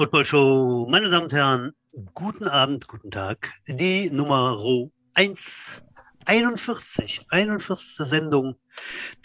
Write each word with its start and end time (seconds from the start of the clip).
Football 0.00 0.24
Show, 0.24 0.86
meine 0.88 1.10
Damen 1.10 1.24
und 1.24 1.32
Herren, 1.34 1.72
guten 2.14 2.48
Abend, 2.48 2.88
guten 2.88 3.10
Tag. 3.10 3.52
Die 3.68 4.08
Nummer 4.08 4.58
1, 5.12 5.82
41, 6.24 7.26
41. 7.28 7.96
Sendung 8.08 8.56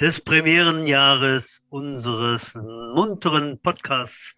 des 0.01 0.19
Premierenjahres 0.19 1.63
unseres 1.69 2.55
munteren 2.55 3.57
Podcasts. 3.61 4.35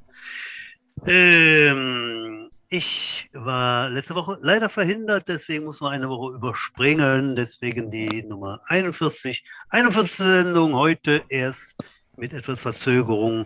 Ähm, 1.08 2.52
ich 2.70 3.32
war 3.34 3.90
letzte 3.90 4.14
Woche 4.14 4.38
leider 4.40 4.70
verhindert, 4.70 5.28
deswegen 5.28 5.66
muss 5.66 5.82
man 5.82 5.94
eine 5.94 6.08
Woche 6.08 6.36
überspringen. 6.36 7.36
Deswegen 7.36 7.90
die 7.90 8.22
Nummer 8.22 8.62
41. 8.68 9.44
41. 9.72 10.12
Sendung 10.18 10.76
heute 10.76 11.24
erst 11.30 11.76
mit 12.18 12.34
etwas 12.34 12.60
Verzögerung. 12.60 13.46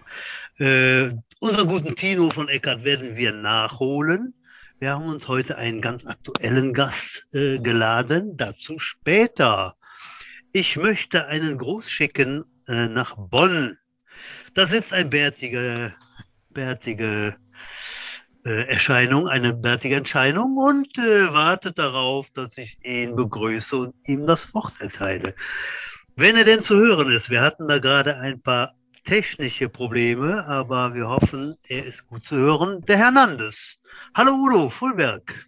Äh, 0.61 1.15
unseren 1.39 1.67
guten 1.67 1.95
Tino 1.95 2.29
von 2.29 2.47
Eckart 2.47 2.83
werden 2.83 3.15
wir 3.15 3.31
nachholen. 3.31 4.35
Wir 4.77 4.91
haben 4.91 5.07
uns 5.07 5.27
heute 5.27 5.57
einen 5.57 5.81
ganz 5.81 6.05
aktuellen 6.05 6.73
Gast 6.73 7.33
äh, 7.33 7.57
geladen, 7.57 8.37
dazu 8.37 8.77
später. 8.77 9.75
Ich 10.51 10.77
möchte 10.77 11.25
einen 11.25 11.57
Gruß 11.57 11.89
schicken 11.89 12.43
äh, 12.67 12.87
nach 12.87 13.15
Bonn. 13.17 13.79
Da 14.53 14.67
sitzt 14.67 14.93
ein 14.93 15.09
bärtige, 15.09 15.95
bärtige 16.51 17.37
äh, 18.45 18.67
Erscheinung, 18.67 19.27
eine 19.27 19.55
bärtige 19.55 19.95
Entscheidung 19.95 20.57
und 20.57 20.95
äh, 20.99 21.33
wartet 21.33 21.79
darauf, 21.79 22.29
dass 22.29 22.55
ich 22.59 22.77
ihn 22.85 23.15
begrüße 23.15 23.75
und 23.77 23.95
ihm 24.05 24.27
das 24.27 24.53
Wort 24.53 24.79
erteile. 24.79 25.33
Wenn 26.15 26.35
er 26.35 26.43
denn 26.43 26.61
zu 26.61 26.75
hören 26.75 27.11
ist, 27.11 27.31
wir 27.31 27.41
hatten 27.41 27.67
da 27.67 27.79
gerade 27.79 28.17
ein 28.17 28.43
paar 28.43 28.75
technische 29.03 29.69
Probleme, 29.69 30.45
aber 30.45 30.93
wir 30.93 31.07
hoffen, 31.07 31.57
er 31.67 31.85
ist 31.85 32.07
gut 32.07 32.25
zu 32.25 32.35
hören. 32.35 32.81
Der 32.81 32.97
Hernandez. 32.97 33.75
Hallo 34.13 34.33
Udo, 34.33 34.69
Fulberg. 34.69 35.47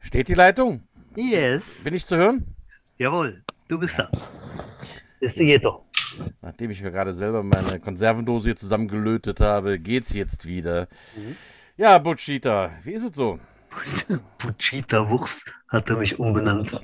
Steht 0.00 0.28
die 0.28 0.34
Leitung? 0.34 0.86
Yes. 1.16 1.64
Bin 1.82 1.94
ich 1.94 2.04
zu 2.04 2.16
hören? 2.16 2.54
Jawohl, 2.98 3.42
du 3.68 3.78
bist 3.78 3.98
da. 3.98 4.10
Ist 5.20 5.38
die 5.38 5.46
geht 5.46 5.64
doch. 5.64 5.84
Nachdem 6.42 6.70
ich 6.70 6.82
mir 6.82 6.90
gerade 6.90 7.12
selber 7.12 7.42
meine 7.42 7.80
Konservendose 7.80 8.48
hier 8.48 8.56
zusammengelötet 8.56 9.40
habe, 9.40 9.78
geht's 9.78 10.12
jetzt 10.12 10.46
wieder. 10.46 10.88
Mhm. 11.16 11.36
Ja, 11.76 11.98
Butchita, 11.98 12.70
wie 12.84 12.92
ist 12.92 13.02
es 13.02 13.16
so? 13.16 13.40
Puchita 14.38 15.08
Wurst 15.08 15.44
hat 15.68 15.88
er 15.90 15.96
mich 15.96 16.18
umbenannt. 16.18 16.78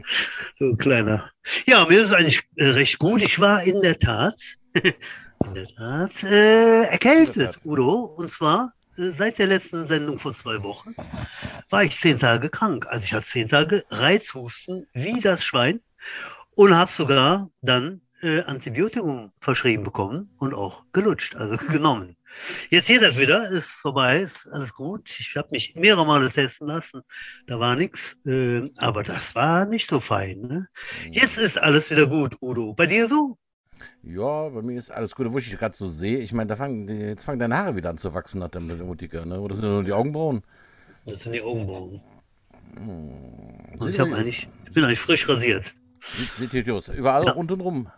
So 0.59 0.75
kleiner. 0.77 1.31
Ja, 1.67 1.85
mir 1.87 1.99
ist 1.99 2.07
es 2.07 2.13
eigentlich 2.13 2.43
äh, 2.57 2.67
recht 2.67 2.99
gut. 2.99 3.23
Ich 3.23 3.39
war 3.39 3.63
in 3.63 3.81
der 3.81 3.99
Tat, 3.99 4.41
in 5.47 5.55
der 5.55 5.69
Tat, 5.69 6.23
äh, 6.23 6.83
erkältet, 6.85 7.59
Udo. 7.65 8.05
Und 8.17 8.31
zwar 8.31 8.75
äh, 8.97 9.11
seit 9.17 9.39
der 9.39 9.47
letzten 9.47 9.87
Sendung 9.87 10.19
vor 10.19 10.35
zwei 10.35 10.63
Wochen 10.63 10.95
war 11.71 11.85
ich 11.85 11.99
zehn 11.99 12.19
Tage 12.19 12.49
krank. 12.51 12.87
Also 12.89 13.05
ich 13.05 13.13
hatte 13.13 13.27
zehn 13.27 13.49
Tage 13.49 13.85
Reizhusten 13.91 14.87
wie 14.93 15.21
das 15.21 15.45
Schwein 15.45 15.81
und 16.55 16.75
habe 16.75 16.91
sogar 16.91 17.49
dann 17.63 18.03
äh, 18.23 18.43
Antibiotikum 18.43 19.33
verschrieben 19.41 19.83
bekommen 19.85 20.31
und 20.39 20.53
auch 20.53 20.85
gelutscht, 20.93 21.37
also 21.37 21.57
genommen. 21.73 22.17
Jetzt 22.69 22.89
geht 22.89 23.03
das 23.03 23.19
wieder, 23.19 23.49
ist 23.51 23.69
vorbei, 23.69 24.21
ist 24.21 24.47
alles 24.53 24.75
gut. 24.75 25.09
Ich 25.19 25.37
habe 25.37 25.49
mich 25.53 25.75
mehrere 25.75 26.05
Male 26.05 26.31
testen 26.31 26.69
lassen, 26.69 27.03
da 27.47 27.59
war 27.59 27.77
nichts, 27.77 28.19
äh, 28.27 28.69
aber 28.77 29.03
das 29.03 29.35
war 29.35 29.65
nicht 29.65 29.89
so 29.89 30.01
fein. 30.01 30.41
Ne? 30.43 30.69
Jetzt 31.11 31.39
ist 31.39 31.59
alles 31.59 31.91
wieder 31.91 32.06
gut, 32.06 32.37
Udo. 32.43 32.75
Bei 32.75 32.87
dir 32.87 33.09
so? 33.09 33.39
Ja, 34.03 34.49
bei 34.49 34.63
mir 34.63 34.79
ist 34.79 34.91
alles 34.91 35.15
gut, 35.15 35.31
wo 35.31 35.39
ich 35.39 35.51
gerade 35.59 35.75
so 35.75 35.89
sehe. 35.89 36.19
Ich 36.19 36.33
meine, 36.33 36.49
da 36.49 36.57
fangen, 36.57 36.89
jetzt 36.89 37.25
fangen 37.25 37.39
deine 37.39 37.57
Haare 37.57 37.77
wieder 37.77 37.91
an 37.91 37.99
zu 37.99 38.13
wachsen 38.15 38.41
nach 38.41 38.49
der 38.49 38.61
Mutika, 38.61 39.25
ne? 39.25 39.41
Oder 39.41 39.55
sind 39.55 39.65
das 39.65 39.71
nur 39.71 39.85
die 39.85 39.93
Augenbrauen? 39.93 40.43
Das 41.05 41.21
sind 41.21 41.33
die 41.33 41.43
Augenbrauen. 41.43 42.01
Hm. 42.77 43.89
Ich, 43.89 44.01
eigentlich, 44.01 44.49
ich 44.67 44.75
bin 44.75 44.85
eigentlich 44.85 45.01
frisch 45.01 45.29
rasiert. 45.29 45.75
Sieht, 46.39 46.51
sieht 46.51 46.71
aus. 46.71 46.89
Überall 46.89 47.25
ja. 47.25 47.33
rum. 47.33 47.91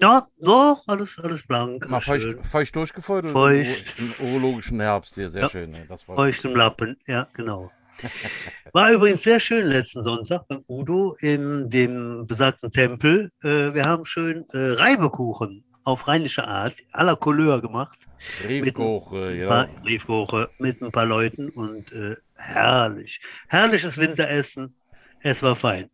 Ja, 0.00 0.26
doch, 0.38 0.82
alles, 0.86 1.18
alles 1.22 1.46
blank. 1.46 1.88
Mal 1.88 2.00
feucht, 2.00 2.36
feucht 2.42 2.74
durchgefeuert 2.74 3.26
feucht. 3.30 3.94
im 3.98 4.26
urologischen 4.26 4.80
Herbst 4.80 5.14
hier, 5.14 5.30
sehr 5.30 5.42
ja. 5.42 5.48
schön. 5.48 5.70
Ne? 5.70 5.86
Feucht 6.04 6.44
im 6.44 6.56
Lappen, 6.56 6.96
ja, 7.06 7.28
genau. 7.32 7.70
War 8.72 8.92
übrigens 8.92 9.22
sehr 9.22 9.40
schön 9.40 9.66
letzten 9.66 10.04
Sonntag 10.04 10.46
beim 10.48 10.64
Udo 10.68 11.14
in 11.20 11.68
dem 11.70 12.26
besagten 12.26 12.70
Tempel. 12.70 13.30
Äh, 13.42 13.74
wir 13.74 13.84
haben 13.84 14.04
schön 14.04 14.44
äh, 14.52 14.72
Reibekuchen 14.72 15.64
auf 15.84 16.08
rheinische 16.08 16.46
Art, 16.46 16.74
aller 16.92 17.16
Couleur 17.16 17.60
gemacht. 17.60 17.98
Briefkoche, 18.42 19.34
ja. 19.34 19.68
Briefkoche 19.82 20.48
mit 20.58 20.80
ein 20.82 20.90
paar 20.90 21.06
Leuten 21.06 21.50
und 21.50 21.92
äh, 21.92 22.16
herrlich. 22.34 23.20
Herrliches 23.48 23.98
Winteressen. 23.98 24.74
Es 25.20 25.42
war 25.42 25.56
fein. 25.56 25.90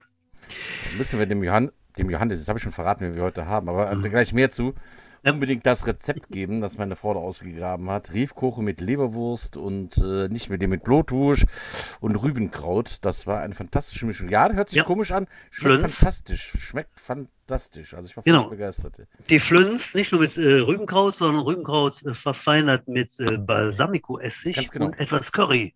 Müssen 0.96 1.18
wir 1.18 1.26
dem 1.26 1.42
Johann 1.42 1.70
dem 1.98 2.10
Johannes, 2.10 2.38
das 2.38 2.48
habe 2.48 2.58
ich 2.58 2.62
schon 2.62 2.72
verraten, 2.72 3.12
wie 3.12 3.16
wir 3.16 3.22
heute 3.22 3.46
haben, 3.46 3.68
aber 3.68 3.94
mhm. 3.94 4.02
gleich 4.02 4.32
mehr 4.32 4.50
zu. 4.50 4.74
Unbedingt 5.22 5.66
das 5.66 5.86
Rezept 5.86 6.28
geben, 6.28 6.60
das 6.60 6.78
meine 6.78 6.96
Frau 6.96 7.14
da 7.14 7.20
ausgegraben 7.20 7.90
hat. 7.90 8.12
Riefkoche 8.12 8.62
mit 8.62 8.80
Leberwurst 8.80 9.56
und 9.56 9.98
äh, 9.98 10.28
nicht 10.28 10.48
mit 10.48 10.62
dem 10.62 10.70
mit 10.70 10.82
Blutwurst 10.84 11.46
und 12.00 12.16
Rübenkraut. 12.16 12.98
Das 13.02 13.26
war 13.26 13.40
eine 13.40 13.54
fantastische 13.54 14.06
Mischung. 14.06 14.28
Ja, 14.28 14.50
hört 14.50 14.70
sich 14.70 14.78
ja. 14.78 14.84
komisch 14.84 15.12
an. 15.12 15.26
Schmeckt 15.50 15.80
Flönz. 15.80 15.94
fantastisch. 15.94 16.52
Schmeckt 16.58 16.98
fantastisch. 16.98 17.94
Also 17.94 18.08
ich 18.08 18.16
war 18.16 18.24
genau. 18.24 18.48
begeistert. 18.48 19.02
Die 19.28 19.40
Flönz, 19.40 19.94
nicht 19.94 20.12
nur 20.12 20.22
mit 20.22 20.36
äh, 20.38 20.60
Rübenkraut, 20.60 21.16
sondern 21.16 21.42
Rübenkraut 21.42 22.02
äh, 22.04 22.14
verfeinert 22.14 22.88
mit 22.88 23.10
äh, 23.18 23.36
Balsamico-Essig 23.36 24.70
genau. 24.70 24.86
und 24.86 24.98
etwas 24.98 25.30
Curry 25.32 25.74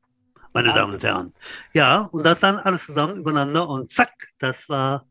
meine 0.55 0.69
Wahnsinn. 0.69 0.83
Damen 0.83 0.95
und 0.95 1.05
Herren. 1.05 1.33
Ja, 1.73 2.01
und 2.13 2.25
das 2.25 2.41
dann 2.41 2.59
alles 2.59 2.87
zusammen 2.87 3.17
übereinander 3.17 3.69
und 3.69 3.93
zack, 3.93 4.13
das 4.39 4.69
war 4.69 5.05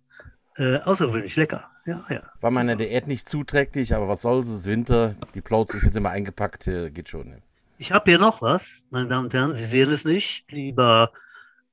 äh, 0.57 0.77
außergewöhnlich 0.77 1.35
lecker. 1.35 1.69
Ja, 1.85 2.03
ja. 2.09 2.21
War 2.41 2.51
meiner 2.51 2.75
Diät 2.75 3.07
nicht 3.07 3.27
zuträglich, 3.27 3.93
aber 3.93 4.07
was 4.07 4.21
soll's, 4.21 4.47
es 4.47 4.61
ist 4.61 4.67
Winter. 4.67 5.15
Die 5.33 5.41
Plauz 5.41 5.73
ist 5.73 5.83
jetzt 5.83 5.97
immer 5.97 6.11
eingepackt, 6.11 6.65
geht 6.65 7.09
schon. 7.09 7.41
Ich 7.77 7.91
habe 7.91 8.11
hier 8.11 8.19
noch 8.19 8.41
was, 8.41 8.85
meine 8.91 9.09
Damen 9.09 9.25
und 9.25 9.33
Herren, 9.33 9.57
Sie 9.57 9.65
sehen 9.65 9.91
es 9.91 10.05
nicht, 10.05 10.51
lieber 10.51 11.11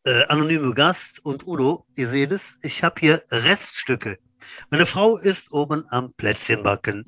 äh, 0.04 0.24
anonyme 0.24 0.72
Gast 0.74 1.24
und 1.24 1.46
Udo, 1.46 1.84
ihr 1.94 2.08
seht 2.08 2.32
es, 2.32 2.58
ich 2.62 2.82
habe 2.82 2.96
hier 2.98 3.22
Reststücke. 3.30 4.18
Meine 4.70 4.86
Frau 4.86 5.16
ist 5.16 5.52
oben 5.52 5.84
am 5.90 6.12
Plätzchenbacken 6.14 7.04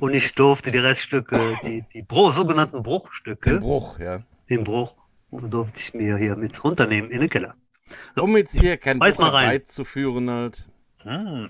und 0.00 0.14
ich 0.14 0.34
durfte 0.34 0.70
die 0.70 0.78
Reststücke, 0.78 1.40
die, 1.64 1.84
die 1.92 2.02
Bro 2.02 2.32
sogenannten 2.32 2.82
Bruchstücke. 2.82 3.50
Den 3.50 3.60
Bruch, 3.60 3.98
ja. 3.98 4.22
Den 4.48 4.64
Bruch, 4.64 4.94
durfte 5.30 5.80
ich 5.80 5.94
mir 5.94 6.16
hier 6.16 6.36
mit 6.36 6.62
runternehmen 6.62 7.10
in 7.10 7.22
den 7.22 7.30
Keller. 7.30 7.54
So, 8.14 8.24
um 8.24 8.36
jetzt 8.36 8.58
hier 8.58 8.76
kein 8.76 8.98
Buch 8.98 9.64
zu 9.64 9.84
führen 9.84 10.30
halt. 10.30 10.68
Ah. 11.06 11.48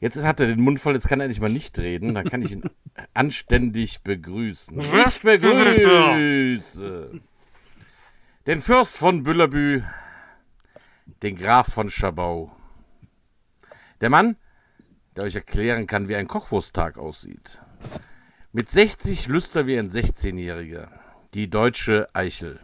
Jetzt 0.00 0.22
hat 0.22 0.40
er 0.40 0.46
den 0.46 0.60
Mund 0.60 0.80
voll, 0.80 0.94
jetzt 0.94 1.08
kann 1.08 1.20
er 1.20 1.28
nicht 1.28 1.40
mal 1.40 1.50
nicht 1.50 1.78
reden. 1.78 2.14
Dann 2.14 2.28
kann 2.28 2.42
ich 2.42 2.52
ihn 2.52 2.64
anständig 3.14 4.02
begrüßen. 4.02 4.80
Ich 4.80 5.20
begrüße 5.22 7.20
den 8.46 8.60
Fürst 8.60 8.96
von 8.96 9.22
Büllerbü, 9.22 9.82
den 11.22 11.36
Graf 11.36 11.72
von 11.72 11.90
Schabau. 11.90 12.54
Der 14.00 14.10
Mann, 14.10 14.36
der 15.14 15.24
euch 15.24 15.36
erklären 15.36 15.86
kann, 15.86 16.08
wie 16.08 16.16
ein 16.16 16.26
Kochwursttag 16.26 16.98
aussieht. 16.98 17.60
Mit 18.52 18.68
60 18.68 19.28
Lüster 19.28 19.66
wie 19.66 19.78
ein 19.78 19.88
16-Jähriger. 19.88 20.88
Die 21.34 21.48
deutsche 21.48 22.08
Eichel. 22.12 22.60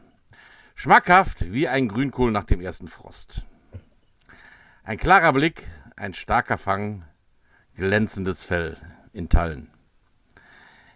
Schmackhaft 0.75 1.53
wie 1.53 1.69
ein 1.69 1.89
Grünkohl 1.89 2.33
nach 2.33 2.45
dem 2.45 2.61
ersten 2.61 2.89
Frost. 2.89 3.47
Ein 4.89 4.97
klarer 4.97 5.35
Blick, 5.35 5.65
ein 5.97 6.15
starker 6.15 6.57
Fang, 6.57 7.05
glänzendes 7.75 8.47
Fell 8.47 8.79
in 9.13 9.29
Tallen. 9.29 9.71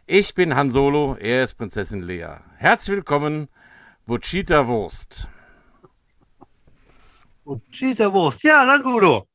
Ich 0.06 0.32
bin 0.32 0.56
Han 0.56 0.70
Solo, 0.70 1.14
er 1.20 1.44
ist 1.44 1.56
Prinzessin 1.56 2.00
Lea. 2.02 2.36
Herzlich 2.56 2.96
willkommen, 2.96 3.48
Buchita 4.06 4.66
Wurst. 4.66 5.28
Buchita 7.44 8.10
Wurst. 8.14 8.42
Ja, 8.42 8.64
danke, 8.64 8.88
Udo. 8.88 9.26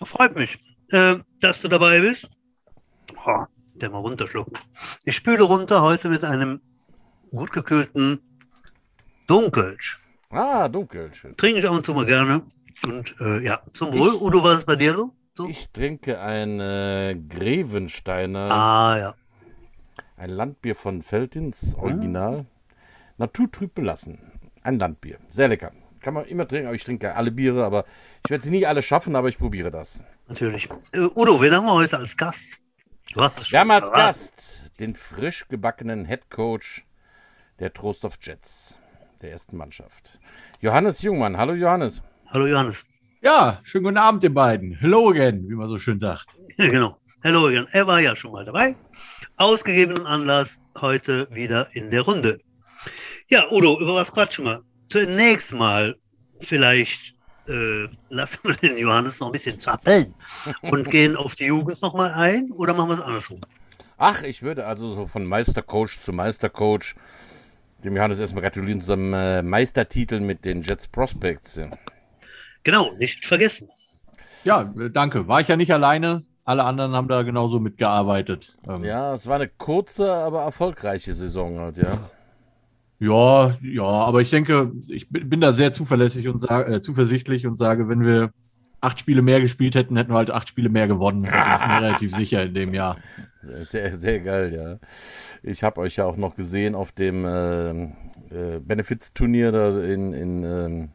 Freut 0.00 0.36
mich, 0.36 0.56
äh, 0.90 1.16
dass 1.40 1.60
du 1.60 1.66
dabei 1.66 1.98
bist. 1.98 2.30
Oh, 3.26 3.44
der 3.74 3.90
mal 3.90 3.98
runterschlucken. 3.98 4.56
Ich 5.04 5.16
spüle 5.16 5.42
runter 5.42 5.82
heute 5.82 6.10
mit 6.10 6.22
einem 6.22 6.60
gut 7.32 7.50
gekühlten 7.50 8.20
Dunkelsch. 9.26 9.98
Ah, 10.30 10.68
Dunkelsch. 10.68 11.26
Trinke 11.36 11.58
ich 11.58 11.66
ab 11.66 11.72
und 11.72 11.84
zu 11.84 11.92
mal 11.92 12.06
gerne. 12.06 12.42
Und 12.82 13.14
äh, 13.20 13.40
ja, 13.40 13.62
zum 13.72 13.92
Wohl. 13.92 14.14
Ich, 14.14 14.20
Udo, 14.20 14.42
was 14.44 14.58
ist 14.58 14.66
bei 14.66 14.76
dir 14.76 14.94
so? 14.94 15.12
so? 15.36 15.48
Ich 15.48 15.70
trinke 15.70 16.20
ein 16.20 16.60
äh, 16.60 17.16
Grevensteiner. 17.28 18.50
Ah, 18.50 18.98
ja. 18.98 19.14
Ein 20.16 20.30
Landbier 20.30 20.74
von 20.74 21.02
Veltins, 21.02 21.74
Original. 21.74 22.38
Hm. 22.38 22.46
Naturtrüb 23.18 23.74
belassen. 23.74 24.18
Ein 24.62 24.78
Landbier. 24.78 25.18
Sehr 25.28 25.48
lecker. 25.48 25.72
Kann 26.00 26.14
man 26.14 26.24
immer 26.26 26.46
trinken, 26.46 26.66
aber 26.66 26.76
ich 26.76 26.84
trinke 26.84 27.14
alle 27.14 27.32
Biere, 27.32 27.64
aber 27.64 27.84
ich 28.24 28.30
werde 28.30 28.44
sie 28.44 28.50
nie 28.50 28.66
alle 28.66 28.82
schaffen, 28.82 29.16
aber 29.16 29.28
ich 29.28 29.38
probiere 29.38 29.70
das. 29.70 30.02
Natürlich. 30.28 30.68
Äh, 30.92 31.08
Udo, 31.14 31.40
wen 31.40 31.52
haben 31.54 31.66
wir 31.66 31.74
heute 31.74 31.98
als 31.98 32.16
Gast? 32.16 32.58
wir 33.14 33.60
haben 33.60 33.70
als 33.70 33.90
Gast 33.92 34.72
den 34.78 34.94
frisch 34.94 35.48
gebackenen 35.48 36.04
Head 36.04 36.30
Coach 36.30 36.84
der 37.58 37.72
Trost 37.72 38.04
of 38.04 38.18
Jets, 38.20 38.78
der 39.22 39.32
ersten 39.32 39.56
Mannschaft. 39.56 40.20
Johannes 40.60 41.00
Jungmann, 41.02 41.38
hallo 41.38 41.54
Johannes. 41.54 42.02
Hallo 42.28 42.46
Johannes. 42.46 42.78
Ja, 43.22 43.60
schönen 43.62 43.84
guten 43.84 43.98
Abend, 43.98 44.24
ihr 44.24 44.34
beiden. 44.34 44.72
Hello 44.80 45.10
again, 45.10 45.48
wie 45.48 45.54
man 45.54 45.68
so 45.68 45.78
schön 45.78 45.98
sagt. 45.98 46.26
Ja, 46.58 46.66
genau. 46.70 46.98
Hello 47.22 47.46
again. 47.46 47.68
Er 47.70 47.86
war 47.86 48.00
ja 48.00 48.16
schon 48.16 48.32
mal 48.32 48.44
dabei. 48.44 48.74
Ausgegebenen 49.36 50.06
Anlass 50.06 50.60
heute 50.80 51.28
wieder 51.30 51.68
in 51.72 51.90
der 51.90 52.02
Runde. 52.02 52.40
Ja, 53.28 53.44
Udo, 53.50 53.80
über 53.80 53.94
was 53.94 54.10
quatschen 54.10 54.44
wir? 54.44 54.62
Zunächst 54.88 55.52
mal 55.52 55.96
vielleicht 56.40 57.14
äh, 57.48 57.86
lassen 58.08 58.38
wir 58.42 58.54
den 58.54 58.76
Johannes 58.76 59.20
noch 59.20 59.28
ein 59.28 59.32
bisschen 59.32 59.60
zappeln 59.60 60.12
und 60.62 60.90
gehen 60.90 61.16
auf 61.16 61.36
die 61.36 61.46
Jugend 61.46 61.80
nochmal 61.80 62.10
ein 62.10 62.50
oder 62.50 62.74
machen 62.74 62.88
wir 62.90 62.98
es 62.98 63.04
andersrum? 63.04 63.40
Ach, 63.98 64.24
ich 64.24 64.42
würde 64.42 64.66
also 64.66 64.92
so 64.94 65.06
von 65.06 65.24
Meistercoach 65.24 66.00
zu 66.00 66.12
Meistercoach 66.12 66.96
dem 67.84 67.96
Johannes 67.96 68.18
erstmal 68.18 68.42
gratulieren 68.42 68.80
zu 68.80 68.88
seinem 68.88 69.14
äh, 69.14 69.42
Meistertitel 69.42 70.20
mit 70.20 70.44
den 70.44 70.62
Jets 70.62 70.88
Prospects. 70.88 71.60
Genau, 72.66 72.90
nicht 72.98 73.24
vergessen. 73.24 73.68
Ja, 74.42 74.64
danke. 74.92 75.28
War 75.28 75.40
ich 75.40 75.46
ja 75.46 75.56
nicht 75.56 75.72
alleine. 75.72 76.24
Alle 76.44 76.64
anderen 76.64 76.96
haben 76.96 77.06
da 77.06 77.22
genauso 77.22 77.60
mitgearbeitet. 77.60 78.56
Ähm, 78.68 78.82
ja, 78.82 79.14
es 79.14 79.28
war 79.28 79.36
eine 79.36 79.46
kurze, 79.46 80.12
aber 80.12 80.42
erfolgreiche 80.42 81.14
Saison 81.14 81.60
halt, 81.60 81.76
ja. 81.76 82.10
Ja, 82.98 83.56
ja, 83.62 83.84
aber 83.84 84.20
ich 84.20 84.30
denke, 84.30 84.72
ich 84.88 85.08
bin 85.08 85.40
da 85.40 85.52
sehr 85.52 85.72
zuverlässig 85.72 86.26
und 86.26 86.40
sage, 86.40 86.74
äh, 86.74 86.80
zuversichtlich 86.80 87.46
und 87.46 87.56
sage, 87.56 87.88
wenn 87.88 88.04
wir 88.04 88.32
acht 88.80 88.98
Spiele 88.98 89.22
mehr 89.22 89.40
gespielt 89.40 89.76
hätten, 89.76 89.96
hätten 89.96 90.10
wir 90.10 90.16
halt 90.18 90.32
acht 90.32 90.48
Spiele 90.48 90.68
mehr 90.68 90.88
gewonnen. 90.88 91.22
Bin 91.22 91.30
ich 91.30 91.36
mir 91.36 91.76
relativ 91.82 92.16
sicher 92.16 92.42
in 92.42 92.54
dem 92.54 92.74
Jahr. 92.74 92.96
Sehr, 93.38 93.64
sehr, 93.64 93.96
sehr 93.96 94.20
geil, 94.20 94.52
ja. 94.52 94.88
Ich 95.44 95.62
habe 95.62 95.80
euch 95.82 95.94
ja 95.94 96.04
auch 96.04 96.16
noch 96.16 96.34
gesehen 96.34 96.74
auf 96.74 96.90
dem 96.90 97.24
äh, 97.26 97.70
äh, 97.70 98.58
Benefits-Turnier 98.58 99.52
da 99.52 99.80
in, 99.84 100.12
in 100.12 100.42
ähm, 100.42 100.88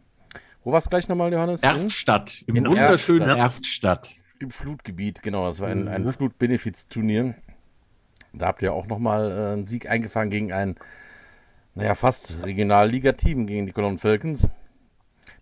wo 0.64 0.72
war 0.72 0.80
es 0.80 0.90
gleich 0.90 1.08
nochmal, 1.08 1.32
Johannes? 1.32 1.64
Erftstadt, 1.64 2.44
im 2.48 2.56
in 2.56 2.68
wunderschönen 2.68 3.30
Erftstadt. 3.30 4.08
Erftstadt. 4.08 4.12
Im 4.40 4.52
Flutgebiet, 4.52 5.22
genau. 5.22 5.46
Das 5.46 5.60
war 5.60 5.70
ein, 5.70 5.88
ein 5.88 6.04
mhm. 6.04 6.14
Flut-Benefits-Turnier. 6.14 7.36
Da 8.34 8.48
habt 8.48 8.62
ihr 8.62 8.74
auch 8.74 8.88
nochmal 8.88 9.32
äh, 9.32 9.54
einen 9.54 9.68
Sieg 9.68 9.90
eingefahren 9.90 10.30
gegen 10.30 10.52
ein, 10.52 10.76
naja, 11.76 11.96
fast 11.96 12.44
Regionalliga-Team, 12.44 13.46
gegen 13.46 13.66
die 13.66 13.72
Cologne 13.72 13.98
Falcons. 13.98 14.48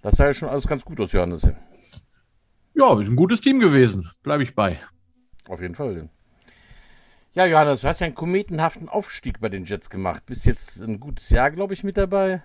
Das 0.01 0.15
sah 0.15 0.27
ja 0.27 0.33
schon 0.33 0.49
alles 0.49 0.67
ganz 0.67 0.83
gut 0.83 0.99
aus, 0.99 1.11
Johannes. 1.11 1.47
Ja, 2.73 2.99
ist 2.99 3.07
ein 3.07 3.15
gutes 3.15 3.41
Team 3.41 3.59
gewesen. 3.59 4.09
Bleibe 4.23 4.43
ich 4.43 4.55
bei. 4.55 4.79
Auf 5.47 5.61
jeden 5.61 5.75
Fall. 5.75 6.09
Ja, 7.33 7.45
Johannes, 7.45 7.81
du 7.81 7.87
hast 7.87 7.99
ja 7.99 8.05
einen 8.05 8.15
kometenhaften 8.15 8.89
Aufstieg 8.89 9.39
bei 9.39 9.49
den 9.49 9.65
Jets 9.65 9.89
gemacht. 9.89 10.25
Bist 10.25 10.45
jetzt 10.45 10.81
ein 10.81 10.99
gutes 10.99 11.29
Jahr, 11.29 11.51
glaube 11.51 11.73
ich, 11.73 11.83
mit 11.83 11.97
dabei. 11.97 12.43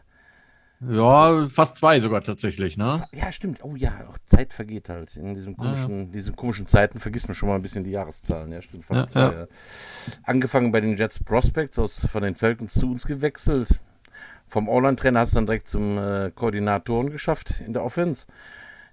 Ja, 0.80 1.48
fast 1.48 1.76
zwei 1.78 2.00
sogar 2.00 2.22
tatsächlich, 2.22 2.76
ne? 2.76 3.04
Ja, 3.12 3.32
stimmt. 3.32 3.64
Oh 3.64 3.74
ja, 3.76 3.92
auch 4.08 4.18
Zeit 4.26 4.52
vergeht 4.52 4.88
halt. 4.88 5.16
In 5.16 5.34
diesen 5.34 5.56
komischen, 5.56 5.98
ja. 5.98 6.04
diesen 6.06 6.36
komischen 6.36 6.66
Zeiten 6.66 6.98
vergisst 6.98 7.28
man 7.28 7.34
schon 7.34 7.48
mal 7.48 7.54
ein 7.54 7.62
bisschen 7.62 7.84
die 7.84 7.92
Jahreszahlen. 7.92 8.52
Ja, 8.52 8.60
stimmt, 8.60 8.84
fast 8.84 9.00
ja, 9.00 9.06
zwei. 9.06 9.36
Ja. 9.36 9.46
Angefangen 10.24 10.72
bei 10.72 10.80
den 10.80 10.96
Jets 10.96 11.22
Prospects, 11.22 11.78
aus, 11.78 12.06
von 12.06 12.22
den 12.22 12.34
Falcons 12.34 12.74
zu 12.74 12.90
uns 12.90 13.06
gewechselt. 13.06 13.80
Vom 14.46 14.68
Online-Trainer 14.68 15.20
hast 15.20 15.32
du 15.32 15.36
dann 15.36 15.46
direkt 15.46 15.68
zum 15.68 15.96
äh, 15.96 16.30
Koordinatoren 16.34 17.10
geschafft 17.10 17.62
in 17.64 17.72
der 17.72 17.82
Offense. 17.82 18.26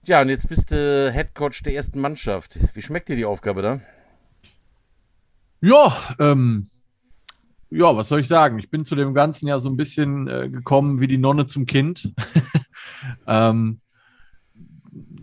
Ja, 0.03 0.21
und 0.21 0.29
jetzt 0.29 0.47
bist 0.47 0.71
du 0.71 1.11
Head 1.11 1.35
Coach 1.35 1.61
der 1.63 1.75
ersten 1.75 1.99
Mannschaft. 1.99 2.57
Wie 2.73 2.81
schmeckt 2.81 3.09
dir 3.09 3.15
die 3.15 3.25
Aufgabe 3.25 3.61
da? 3.61 3.79
Ja, 5.59 5.95
ähm, 6.19 6.69
ja, 7.71 7.95
was 7.95 8.09
soll 8.09 8.19
ich 8.19 8.27
sagen? 8.27 8.59
Ich 8.59 8.69
bin 8.69 8.85
zu 8.85 8.95
dem 8.95 9.13
Ganzen 9.13 9.47
ja 9.47 9.59
so 9.59 9.69
ein 9.69 9.77
bisschen 9.77 10.27
äh, 10.27 10.49
gekommen 10.49 10.99
wie 10.99 11.07
die 11.07 11.17
Nonne 11.17 11.47
zum 11.47 11.65
Kind. 11.65 12.13
ähm, 13.27 13.79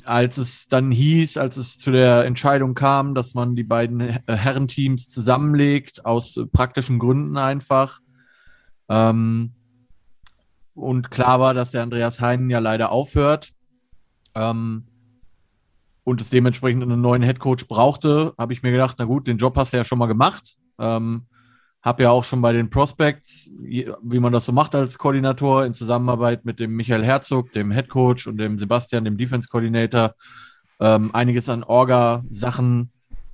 als 0.05 0.39
es 0.39 0.69
dann 0.69 0.91
hieß, 0.91 1.37
als 1.37 1.59
es 1.59 1.77
zu 1.77 1.93
der 1.93 2.25
Entscheidung 2.25 2.75
kam, 2.75 3.15
dass 3.15 3.35
man 3.35 3.55
die 3.55 3.65
beiden 3.65 4.00
äh, 4.00 4.19
Herrenteams 4.27 5.09
zusammenlegt, 5.09 6.06
aus 6.06 6.39
äh, 6.39 6.47
praktischen 6.47 6.99
Gründen 6.99 7.37
einfach. 7.37 8.00
Ähm, 8.89 9.53
und 10.73 11.11
klar 11.11 11.41
war, 11.41 11.53
dass 11.53 11.73
der 11.73 11.83
Andreas 11.83 12.21
Heinen 12.21 12.49
ja 12.49 12.61
leider 12.61 12.91
aufhört. 12.91 13.53
Ähm, 14.35 14.85
und 16.05 16.23
es 16.23 16.31
dementsprechend 16.31 16.83
einen 16.83 17.03
neuen 17.03 17.23
Headcoach 17.23 17.69
brauchte, 17.69 18.33
habe 18.39 18.55
ich 18.55 18.62
mir 18.62 18.71
gedacht, 18.71 18.97
na 18.99 19.05
gut, 19.05 19.27
den 19.27 19.37
Job 19.37 19.55
hast 19.59 19.75
du 19.75 19.77
ja 19.77 19.85
schon 19.85 19.99
mal 19.99 20.06
gemacht. 20.06 20.56
Ähm, 20.79 21.27
habe 21.83 22.03
ja 22.03 22.11
auch 22.11 22.25
schon 22.25 22.43
bei 22.43 22.53
den 22.53 22.71
Prospects, 22.71 23.51
wie 23.61 24.19
man 24.19 24.33
das 24.33 24.47
so 24.47 24.53
macht 24.53 24.75
als 24.75 24.99
Koordinator, 24.99 25.65
in 25.65 25.75
Zusammenarbeit 25.75 26.45
mit 26.45 26.59
dem 26.59 26.75
Michael 26.75 27.05
Herzog, 27.05 27.53
dem 27.53 27.71
Headcoach 27.71 28.27
und 28.27 28.37
dem 28.39 28.59
Sebastian, 28.59 29.05
dem 29.05 29.17
Defense 29.17 29.49
Coordinator, 29.49 30.15
ähm, 30.81 31.15
einiges 31.15 31.49
an 31.49 31.65
Orga-Sachen 31.65 32.91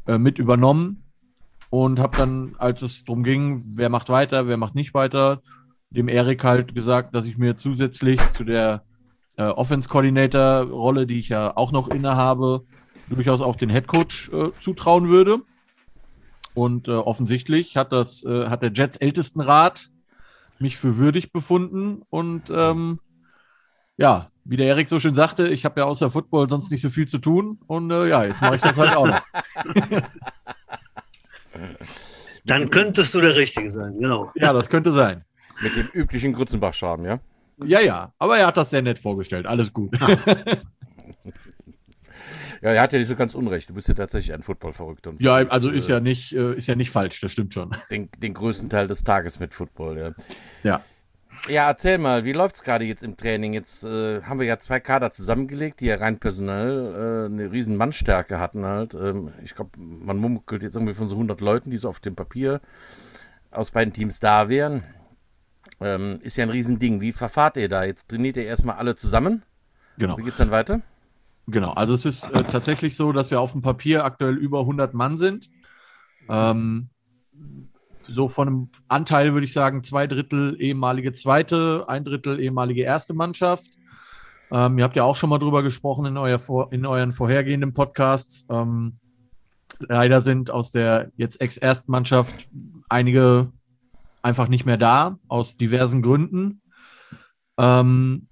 äh, 0.06 0.18
mit 0.18 0.38
übernommen 0.38 1.02
und 1.70 1.98
habe 1.98 2.16
dann, 2.16 2.54
als 2.58 2.82
es 2.82 3.04
darum 3.04 3.24
ging, 3.24 3.62
wer 3.76 3.88
macht 3.88 4.08
weiter, 4.08 4.46
wer 4.46 4.56
macht 4.56 4.74
nicht 4.74 4.94
weiter, 4.94 5.42
dem 5.90 6.08
Erik 6.08 6.44
halt 6.44 6.74
gesagt, 6.74 7.14
dass 7.14 7.26
ich 7.26 7.38
mir 7.38 7.56
zusätzlich 7.56 8.20
zu 8.32 8.44
der 8.44 8.84
äh, 9.36 9.44
Offense-Coordinator-Rolle, 9.44 11.06
die 11.06 11.18
ich 11.18 11.30
ja 11.30 11.56
auch 11.56 11.72
noch 11.72 11.88
innehabe, 11.88 12.64
durchaus 13.08 13.40
auch 13.40 13.56
den 13.56 13.70
Headcoach 13.70 14.30
äh, 14.32 14.50
zutrauen 14.58 15.08
würde. 15.08 15.40
Und 16.54 16.88
äh, 16.88 16.92
offensichtlich 16.92 17.76
hat 17.76 17.92
das, 17.92 18.24
äh, 18.24 18.48
hat 18.48 18.62
der 18.62 18.72
Jets 18.72 18.96
Ältestenrat 18.96 19.90
mich 20.58 20.76
für 20.76 20.96
würdig 20.96 21.32
befunden. 21.32 22.02
Und 22.10 22.50
ähm, 22.54 23.00
ja, 23.96 24.30
wie 24.44 24.56
der 24.56 24.66
Erik 24.66 24.88
so 24.88 25.00
schön 25.00 25.14
sagte, 25.14 25.48
ich 25.48 25.64
habe 25.64 25.80
ja 25.80 25.86
außer 25.86 26.10
Football 26.10 26.48
sonst 26.48 26.70
nicht 26.70 26.82
so 26.82 26.90
viel 26.90 27.08
zu 27.08 27.18
tun. 27.18 27.60
Und 27.66 27.90
äh, 27.90 28.08
ja, 28.08 28.24
jetzt 28.24 28.40
mache 28.40 28.56
ich 28.56 28.62
das 28.62 28.76
halt 28.76 28.96
auch 28.96 29.06
noch. 29.06 29.20
Dann 32.44 32.70
könntest 32.70 33.14
du 33.14 33.20
der 33.20 33.34
Richtige 33.36 33.70
sein, 33.70 33.98
genau. 33.98 34.30
Ja, 34.34 34.52
das 34.52 34.68
könnte 34.68 34.92
sein. 34.92 35.24
Mit 35.62 35.76
dem 35.76 35.88
üblichen 35.92 36.34
Grützenbach-Charme, 36.34 37.06
ja? 37.06 37.20
Ja, 37.64 37.80
ja, 37.80 38.12
aber 38.18 38.38
er 38.38 38.48
hat 38.48 38.56
das 38.56 38.70
sehr 38.70 38.82
nett 38.82 38.98
vorgestellt. 38.98 39.46
Alles 39.46 39.72
gut. 39.72 39.96
ja, 42.64 42.70
er 42.70 42.80
hat 42.80 42.94
ja 42.94 42.98
nicht 42.98 43.08
so 43.08 43.14
ganz 43.14 43.34
unrecht. 43.34 43.68
Du 43.68 43.74
bist 43.74 43.88
ja 43.88 43.94
tatsächlich 43.94 44.32
ein 44.32 44.40
Football-Verrückter. 44.40 45.12
Ja, 45.18 45.34
also 45.34 45.68
ist 45.68 45.86
ja 45.86 46.00
nicht, 46.00 46.32
äh, 46.32 46.54
ist 46.54 46.66
ja 46.66 46.74
nicht 46.74 46.90
falsch, 46.90 47.20
das 47.20 47.30
stimmt 47.30 47.52
schon. 47.52 47.76
Den, 47.90 48.08
den 48.16 48.32
größten 48.32 48.70
Teil 48.70 48.88
des 48.88 49.04
Tages 49.04 49.38
mit 49.38 49.52
Football, 49.52 49.98
ja. 49.98 50.12
Ja. 50.62 50.80
Ja, 51.46 51.68
erzähl 51.68 51.98
mal, 51.98 52.24
wie 52.24 52.32
läuft 52.32 52.54
es 52.54 52.62
gerade 52.62 52.86
jetzt 52.86 53.04
im 53.04 53.18
Training? 53.18 53.52
Jetzt 53.52 53.84
äh, 53.84 54.22
haben 54.22 54.38
wir 54.40 54.46
ja 54.46 54.58
zwei 54.58 54.80
Kader 54.80 55.10
zusammengelegt, 55.10 55.80
die 55.80 55.86
ja 55.86 55.96
rein 55.96 56.18
personell 56.18 56.94
äh, 56.94 57.26
eine 57.26 57.52
riesen 57.52 57.76
Mannstärke 57.76 58.38
hatten 58.38 58.64
halt. 58.64 58.94
Ähm, 58.94 59.30
ich 59.44 59.54
glaube, 59.54 59.72
man 59.76 60.16
munkelt 60.16 60.62
jetzt 60.62 60.76
irgendwie 60.76 60.94
von 60.94 61.10
so 61.10 61.16
100 61.16 61.42
Leuten, 61.42 61.70
die 61.70 61.76
so 61.76 61.90
auf 61.90 62.00
dem 62.00 62.16
Papier 62.16 62.62
aus 63.50 63.72
beiden 63.72 63.92
Teams 63.92 64.20
da 64.20 64.48
wären. 64.48 64.84
Ähm, 65.80 66.18
ist 66.22 66.38
ja 66.38 66.44
ein 66.44 66.50
Riesending. 66.50 67.02
Wie 67.02 67.12
verfahrt 67.12 67.58
ihr 67.58 67.68
da? 67.68 67.84
Jetzt 67.84 68.08
trainiert 68.08 68.38
ihr 68.38 68.46
erstmal 68.46 68.76
alle 68.76 68.94
zusammen? 68.94 69.42
Genau. 69.98 70.16
Wie 70.16 70.22
geht's 70.22 70.38
dann 70.38 70.50
weiter? 70.50 70.80
Genau, 71.46 71.72
also 71.72 71.92
es 71.92 72.06
ist 72.06 72.30
äh, 72.30 72.42
tatsächlich 72.44 72.96
so, 72.96 73.12
dass 73.12 73.30
wir 73.30 73.40
auf 73.40 73.52
dem 73.52 73.62
Papier 73.62 74.04
aktuell 74.04 74.36
über 74.36 74.60
100 74.60 74.94
Mann 74.94 75.18
sind. 75.18 75.50
Ähm, 76.28 76.88
so 78.08 78.28
von 78.28 78.48
einem 78.48 78.68
Anteil 78.88 79.32
würde 79.32 79.44
ich 79.44 79.52
sagen, 79.52 79.82
zwei 79.82 80.06
Drittel 80.06 80.56
ehemalige 80.58 81.12
zweite, 81.12 81.84
ein 81.88 82.04
Drittel 82.04 82.40
ehemalige 82.40 82.82
erste 82.82 83.14
Mannschaft. 83.14 83.70
Ähm, 84.50 84.78
ihr 84.78 84.84
habt 84.84 84.96
ja 84.96 85.04
auch 85.04 85.16
schon 85.16 85.30
mal 85.30 85.38
drüber 85.38 85.62
gesprochen 85.62 86.06
in, 86.06 86.16
euer, 86.16 86.40
in 86.70 86.86
euren 86.86 87.12
vorhergehenden 87.12 87.74
Podcasts. 87.74 88.46
Ähm, 88.48 88.98
leider 89.80 90.22
sind 90.22 90.50
aus 90.50 90.70
der 90.70 91.10
jetzt 91.16 91.40
ex-ersten 91.40 91.90
Mannschaft 91.90 92.48
einige 92.88 93.52
einfach 94.22 94.48
nicht 94.48 94.64
mehr 94.64 94.78
da, 94.78 95.18
aus 95.28 95.56
diversen 95.56 96.02
Gründen. 96.02 96.62
Ähm, 97.58 98.28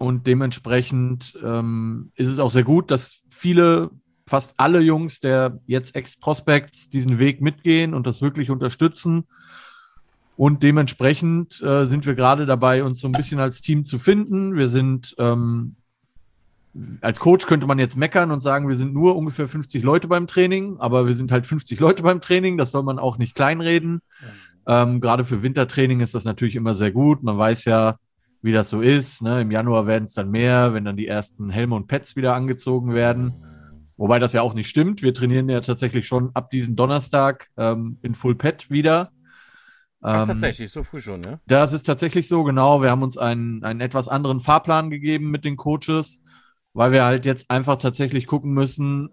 und 0.00 0.26
dementsprechend 0.26 1.38
ähm, 1.44 2.10
ist 2.14 2.28
es 2.28 2.38
auch 2.38 2.50
sehr 2.50 2.64
gut, 2.64 2.90
dass 2.90 3.22
viele, 3.28 3.90
fast 4.26 4.54
alle 4.56 4.80
Jungs 4.80 5.20
der 5.20 5.60
jetzt 5.66 5.94
Ex-Prospects 5.94 6.88
diesen 6.88 7.18
Weg 7.18 7.42
mitgehen 7.42 7.92
und 7.92 8.06
das 8.06 8.22
wirklich 8.22 8.48
unterstützen. 8.48 9.24
Und 10.36 10.62
dementsprechend 10.62 11.60
äh, 11.60 11.84
sind 11.84 12.06
wir 12.06 12.14
gerade 12.14 12.46
dabei, 12.46 12.82
uns 12.82 13.00
so 13.00 13.08
ein 13.08 13.12
bisschen 13.12 13.40
als 13.40 13.60
Team 13.60 13.84
zu 13.84 13.98
finden. 13.98 14.56
Wir 14.56 14.68
sind 14.68 15.14
ähm, 15.18 15.76
als 17.02 17.20
Coach 17.20 17.46
könnte 17.46 17.66
man 17.66 17.78
jetzt 17.78 17.98
meckern 17.98 18.30
und 18.30 18.40
sagen, 18.40 18.68
wir 18.68 18.76
sind 18.76 18.94
nur 18.94 19.16
ungefähr 19.16 19.48
50 19.48 19.82
Leute 19.82 20.08
beim 20.08 20.26
Training, 20.26 20.76
aber 20.78 21.06
wir 21.06 21.14
sind 21.14 21.30
halt 21.30 21.44
50 21.44 21.78
Leute 21.78 22.02
beim 22.02 22.22
Training. 22.22 22.56
Das 22.56 22.70
soll 22.70 22.84
man 22.84 22.98
auch 22.98 23.18
nicht 23.18 23.34
kleinreden. 23.34 24.00
Ja. 24.66 24.82
Ähm, 24.82 25.02
Gerade 25.02 25.26
für 25.26 25.42
Wintertraining 25.42 26.00
ist 26.00 26.14
das 26.14 26.24
natürlich 26.24 26.56
immer 26.56 26.74
sehr 26.74 26.90
gut. 26.90 27.22
Man 27.22 27.36
weiß 27.36 27.66
ja, 27.66 27.98
wie 28.42 28.52
das 28.52 28.70
so 28.70 28.80
ist. 28.80 29.22
Ne? 29.22 29.42
Im 29.42 29.50
Januar 29.50 29.86
werden 29.86 30.04
es 30.04 30.14
dann 30.14 30.30
mehr, 30.30 30.74
wenn 30.74 30.84
dann 30.84 30.96
die 30.96 31.06
ersten 31.06 31.50
Helme 31.50 31.74
und 31.76 31.86
Pets 31.86 32.16
wieder 32.16 32.34
angezogen 32.34 32.94
werden. 32.94 33.34
Wobei 33.96 34.18
das 34.18 34.32
ja 34.32 34.40
auch 34.40 34.54
nicht 34.54 34.68
stimmt. 34.68 35.02
Wir 35.02 35.12
trainieren 35.12 35.48
ja 35.50 35.60
tatsächlich 35.60 36.06
schon 36.06 36.30
ab 36.32 36.50
diesem 36.50 36.74
Donnerstag 36.74 37.50
ähm, 37.58 37.98
in 38.02 38.14
Full 38.14 38.34
Pet 38.34 38.70
wieder. 38.70 39.12
Ach, 40.00 40.22
ähm, 40.22 40.26
tatsächlich, 40.26 40.70
so 40.70 40.82
früh 40.82 41.00
schon, 41.00 41.20
ne? 41.20 41.38
Das 41.46 41.74
ist 41.74 41.82
tatsächlich 41.82 42.26
so, 42.26 42.42
genau. 42.42 42.80
Wir 42.80 42.90
haben 42.90 43.02
uns 43.02 43.18
einen, 43.18 43.62
einen 43.62 43.82
etwas 43.82 44.08
anderen 44.08 44.40
Fahrplan 44.40 44.88
gegeben 44.88 45.30
mit 45.30 45.44
den 45.44 45.58
Coaches, 45.58 46.22
weil 46.72 46.92
wir 46.92 47.04
halt 47.04 47.26
jetzt 47.26 47.50
einfach 47.50 47.76
tatsächlich 47.76 48.26
gucken 48.26 48.54
müssen, 48.54 49.10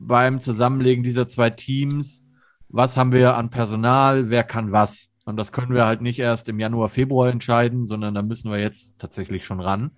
beim 0.00 0.40
Zusammenlegen 0.40 1.04
dieser 1.04 1.28
zwei 1.28 1.50
Teams, 1.50 2.24
was 2.68 2.96
haben 2.96 3.12
wir 3.12 3.36
an 3.36 3.50
Personal, 3.50 4.30
wer 4.30 4.42
kann 4.42 4.72
was. 4.72 5.11
Und 5.24 5.36
das 5.36 5.52
können 5.52 5.74
wir 5.74 5.86
halt 5.86 6.00
nicht 6.00 6.18
erst 6.18 6.48
im 6.48 6.58
Januar, 6.58 6.88
Februar 6.88 7.30
entscheiden, 7.30 7.86
sondern 7.86 8.14
da 8.14 8.22
müssen 8.22 8.50
wir 8.50 8.58
jetzt 8.58 8.98
tatsächlich 8.98 9.44
schon 9.44 9.60
ran. 9.60 9.92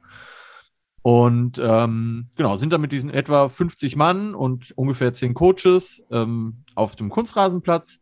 Und 1.03 1.61
ähm, 1.63 2.29
genau, 2.37 2.57
sind 2.57 2.73
da 2.73 2.79
mit 2.79 2.93
diesen 2.93 3.11
etwa 3.11 3.49
50 3.49 3.97
Mann 3.97 4.35
und 4.35 4.73
ungefähr 4.77 5.13
10 5.13 5.35
Coaches 5.35 6.07
ähm, 6.11 6.65
auf 6.75 6.97
dem 6.97 7.11
Kunstrasenplatz 7.11 8.01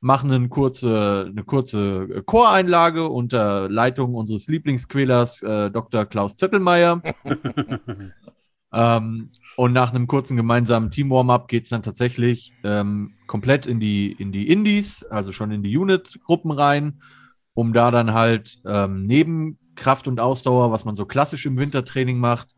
machen 0.00 0.30
eine 0.32 0.48
kurze, 0.48 1.26
eine 1.28 1.44
kurze 1.44 2.22
Choreinlage 2.24 3.08
unter 3.08 3.68
Leitung 3.68 4.14
unseres 4.14 4.46
Lieblingsquälers 4.48 5.42
äh, 5.42 5.70
Dr. 5.70 6.06
Klaus 6.06 6.36
Zettelmeier. 6.36 7.02
ähm, 8.72 9.30
und 9.56 9.72
nach 9.72 9.92
einem 9.92 10.06
kurzen 10.06 10.36
gemeinsamen 10.36 10.90
Team-Warm-Up 10.90 11.48
geht 11.48 11.64
es 11.64 11.70
dann 11.70 11.82
tatsächlich 11.82 12.52
ähm, 12.64 13.14
komplett 13.26 13.66
in 13.66 13.80
die, 13.80 14.12
in 14.12 14.30
die 14.30 14.48
Indies, 14.48 15.04
also 15.04 15.32
schon 15.32 15.50
in 15.50 15.62
die 15.62 15.76
Unit-Gruppen 15.76 16.50
rein, 16.50 17.02
um 17.54 17.72
da 17.72 17.90
dann 17.90 18.14
halt 18.14 18.60
ähm, 18.64 19.04
neben 19.04 19.58
Kraft 19.74 20.06
und 20.06 20.20
Ausdauer, 20.20 20.70
was 20.70 20.84
man 20.84 20.96
so 20.96 21.06
klassisch 21.06 21.46
im 21.46 21.56
Wintertraining 21.56 22.18
macht, 22.18 22.54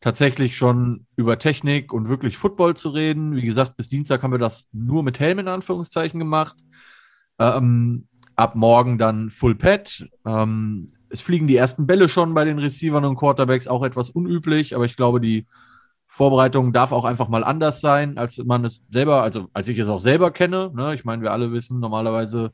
tatsächlich 0.00 0.56
schon 0.56 1.06
über 1.14 1.38
Technik 1.38 1.92
und 1.92 2.08
wirklich 2.08 2.38
Football 2.38 2.74
zu 2.76 2.90
reden. 2.90 3.36
Wie 3.36 3.42
gesagt, 3.42 3.76
bis 3.76 3.88
Dienstag 3.88 4.22
haben 4.22 4.32
wir 4.32 4.38
das 4.38 4.68
nur 4.72 5.02
mit 5.02 5.20
Helm 5.20 5.40
in 5.40 5.48
Anführungszeichen 5.48 6.18
gemacht. 6.18 6.56
Ähm, 7.38 8.08
ab 8.34 8.54
morgen 8.54 8.98
dann 8.98 9.30
Full 9.30 9.56
Pad. 9.56 10.08
Es 11.10 11.20
fliegen 11.20 11.46
die 11.46 11.56
ersten 11.56 11.86
Bälle 11.86 12.08
schon 12.08 12.34
bei 12.34 12.44
den 12.44 12.58
Receivern 12.58 13.04
und 13.04 13.16
Quarterbacks, 13.16 13.68
auch 13.68 13.82
etwas 13.82 14.10
unüblich, 14.10 14.74
aber 14.74 14.84
ich 14.84 14.96
glaube, 14.96 15.20
die 15.20 15.46
Vorbereitung 16.06 16.72
darf 16.72 16.90
auch 16.92 17.04
einfach 17.04 17.28
mal 17.28 17.44
anders 17.44 17.80
sein, 17.80 18.18
als 18.18 18.38
man 18.38 18.64
es 18.64 18.80
selber, 18.90 19.22
also 19.22 19.48
als 19.52 19.68
ich 19.68 19.78
es 19.78 19.88
auch 19.88 20.00
selber 20.00 20.32
kenne. 20.32 20.72
Ne? 20.74 20.94
Ich 20.94 21.04
meine, 21.04 21.22
wir 21.22 21.32
alle 21.32 21.52
wissen, 21.52 21.78
normalerweise 21.78 22.52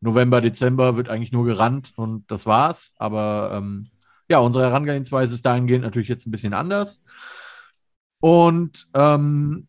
November, 0.00 0.40
Dezember 0.40 0.96
wird 0.96 1.08
eigentlich 1.08 1.32
nur 1.32 1.44
gerannt 1.44 1.92
und 1.96 2.30
das 2.30 2.46
war's. 2.46 2.94
Aber 2.96 3.50
ähm, 3.52 3.88
ja, 4.28 4.38
unsere 4.38 4.64
Herangehensweise 4.64 5.34
ist 5.34 5.44
dahingehend 5.44 5.84
natürlich 5.84 6.08
jetzt 6.08 6.26
ein 6.26 6.30
bisschen 6.30 6.54
anders. 6.54 7.02
Und 8.20 8.88
ähm, 8.94 9.66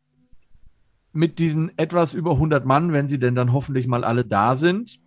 mit 1.12 1.40
diesen 1.40 1.76
etwas 1.78 2.14
über 2.14 2.34
100 2.34 2.66
Mann, 2.66 2.94
wenn 2.94 3.08
sie 3.08 3.20
denn 3.20 3.36
dann 3.36 3.54
hoffentlich 3.54 3.88
mal 3.88 4.04
alle 4.04 4.24
da 4.24 4.56
sind, 4.56 5.00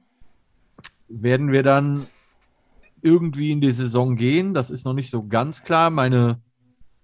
werden 1.08 1.52
wir 1.52 1.62
dann 1.62 2.06
irgendwie 3.02 3.52
in 3.52 3.60
die 3.60 3.72
Saison 3.72 4.16
gehen. 4.16 4.54
Das 4.54 4.70
ist 4.70 4.84
noch 4.84 4.94
nicht 4.94 5.10
so 5.10 5.26
ganz 5.26 5.62
klar. 5.62 5.90
Meine, 5.90 6.40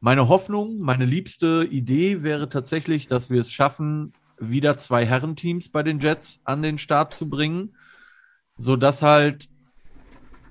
meine 0.01 0.29
Hoffnung, 0.29 0.79
meine 0.81 1.07
liebste 1.07 1.67
Idee 1.71 2.23
wäre 2.23 2.49
tatsächlich, 2.49 3.07
dass 3.07 3.31
wir 3.31 3.41
es 3.41 3.53
schaffen, 3.53 4.13
wieder 4.39 4.77
zwei 4.77 5.07
Herrenteams 5.07 5.71
bei 5.71 5.83
den 5.83 6.01
Jets 6.01 6.41
an 6.45 6.63
den 6.63 6.79
Start 6.79 7.15
zu 7.15 7.29
bringen, 7.29 7.77
sodass 8.59 9.03
halt, 9.03 9.49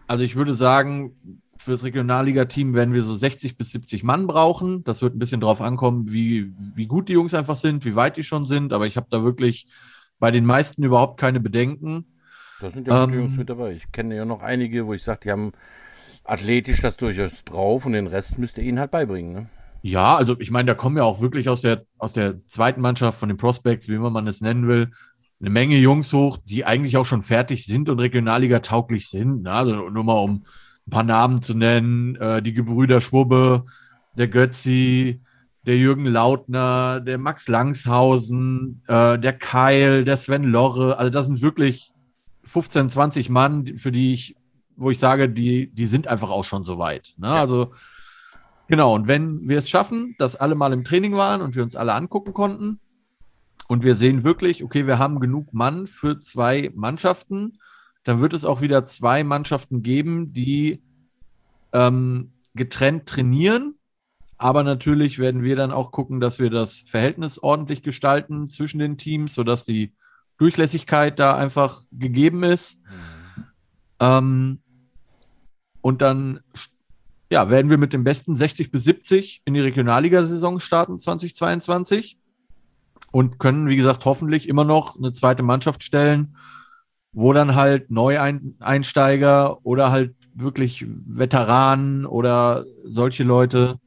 also 0.07 0.23
ich 0.23 0.35
würde 0.35 0.53
sagen, 0.53 1.41
fürs 1.57 1.83
Regionalliga-Team 1.83 2.73
werden 2.73 2.93
wir 2.93 3.03
so 3.03 3.15
60 3.15 3.57
bis 3.57 3.71
70 3.71 4.03
Mann 4.03 4.27
brauchen. 4.27 4.83
Das 4.83 5.01
wird 5.01 5.15
ein 5.15 5.19
bisschen 5.19 5.41
drauf 5.41 5.61
ankommen, 5.61 6.11
wie, 6.11 6.53
wie 6.75 6.87
gut 6.87 7.09
die 7.09 7.13
Jungs 7.13 7.33
einfach 7.33 7.55
sind, 7.55 7.85
wie 7.85 7.95
weit 7.95 8.17
die 8.17 8.23
schon 8.23 8.45
sind. 8.45 8.73
Aber 8.73 8.87
ich 8.87 8.97
habe 8.97 9.07
da 9.09 9.23
wirklich 9.23 9.67
bei 10.19 10.31
den 10.31 10.45
meisten 10.45 10.83
überhaupt 10.83 11.19
keine 11.19 11.39
Bedenken. 11.39 12.05
Da 12.63 12.69
sind 12.69 12.87
ja 12.87 13.03
gute 13.03 13.15
ähm, 13.15 13.23
Jungs 13.23 13.35
mit 13.35 13.49
dabei. 13.49 13.73
Ich 13.73 13.91
kenne 13.91 14.15
ja 14.15 14.23
noch 14.23 14.41
einige, 14.41 14.87
wo 14.87 14.93
ich 14.93 15.03
sage, 15.03 15.19
die 15.25 15.31
haben 15.31 15.51
athletisch 16.23 16.79
das 16.79 16.95
durchaus 16.95 17.43
drauf 17.43 17.85
und 17.85 17.91
den 17.91 18.07
Rest 18.07 18.39
müsst 18.39 18.57
ihr 18.57 18.63
ihnen 18.63 18.79
halt 18.79 18.89
beibringen. 18.89 19.33
Ne? 19.33 19.49
Ja, 19.81 20.15
also 20.15 20.39
ich 20.39 20.49
meine, 20.49 20.67
da 20.67 20.73
kommen 20.73 20.95
ja 20.95 21.03
auch 21.03 21.19
wirklich 21.19 21.49
aus 21.49 21.59
der, 21.59 21.83
aus 21.97 22.13
der 22.13 22.45
zweiten 22.47 22.79
Mannschaft 22.79 23.19
von 23.19 23.27
den 23.27 23.37
Prospects, 23.37 23.89
wie 23.89 23.95
immer 23.95 24.09
man 24.11 24.27
es 24.27 24.39
nennen 24.39 24.69
will, 24.69 24.91
eine 25.41 25.49
Menge 25.49 25.75
Jungs 25.75 26.13
hoch, 26.13 26.37
die 26.45 26.63
eigentlich 26.63 26.95
auch 26.95 27.05
schon 27.05 27.21
fertig 27.21 27.65
sind 27.65 27.89
und 27.89 27.99
Regionalliga 27.99 28.59
tauglich 28.59 29.09
sind. 29.09 29.43
Ne? 29.43 29.51
Also 29.51 29.89
nur 29.89 30.05
mal 30.05 30.19
um 30.19 30.45
ein 30.87 30.89
paar 30.89 31.03
Namen 31.03 31.41
zu 31.41 31.55
nennen, 31.55 32.15
äh, 32.15 32.41
die 32.41 32.53
Gebrüder 32.53 33.01
Schwubbe, 33.01 33.65
der 34.17 34.29
Götzi, 34.29 35.19
der 35.65 35.77
Jürgen 35.77 36.05
Lautner, 36.05 37.01
der 37.01 37.17
Max 37.17 37.49
Langshausen, 37.49 38.83
äh, 38.87 39.19
der 39.19 39.33
Keil, 39.33 40.05
der 40.05 40.15
Sven 40.15 40.45
Lorre. 40.45 40.97
Also 40.97 41.09
das 41.09 41.25
sind 41.25 41.41
wirklich 41.41 41.92
15, 42.43 42.89
20 42.89 43.29
Mann, 43.29 43.77
für 43.77 43.91
die 43.91 44.13
ich, 44.13 44.35
wo 44.75 44.91
ich 44.91 44.99
sage, 44.99 45.29
die, 45.29 45.67
die 45.67 45.85
sind 45.85 46.07
einfach 46.07 46.29
auch 46.29 46.43
schon 46.43 46.63
so 46.63 46.77
weit. 46.77 47.13
Ne? 47.17 47.27
Ja. 47.27 47.41
Also 47.41 47.73
genau, 48.67 48.95
und 48.95 49.07
wenn 49.07 49.47
wir 49.47 49.57
es 49.57 49.69
schaffen, 49.69 50.15
dass 50.17 50.35
alle 50.35 50.55
mal 50.55 50.73
im 50.73 50.83
Training 50.83 51.15
waren 51.15 51.41
und 51.41 51.55
wir 51.55 51.63
uns 51.63 51.75
alle 51.75 51.93
angucken 51.93 52.33
konnten 52.33 52.79
und 53.67 53.83
wir 53.83 53.95
sehen 53.95 54.23
wirklich, 54.23 54.63
okay, 54.63 54.87
wir 54.87 54.99
haben 54.99 55.19
genug 55.19 55.53
Mann 55.53 55.87
für 55.87 56.21
zwei 56.21 56.71
Mannschaften, 56.75 57.59
dann 58.03 58.19
wird 58.19 58.33
es 58.33 58.45
auch 58.45 58.61
wieder 58.61 58.85
zwei 58.85 59.23
Mannschaften 59.23 59.81
geben, 59.81 60.33
die 60.33 60.81
ähm, 61.71 62.33
getrennt 62.53 63.07
trainieren. 63.07 63.75
Aber 64.37 64.63
natürlich 64.63 65.19
werden 65.19 65.43
wir 65.43 65.55
dann 65.55 65.71
auch 65.71 65.91
gucken, 65.91 66.19
dass 66.19 66.37
wir 66.37 66.49
das 66.49 66.79
Verhältnis 66.85 67.39
ordentlich 67.39 67.81
gestalten 67.81 68.49
zwischen 68.49 68.79
den 68.79 68.97
Teams, 68.97 69.33
sodass 69.33 69.63
die 69.63 69.93
Durchlässigkeit 70.37 71.19
da 71.19 71.35
einfach 71.35 71.81
gegeben 71.91 72.43
ist. 72.43 72.81
Mhm. 72.83 73.43
Ähm, 73.99 74.59
und 75.81 76.01
dann 76.01 76.39
ja, 77.31 77.49
werden 77.49 77.71
wir 77.71 77.77
mit 77.77 77.93
dem 77.93 78.03
besten 78.03 78.35
60 78.35 78.71
bis 78.71 78.83
70 78.83 79.41
in 79.45 79.53
die 79.53 79.59
Regionalligasaison 79.59 80.59
starten 80.59 80.99
2022 80.99 82.17
und 83.11 83.39
können, 83.39 83.67
wie 83.67 83.75
gesagt, 83.75 84.05
hoffentlich 84.05 84.47
immer 84.47 84.65
noch 84.65 84.97
eine 84.97 85.13
zweite 85.13 85.43
Mannschaft 85.43 85.83
stellen, 85.83 86.37
wo 87.11 87.33
dann 87.33 87.55
halt 87.55 87.89
Neueinsteiger 87.91 89.65
oder 89.65 89.91
halt 89.91 90.15
wirklich 90.33 90.85
Veteranen 90.87 92.05
oder 92.05 92.65
solche 92.83 93.23
Leute 93.23 93.79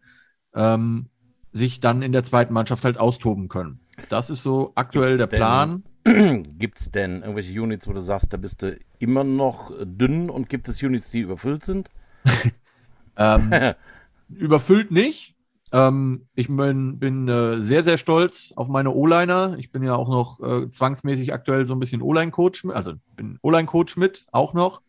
ähm, 0.55 1.09
sich 1.53 1.81
dann 1.81 2.03
in 2.03 2.13
der 2.13 2.25
zweiten 2.25 2.53
Mannschaft 2.53 2.85
halt 2.85 2.99
austoben 2.99 3.49
können. 3.49 3.81
Das 4.09 4.29
ist 4.31 4.43
so 4.43 4.73
aktuell 4.75 5.17
der 5.17 5.27
Plan. 5.27 5.85
Gibt 6.59 6.79
es 6.79 6.91
denn 6.91 7.23
irgendwelche 7.23 7.61
Units, 7.61 7.89
wo 7.89 7.93
du 7.93 8.01
sagst, 8.01 8.33
da 8.33 8.37
bist 8.37 8.63
du 8.63 8.79
immer 8.99 9.25
noch 9.25 9.73
dünn 9.81 10.31
und 10.31 10.49
gibt 10.49 10.69
es 10.69 10.81
Units, 10.83 11.11
die 11.11 11.21
überfüllt 11.21 11.65
sind? 11.65 11.91
ähm, 13.17 13.53
überfüllt 14.29 14.93
nicht. 14.93 15.35
Ähm, 15.73 16.29
ich 16.37 16.47
bin, 16.47 17.01
bin 17.01 17.29
äh, 17.29 17.61
sehr, 17.63 17.83
sehr 17.83 17.99
stolz 17.99 18.53
auf 18.55 18.69
meine 18.69 18.93
O-Liner. 18.93 19.57
Ich 19.59 19.73
bin 19.73 19.83
ja 19.83 19.97
auch 19.97 20.09
noch 20.09 20.41
äh, 20.41 20.71
zwangsmäßig 20.71 21.33
aktuell 21.33 21.67
so 21.67 21.75
ein 21.75 21.81
bisschen 21.81 22.03
O-Line-Coach, 22.03 22.67
also 22.67 22.95
bin 23.17 23.39
O-Line-Coach 23.43 23.97
mit, 23.97 24.27
auch 24.31 24.55
noch. 24.55 24.83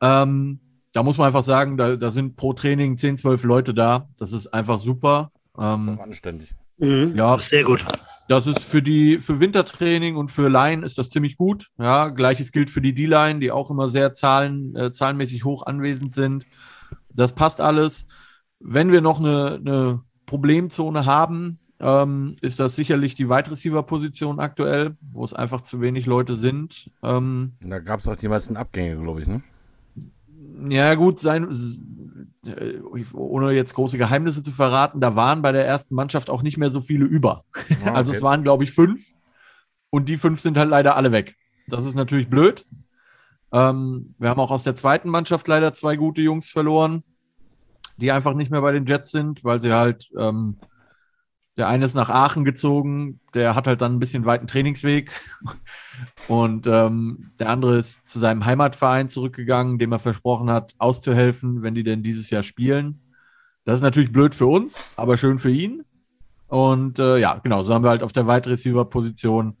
Ähm, 0.00 0.60
da 0.92 1.02
muss 1.02 1.18
man 1.18 1.26
einfach 1.26 1.44
sagen, 1.44 1.76
da, 1.76 1.96
da, 1.96 2.10
sind 2.10 2.36
pro 2.36 2.54
Training 2.54 2.96
10, 2.96 3.18
12 3.18 3.44
Leute 3.44 3.74
da. 3.74 4.08
Das 4.18 4.32
ist 4.32 4.46
einfach 4.54 4.78
super. 4.78 5.32
Ähm, 5.58 5.98
anständig. 6.00 6.54
Mhm, 6.78 7.12
ja, 7.14 7.38
sehr 7.38 7.64
gut. 7.64 7.84
Das 8.26 8.46
ist 8.46 8.60
für 8.60 8.82
die, 8.82 9.18
für 9.18 9.38
Wintertraining 9.38 10.16
und 10.16 10.30
für 10.30 10.48
Line 10.48 10.84
ist 10.84 10.96
das 10.96 11.10
ziemlich 11.10 11.36
gut. 11.36 11.70
Ja, 11.78 12.08
gleiches 12.08 12.52
gilt 12.52 12.70
für 12.70 12.80
die 12.80 12.94
D-Line, 12.94 13.40
die 13.40 13.50
auch 13.50 13.70
immer 13.70 13.90
sehr 13.90 14.14
zahlen, 14.14 14.74
äh, 14.76 14.92
zahlenmäßig 14.92 15.44
hoch 15.44 15.66
anwesend 15.66 16.12
sind. 16.12 16.46
Das 17.10 17.34
passt 17.34 17.60
alles. 17.60 18.06
Wenn 18.60 18.92
wir 18.92 19.02
noch 19.02 19.20
eine, 19.20 19.56
eine 19.56 20.00
Problemzone 20.24 21.04
haben, 21.04 21.58
ähm, 21.80 22.36
ist 22.40 22.60
das 22.60 22.76
sicherlich 22.76 23.14
die 23.14 23.28
Wide 23.28 23.50
Receiver 23.50 23.82
Position 23.82 24.40
aktuell, 24.40 24.96
wo 25.02 25.24
es 25.24 25.34
einfach 25.34 25.60
zu 25.60 25.82
wenig 25.82 26.06
Leute 26.06 26.36
sind. 26.36 26.90
Ähm, 27.02 27.52
da 27.60 27.78
gab 27.78 28.00
es 28.00 28.08
auch 28.08 28.16
die 28.16 28.28
meisten 28.28 28.56
Abgänge, 28.56 28.96
glaube 28.96 29.20
ich, 29.20 29.26
ne? 29.26 29.42
Ja, 30.70 30.94
gut, 30.94 31.18
sein, 31.18 31.48
äh, 32.46 32.78
ohne 33.12 33.52
jetzt 33.52 33.74
große 33.74 33.98
Geheimnisse 33.98 34.42
zu 34.42 34.52
verraten, 34.52 35.00
da 35.00 35.16
waren 35.16 35.42
bei 35.42 35.52
der 35.52 35.66
ersten 35.66 35.94
Mannschaft 35.94 36.30
auch 36.30 36.42
nicht 36.42 36.56
mehr 36.56 36.70
so 36.70 36.80
viele 36.80 37.04
über. 37.04 37.44
Ah, 37.54 37.60
okay. 37.80 37.90
Also 37.90 38.12
es 38.12 38.22
waren, 38.22 38.42
glaube 38.42 38.64
ich, 38.64 38.72
fünf. 38.72 39.06
Und 39.90 40.08
die 40.08 40.16
fünf 40.16 40.40
sind 40.40 40.58
halt 40.58 40.70
leider 40.70 40.96
alle 40.96 41.12
weg. 41.12 41.36
Das 41.68 41.84
ist 41.84 41.94
natürlich 41.94 42.28
blöd. 42.28 42.66
Ähm, 43.52 44.14
wir 44.18 44.28
haben 44.28 44.40
auch 44.40 44.50
aus 44.50 44.64
der 44.64 44.74
zweiten 44.74 45.08
Mannschaft 45.08 45.46
leider 45.46 45.72
zwei 45.72 45.96
gute 45.96 46.22
Jungs 46.22 46.50
verloren 46.50 47.04
die 47.96 48.12
einfach 48.12 48.34
nicht 48.34 48.50
mehr 48.50 48.60
bei 48.60 48.72
den 48.72 48.86
Jets 48.86 49.10
sind, 49.10 49.44
weil 49.44 49.60
sie 49.60 49.72
halt, 49.72 50.10
ähm, 50.18 50.56
der 51.56 51.68
eine 51.68 51.84
ist 51.84 51.94
nach 51.94 52.10
Aachen 52.10 52.44
gezogen, 52.44 53.20
der 53.32 53.54
hat 53.54 53.66
halt 53.66 53.80
dann 53.80 53.94
ein 53.94 53.98
bisschen 54.00 54.24
weiten 54.24 54.46
Trainingsweg 54.46 55.12
und 56.28 56.66
ähm, 56.66 57.30
der 57.38 57.48
andere 57.48 57.78
ist 57.78 58.08
zu 58.08 58.18
seinem 58.18 58.44
Heimatverein 58.44 59.08
zurückgegangen, 59.08 59.78
dem 59.78 59.92
er 59.92 59.98
versprochen 59.98 60.50
hat, 60.50 60.74
auszuhelfen, 60.78 61.62
wenn 61.62 61.74
die 61.74 61.84
denn 61.84 62.02
dieses 62.02 62.30
Jahr 62.30 62.42
spielen. 62.42 63.00
Das 63.64 63.76
ist 63.76 63.82
natürlich 63.82 64.12
blöd 64.12 64.34
für 64.34 64.46
uns, 64.46 64.94
aber 64.96 65.16
schön 65.16 65.38
für 65.38 65.50
ihn. 65.50 65.84
Und 66.48 66.98
äh, 66.98 67.18
ja, 67.18 67.38
genau, 67.38 67.62
so 67.62 67.72
haben 67.72 67.84
wir 67.84 67.90
halt 67.90 68.02
auf 68.02 68.12
der 68.12 68.26
Wide 68.26 68.50
Receiver 68.50 68.84
Position 68.84 69.56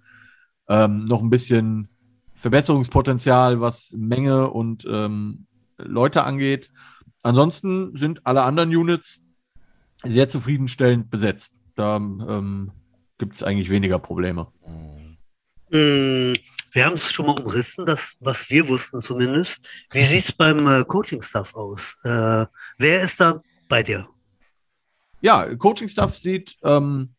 ähm, 0.68 1.04
noch 1.06 1.22
ein 1.22 1.30
bisschen 1.30 1.88
Verbesserungspotenzial, 2.34 3.60
was 3.60 3.94
Menge 3.96 4.50
und 4.50 4.86
ähm, 4.88 5.46
Leute 5.78 6.24
angeht. 6.24 6.70
Ansonsten 7.22 7.96
sind 7.96 8.26
alle 8.26 8.42
anderen 8.42 8.68
Units 8.74 9.22
sehr 10.02 10.28
zufriedenstellend 10.28 11.10
besetzt. 11.10 11.53
Da 11.74 11.96
ähm, 11.96 12.72
gibt 13.18 13.34
es 13.36 13.42
eigentlich 13.42 13.70
weniger 13.70 13.98
Probleme. 13.98 14.48
Mm, 15.70 16.34
wir 16.72 16.84
haben 16.84 16.94
es 16.94 17.12
schon 17.12 17.26
mal 17.26 17.40
umrissen, 17.40 17.86
das, 17.86 18.16
was 18.20 18.48
wir 18.50 18.68
wussten 18.68 19.00
zumindest. 19.00 19.60
Wie 19.90 20.02
sieht 20.04 20.24
es 20.24 20.32
beim 20.32 20.66
äh, 20.66 20.84
Coaching-Staff 20.84 21.54
aus? 21.54 22.00
Äh, 22.04 22.46
wer 22.78 23.02
ist 23.02 23.20
da 23.20 23.40
bei 23.68 23.82
dir? 23.82 24.08
Ja, 25.20 25.54
Coaching-Staff 25.54 26.16
sieht 26.16 26.56
ähm, 26.62 27.14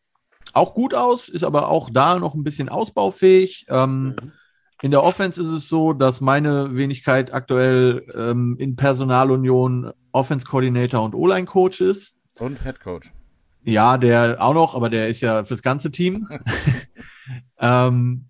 auch 0.52 0.74
gut 0.74 0.94
aus, 0.94 1.28
ist 1.28 1.44
aber 1.44 1.68
auch 1.68 1.90
da 1.90 2.18
noch 2.18 2.34
ein 2.34 2.44
bisschen 2.44 2.68
ausbaufähig. 2.68 3.66
Ähm, 3.68 4.04
mhm. 4.04 4.32
In 4.82 4.90
der 4.90 5.02
Offense 5.02 5.40
ist 5.40 5.48
es 5.48 5.68
so, 5.68 5.92
dass 5.92 6.20
meine 6.20 6.76
Wenigkeit 6.76 7.32
aktuell 7.32 8.06
ähm, 8.14 8.56
in 8.58 8.76
Personalunion 8.76 9.92
Offense 10.12 10.46
Coordinator 10.46 11.02
und 11.02 11.14
O-Line 11.14 11.46
Coach 11.46 11.80
ist. 11.80 12.16
Und 12.38 12.62
Head 12.62 12.80
Coach. 12.80 13.10
Ja, 13.66 13.98
der 13.98 14.36
auch 14.40 14.54
noch, 14.54 14.74
aber 14.74 14.88
der 14.88 15.08
ist 15.08 15.20
ja 15.20 15.44
fürs 15.44 15.62
ganze 15.62 15.90
Team. 15.90 16.28
ähm, 17.58 18.26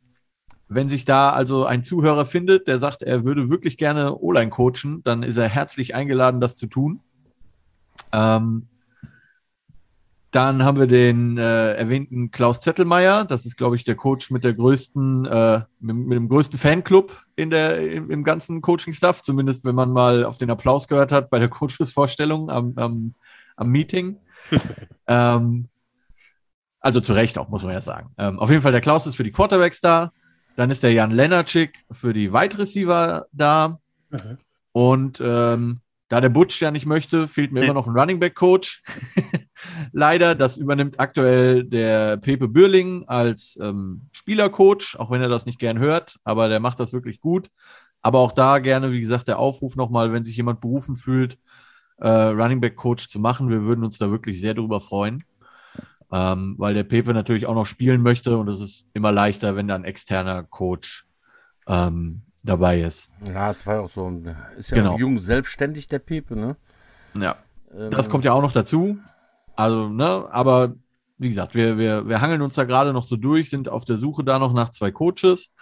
wenn 0.68 0.88
sich 0.88 1.04
da 1.04 1.30
also 1.30 1.66
ein 1.66 1.84
Zuhörer 1.84 2.26
findet, 2.26 2.66
der 2.66 2.78
sagt, 2.78 3.02
er 3.02 3.24
würde 3.24 3.50
wirklich 3.50 3.76
gerne 3.76 4.16
O-Line 4.16 4.50
coachen, 4.50 5.02
dann 5.04 5.22
ist 5.22 5.36
er 5.36 5.48
herzlich 5.48 5.94
eingeladen, 5.94 6.40
das 6.40 6.56
zu 6.56 6.66
tun. 6.66 7.00
Ähm, 8.12 8.66
dann 10.36 10.64
haben 10.64 10.78
wir 10.78 10.86
den 10.86 11.38
äh, 11.38 11.72
erwähnten 11.74 12.30
Klaus 12.30 12.60
Zettelmeier. 12.60 13.24
Das 13.24 13.46
ist, 13.46 13.56
glaube 13.56 13.76
ich, 13.76 13.84
der 13.84 13.94
Coach 13.94 14.30
mit 14.30 14.44
der 14.44 14.52
größten, 14.52 15.24
äh, 15.24 15.60
mit, 15.80 15.96
mit, 15.96 16.16
dem 16.16 16.28
größten 16.28 16.58
Fanclub 16.58 17.22
in 17.36 17.50
der, 17.50 17.90
im, 17.90 18.10
im 18.10 18.24
ganzen 18.24 18.60
Coaching-Stuff. 18.60 19.22
Zumindest, 19.22 19.64
wenn 19.64 19.74
man 19.74 19.92
mal 19.92 20.24
auf 20.24 20.36
den 20.36 20.50
Applaus 20.50 20.88
gehört 20.88 21.12
hat 21.12 21.30
bei 21.30 21.38
der 21.38 21.48
Coaches-Vorstellung 21.50 22.50
am, 22.50 22.72
am, 22.76 23.14
am, 23.56 23.68
Meeting. 23.70 24.18
ähm, 25.06 25.68
also 26.80 27.00
zu 27.00 27.12
Recht 27.12 27.38
auch, 27.38 27.48
muss 27.48 27.62
man 27.62 27.72
ja 27.72 27.82
sagen. 27.82 28.10
Ähm, 28.18 28.38
auf 28.38 28.50
jeden 28.50 28.62
Fall, 28.62 28.72
der 28.72 28.80
Klaus 28.80 29.06
ist 29.06 29.16
für 29.16 29.24
die 29.24 29.32
Quarterbacks 29.32 29.80
da. 29.80 30.12
Dann 30.56 30.70
ist 30.70 30.82
der 30.82 30.92
Jan 30.92 31.10
Lennarczyk 31.10 31.84
für 31.90 32.12
die 32.12 32.32
Wide 32.32 32.58
Receiver 32.58 33.26
da. 33.32 33.78
Mhm. 34.10 34.38
Und 34.72 35.20
ähm, 35.22 35.80
da 36.08 36.20
der 36.20 36.28
Butch 36.28 36.60
ja 36.62 36.70
nicht 36.70 36.86
möchte, 36.86 37.26
fehlt 37.28 37.50
mir 37.50 37.64
immer 37.64 37.74
noch 37.74 37.86
ein 37.86 37.98
Running 37.98 38.20
Back 38.20 38.36
Coach. 38.36 38.82
Leider, 39.92 40.34
das 40.34 40.56
übernimmt 40.56 41.00
aktuell 41.00 41.64
der 41.64 42.16
Pepe 42.18 42.46
Bürling 42.46 43.04
als 43.08 43.58
ähm, 43.60 44.02
Spielercoach, 44.12 44.96
auch 44.98 45.10
wenn 45.10 45.20
er 45.20 45.28
das 45.28 45.46
nicht 45.46 45.58
gern 45.58 45.78
hört, 45.78 46.18
aber 46.22 46.48
der 46.48 46.60
macht 46.60 46.78
das 46.78 46.92
wirklich 46.92 47.20
gut. 47.20 47.50
Aber 48.02 48.20
auch 48.20 48.32
da 48.32 48.60
gerne, 48.60 48.92
wie 48.92 49.00
gesagt, 49.00 49.26
der 49.26 49.40
Aufruf 49.40 49.74
nochmal, 49.74 50.12
wenn 50.12 50.24
sich 50.24 50.36
jemand 50.36 50.60
berufen 50.60 50.96
fühlt, 50.96 51.38
äh, 51.98 52.08
Running 52.08 52.60
Back 52.60 52.76
Coach 52.76 53.08
zu 53.08 53.18
machen. 53.18 53.48
Wir 53.48 53.62
würden 53.62 53.84
uns 53.84 53.98
da 53.98 54.10
wirklich 54.10 54.40
sehr 54.40 54.54
drüber 54.54 54.80
freuen, 54.80 55.24
ähm, 56.12 56.54
weil 56.58 56.74
der 56.74 56.84
Pepe 56.84 57.14
natürlich 57.14 57.46
auch 57.46 57.54
noch 57.54 57.66
spielen 57.66 58.02
möchte 58.02 58.36
und 58.38 58.48
es 58.48 58.60
ist 58.60 58.86
immer 58.92 59.12
leichter, 59.12 59.56
wenn 59.56 59.68
da 59.68 59.74
ein 59.74 59.84
externer 59.84 60.42
Coach 60.44 61.06
ähm, 61.68 62.22
dabei 62.42 62.80
ist. 62.82 63.10
Ja, 63.26 63.50
es 63.50 63.66
war 63.66 63.74
ja 63.76 63.80
auch 63.80 63.90
so. 63.90 64.22
Ist 64.56 64.70
ja 64.70 64.76
genau. 64.76 64.98
jung 64.98 65.18
selbstständig, 65.18 65.88
der 65.88 65.98
Pepe, 65.98 66.36
ne? 66.36 66.56
Ja. 67.14 67.36
Ähm, 67.74 67.90
das 67.90 68.08
kommt 68.08 68.24
ja 68.24 68.32
auch 68.32 68.42
noch 68.42 68.52
dazu. 68.52 68.98
Also, 69.56 69.88
ne, 69.88 70.28
aber 70.30 70.74
wie 71.18 71.30
gesagt, 71.30 71.54
wir, 71.54 71.78
wir, 71.78 72.06
wir 72.06 72.20
hangeln 72.20 72.42
uns 72.42 72.54
da 72.54 72.64
gerade 72.64 72.92
noch 72.92 73.04
so 73.04 73.16
durch, 73.16 73.48
sind 73.48 73.68
auf 73.68 73.84
der 73.84 73.96
Suche 73.96 74.22
da 74.22 74.38
noch 74.38 74.52
nach 74.52 74.70
zwei 74.70 74.90
Coaches. 74.90 75.52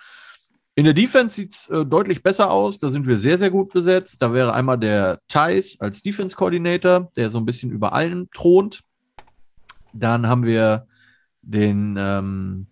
In 0.77 0.85
der 0.85 0.95
Defense 0.95 1.37
sieht 1.37 1.55
es 1.55 1.69
äh, 1.71 1.87
deutlich 1.87 2.23
besser 2.23 2.51
aus. 2.51 2.79
Da 2.79 2.91
sind 2.91 3.07
wir 3.07 3.19
sehr, 3.19 3.39
sehr 3.39 3.51
gut 3.51 3.73
besetzt. 3.73 4.21
Da 4.21 4.33
wäre 4.33 4.53
einmal 4.53 4.79
der 4.79 5.21
Thais 5.29 5.77
als 5.81 6.03
Defense 6.03 6.35
Coordinator, 6.35 7.13
der 7.17 7.31
so 7.31 7.39
ein 7.39 7.47
bisschen 7.47 7.71
über 7.71 7.93
allen 7.93 8.29
thront. 8.33 8.83
Dann 9.93 10.27
haben 10.27 10.45
wir 10.45 10.87
den 11.43 11.97
ähm, 11.97 12.67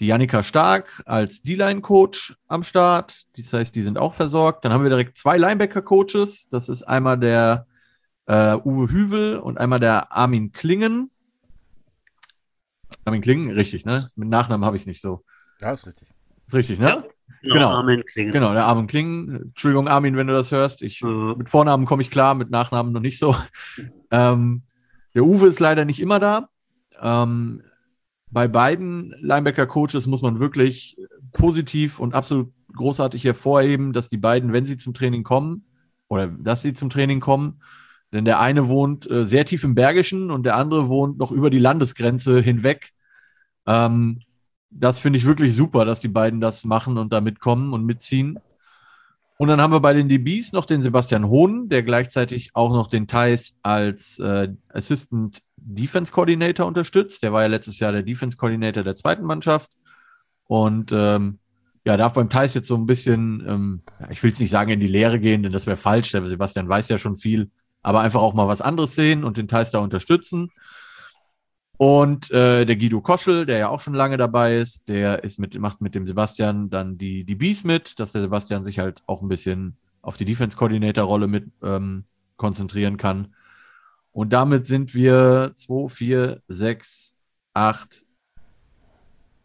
die 0.00 0.06
Janika 0.06 0.42
Stark 0.44 1.02
als 1.06 1.42
D-Line-Coach 1.42 2.36
am 2.46 2.62
Start. 2.62 3.24
Das 3.36 3.52
heißt, 3.52 3.74
die 3.74 3.82
sind 3.82 3.98
auch 3.98 4.14
versorgt. 4.14 4.64
Dann 4.64 4.72
haben 4.72 4.84
wir 4.84 4.90
direkt 4.90 5.18
zwei 5.18 5.36
Linebacker-Coaches. 5.38 6.48
Das 6.50 6.68
ist 6.68 6.84
einmal 6.84 7.18
der 7.18 7.66
äh, 8.26 8.54
Uwe 8.54 8.90
Hüvel 8.92 9.38
und 9.38 9.58
einmal 9.58 9.80
der 9.80 10.12
Armin 10.12 10.52
Klingen. 10.52 11.10
Armin 13.04 13.22
Klingen, 13.22 13.50
richtig, 13.50 13.84
ne? 13.84 14.10
Mit 14.14 14.28
Nachnamen 14.28 14.64
habe 14.64 14.76
ich 14.76 14.82
es 14.82 14.86
nicht 14.86 15.00
so. 15.00 15.24
Ja, 15.60 15.72
ist 15.72 15.86
richtig. 15.86 16.08
Ist 16.46 16.54
richtig, 16.54 16.78
ne? 16.78 16.86
Ja, 16.86 17.04
genau, 17.42 17.54
genau. 17.54 17.68
Armin 17.70 18.04
Klingen. 18.04 18.32
Genau, 18.32 18.52
der 18.52 18.66
Armin 18.66 18.86
Klingen. 18.86 19.42
Entschuldigung, 19.48 19.88
Armin, 19.88 20.16
wenn 20.16 20.26
du 20.26 20.32
das 20.32 20.50
hörst. 20.50 20.82
Ich, 20.82 21.02
mhm. 21.02 21.34
Mit 21.38 21.48
Vornamen 21.48 21.86
komme 21.86 22.02
ich 22.02 22.10
klar, 22.10 22.34
mit 22.34 22.50
Nachnamen 22.50 22.92
noch 22.92 23.00
nicht 23.00 23.18
so. 23.18 23.34
ähm, 24.10 24.62
der 25.14 25.24
Uwe 25.24 25.46
ist 25.46 25.60
leider 25.60 25.84
nicht 25.84 26.00
immer 26.00 26.18
da. 26.18 26.48
Ähm, 27.00 27.62
bei 28.30 28.46
beiden 28.46 29.14
Linebacker-Coaches 29.20 30.06
muss 30.06 30.22
man 30.22 30.38
wirklich 30.38 30.96
positiv 31.32 32.00
und 32.00 32.14
absolut 32.14 32.52
großartig 32.74 33.24
hervorheben, 33.24 33.92
dass 33.92 34.08
die 34.08 34.18
beiden, 34.18 34.52
wenn 34.52 34.66
sie 34.66 34.76
zum 34.76 34.94
Training 34.94 35.22
kommen, 35.22 35.64
oder 36.08 36.28
dass 36.28 36.62
sie 36.62 36.72
zum 36.72 36.90
Training 36.90 37.20
kommen, 37.20 37.60
denn 38.12 38.24
der 38.24 38.40
eine 38.40 38.68
wohnt 38.68 39.10
äh, 39.10 39.26
sehr 39.26 39.44
tief 39.44 39.64
im 39.64 39.74
Bergischen 39.74 40.30
und 40.30 40.44
der 40.44 40.56
andere 40.56 40.88
wohnt 40.88 41.18
noch 41.18 41.30
über 41.30 41.50
die 41.50 41.58
Landesgrenze 41.58 42.40
hinweg. 42.40 42.92
Ähm, 43.66 44.20
das 44.70 44.98
finde 44.98 45.18
ich 45.18 45.24
wirklich 45.24 45.54
super, 45.54 45.84
dass 45.84 46.00
die 46.00 46.08
beiden 46.08 46.40
das 46.40 46.64
machen 46.64 46.98
und 46.98 47.12
da 47.12 47.20
mitkommen 47.20 47.72
und 47.72 47.84
mitziehen. 47.84 48.38
Und 49.38 49.48
dann 49.48 49.60
haben 49.60 49.72
wir 49.72 49.80
bei 49.80 49.94
den 49.94 50.08
DBs 50.08 50.52
noch 50.52 50.66
den 50.66 50.82
Sebastian 50.82 51.28
Hohn, 51.28 51.68
der 51.68 51.84
gleichzeitig 51.84 52.50
auch 52.54 52.72
noch 52.72 52.88
den 52.88 53.06
Thais 53.06 53.58
als 53.62 54.18
äh, 54.18 54.48
Assistant 54.68 55.42
Defense 55.56 56.12
Coordinator 56.12 56.66
unterstützt. 56.66 57.22
Der 57.22 57.32
war 57.32 57.42
ja 57.42 57.48
letztes 57.48 57.78
Jahr 57.78 57.92
der 57.92 58.02
Defense 58.02 58.36
Coordinator 58.36 58.82
der 58.82 58.96
zweiten 58.96 59.24
Mannschaft. 59.24 59.70
Und 60.48 60.90
ähm, 60.92 61.38
ja, 61.84 61.96
darf 61.96 62.14
beim 62.14 62.28
Thais 62.28 62.54
jetzt 62.54 62.66
so 62.66 62.74
ein 62.74 62.86
bisschen, 62.86 63.44
ähm, 63.46 63.82
ich 64.10 64.22
will 64.22 64.30
es 64.32 64.40
nicht 64.40 64.50
sagen, 64.50 64.72
in 64.72 64.80
die 64.80 64.88
Lehre 64.88 65.20
gehen, 65.20 65.44
denn 65.44 65.52
das 65.52 65.66
wäre 65.66 65.76
falsch. 65.76 66.10
Der 66.10 66.28
Sebastian 66.28 66.68
weiß 66.68 66.88
ja 66.88 66.98
schon 66.98 67.16
viel, 67.16 67.50
aber 67.82 68.00
einfach 68.00 68.20
auch 68.20 68.34
mal 68.34 68.48
was 68.48 68.60
anderes 68.60 68.96
sehen 68.96 69.22
und 69.22 69.36
den 69.36 69.46
Thais 69.46 69.70
da 69.70 69.78
unterstützen. 69.78 70.50
Und 71.78 72.32
äh, 72.32 72.64
der 72.64 72.76
Guido 72.76 73.00
Koschel, 73.00 73.46
der 73.46 73.58
ja 73.58 73.68
auch 73.68 73.80
schon 73.80 73.94
lange 73.94 74.16
dabei 74.16 74.58
ist, 74.58 74.88
der 74.88 75.22
ist 75.22 75.38
mit, 75.38 75.56
macht 75.60 75.80
mit 75.80 75.94
dem 75.94 76.06
Sebastian 76.06 76.70
dann 76.70 76.98
die, 76.98 77.22
die 77.22 77.36
Bees 77.36 77.62
mit, 77.62 78.00
dass 78.00 78.10
der 78.10 78.20
Sebastian 78.20 78.64
sich 78.64 78.80
halt 78.80 79.04
auch 79.06 79.22
ein 79.22 79.28
bisschen 79.28 79.76
auf 80.02 80.16
die 80.16 80.24
Defense-Coordinator-Rolle 80.24 81.28
mit 81.28 81.52
ähm, 81.62 82.02
konzentrieren 82.36 82.96
kann. 82.96 83.32
Und 84.10 84.32
damit 84.32 84.66
sind 84.66 84.92
wir 84.92 85.52
2, 85.54 85.88
4, 85.88 86.42
6, 86.48 87.14
8, 87.54 88.04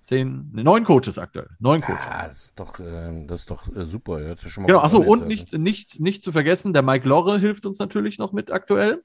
10, 0.01 0.49
neun 0.53 0.85
Coaches 0.85 1.19
aktuell. 1.19 1.49
Neun 1.59 1.81
Coaches. 1.81 2.03
Ja, 2.03 2.27
das 2.27 2.45
ist 2.45 2.59
doch, 2.59 2.79
äh, 2.79 3.25
das 3.27 3.41
ist 3.41 3.51
doch 3.51 3.75
äh, 3.75 3.85
super. 3.85 4.19
Ja 4.19 4.33
genau, 4.65 4.79
achso, 4.79 4.99
und 4.99 5.27
nicht, 5.27 5.53
nicht, 5.53 5.99
nicht 5.99 6.23
zu 6.23 6.31
vergessen, 6.31 6.73
der 6.73 6.81
Mike 6.81 7.07
Lorre 7.07 7.37
hilft 7.37 7.67
uns 7.67 7.77
natürlich 7.77 8.17
noch 8.17 8.33
mit 8.33 8.51
aktuell, 8.51 9.03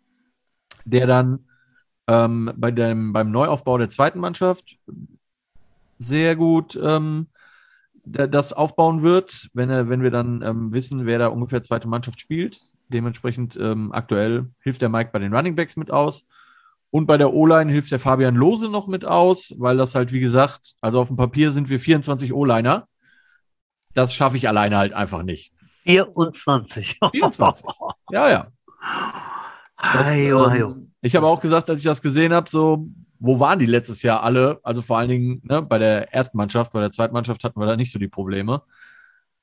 der 0.87 1.07
dann 1.07 1.45
ähm, 2.09 2.51
bei 2.57 2.71
dem, 2.71 3.13
beim 3.13 3.31
Neuaufbau 3.31 3.79
der 3.79 3.91
zweiten 3.91 4.19
Mannschaft 4.19 4.79
sehr 5.99 6.35
gut 6.35 6.79
ähm, 6.83 7.29
das 8.05 8.55
aufbauen 8.55 9.03
wird, 9.03 9.51
wenn, 9.53 9.69
er, 9.69 9.91
wenn 9.91 10.03
wir 10.03 10.11
dann 10.11 10.43
ähm, 10.43 10.73
wissen, 10.73 11.05
wer 11.05 11.19
da 11.19 11.27
ungefähr 11.29 11.63
zweite 11.63 11.89
Mannschaft 11.89 12.21
spielt. 12.21 12.63
Dementsprechend 12.89 13.57
ähm, 13.57 13.93
aktuell 13.93 14.49
hilft 14.61 14.81
der 14.81 14.89
Mike 14.89 15.11
bei 15.13 15.19
den 15.19 15.35
Running 15.35 15.55
Backs 15.55 15.77
mit 15.77 15.91
aus. 15.91 16.27
Und 16.91 17.07
bei 17.07 17.19
der 17.19 17.35
O-Line 17.35 17.71
hilft 17.71 17.91
der 17.91 18.01
Fabian 18.01 18.35
Lose 18.35 18.71
noch 18.71 18.87
mit 18.87 19.05
aus, 19.05 19.55
weil 19.59 19.77
das 19.77 19.95
halt, 19.95 20.11
wie 20.11 20.21
gesagt, 20.21 20.75
also 20.81 21.01
auf 21.01 21.09
dem 21.09 21.19
Papier 21.19 21.51
sind 21.51 21.69
wir 21.69 21.81
24 21.81 22.33
O-Liner. 22.33 22.89
Das 23.93 24.15
schaffe 24.15 24.39
ich 24.39 24.49
alleine 24.49 24.79
halt 24.79 24.95
einfach 24.95 25.23
nicht. 25.23 25.53
24. 25.85 26.99
24. 27.13 27.67
Ja, 28.11 28.31
ja. 28.31 28.47
Das, 29.81 30.09
ähm, 30.09 30.93
ich 31.01 31.15
habe 31.15 31.27
auch 31.27 31.41
gesagt, 31.41 31.71
als 31.71 31.79
ich 31.79 31.85
das 31.85 32.03
gesehen 32.03 32.33
habe, 32.33 32.51
so, 32.51 32.89
wo 33.21 33.39
waren 33.39 33.59
die 33.59 33.67
letztes 33.67 34.03
Jahr 34.03 34.23
alle? 34.23 34.59
Also 34.63 34.83
vor 34.83 34.99
allen 34.99 35.09
Dingen 35.09 35.41
ne, 35.45 35.63
bei 35.63 35.79
der 35.79 36.13
ersten 36.13 36.37
Mannschaft, 36.37 36.73
bei 36.73 36.81
der 36.81 36.91
zweiten 36.91 37.15
Mannschaft 37.15 37.45
hatten 37.45 37.61
wir 37.61 37.67
da 37.67 37.77
nicht 37.77 37.93
so 37.93 37.99
die 37.99 38.09
Probleme. 38.09 38.63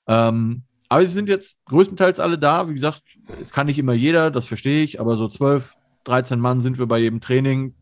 Ähm, 0.08 0.64
aber 0.90 1.02
sie 1.02 1.14
sind 1.14 1.30
jetzt 1.30 1.58
größtenteils 1.66 2.20
alle 2.20 2.38
da. 2.38 2.70
Wie 2.70 2.74
gesagt, 2.74 3.02
es 3.42 3.52
kann 3.52 3.68
nicht 3.68 3.80
immer 3.80 3.94
jeder, 3.94 4.30
das 4.30 4.46
verstehe 4.46 4.84
ich, 4.84 5.00
aber 5.00 5.18
so 5.18 5.28
12, 5.28 5.74
13 6.04 6.40
Mann 6.40 6.62
sind 6.62 6.78
wir 6.78 6.86
bei 6.86 7.00
jedem 7.00 7.22
Training. 7.22 7.74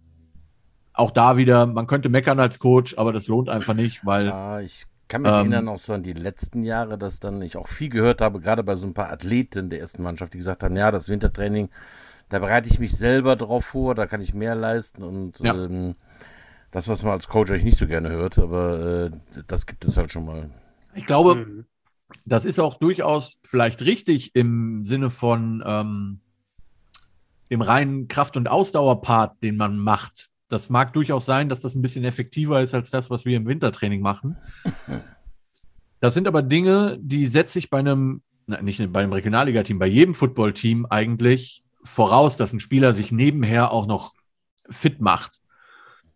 Auch 0.94 1.12
da 1.12 1.38
wieder, 1.38 1.66
man 1.66 1.88
könnte 1.88 2.10
meckern 2.10 2.39
als 2.39 2.60
Coach, 2.60 2.98
aber 2.98 3.12
das 3.12 3.28
lohnt 3.28 3.50
einfach 3.50 3.74
nicht, 3.74 4.06
weil. 4.06 4.28
Ja, 4.28 4.60
ich 4.60 4.86
kann 5.08 5.24
mich 5.24 5.32
ähm, 5.32 5.38
erinnern 5.38 5.68
auch 5.68 5.80
so 5.80 5.94
an 5.94 6.04
die 6.04 6.13
letzten 6.13 6.63
Jahre, 6.63 6.98
dass 6.98 7.20
dann 7.20 7.42
ich 7.42 7.58
auch 7.58 7.68
viel 7.68 7.89
gehört 7.89 8.22
habe, 8.22 8.39
gerade 8.39 8.63
bei 8.63 8.76
so 8.76 8.88
ein 8.88 8.94
paar 8.94 9.12
Athleten 9.12 9.70
der 9.70 9.80
ersten 9.80 10.04
Mannschaft, 10.04 10.34
die 10.34 10.38
gesagt 10.38 10.63
haben, 10.63 10.76
ja, 10.76 10.92
das 10.92 11.10
Wintertraining, 11.10 11.70
da 12.29 12.39
bereite 12.39 12.69
ich 12.69 12.79
mich 12.79 12.95
selber 12.95 13.36
drauf 13.36 13.65
vor, 13.65 13.95
da 13.95 14.07
kann 14.07 14.21
ich 14.21 14.33
mehr 14.33 14.55
leisten 14.55 15.03
und 15.03 15.39
ja. 15.39 15.53
ähm, 15.53 15.95
das, 16.71 16.88
was 16.88 17.03
man 17.03 17.12
als 17.12 17.27
Coach 17.27 17.51
eigentlich 17.51 17.65
nicht 17.65 17.77
so 17.77 17.88
gerne 17.88 18.09
hört, 18.09 18.39
aber 18.39 19.12
äh, 19.12 19.12
das 19.47 19.65
gibt 19.65 19.86
es 19.86 19.97
halt 19.97 20.12
schon 20.12 20.25
mal. 20.25 20.49
Ich 20.95 21.05
glaube, 21.05 21.36
mhm 21.36 21.65
das 22.25 22.45
ist 22.45 22.59
auch 22.59 22.75
durchaus 22.75 23.38
vielleicht 23.43 23.81
richtig 23.81 24.36
im 24.36 24.83
Sinne 24.83 25.09
von 25.09 25.63
ähm, 25.65 26.19
dem 27.49 27.62
reinen 27.62 28.07
Kraft- 28.07 28.38
und 28.38 28.47
Ausdauerpart, 28.47 29.41
den 29.43 29.57
man 29.57 29.77
macht. 29.77 30.29
Das 30.49 30.69
mag 30.69 30.93
durchaus 30.93 31.25
sein, 31.25 31.49
dass 31.49 31.62
das 31.62 31.75
ein 31.75 31.81
bisschen 31.81 32.03
effektiver 32.03 32.62
ist 32.62 32.73
als 32.73 32.91
das, 32.91 33.09
was 33.09 33.25
wir 33.25 33.38
im 33.38 33.47
Wintertraining 33.47 34.01
machen. 34.01 34.38
Das 35.99 36.13
sind 36.13 36.27
aber 36.27 36.41
Dinge, 36.41 36.97
die 37.01 37.27
setze 37.27 37.59
ich 37.59 37.69
bei 37.69 37.79
einem, 37.79 38.21
na, 38.45 38.62
nicht 38.62 38.91
bei 38.91 39.01
einem 39.01 39.13
Regionalliga-Team, 39.13 39.79
bei 39.79 39.88
jedem 39.88 40.13
Football-Team 40.13 40.86
eigentlich 40.86 41.62
voraus, 41.84 42.38
dass 42.38 42.54
ein 42.54 42.60
Spieler 42.60 42.93
sich 42.93 43.12
nebenher 43.12 43.72
auch 43.72 43.86
noch 43.86 44.13
fit 44.69 45.02
macht. 45.02 45.39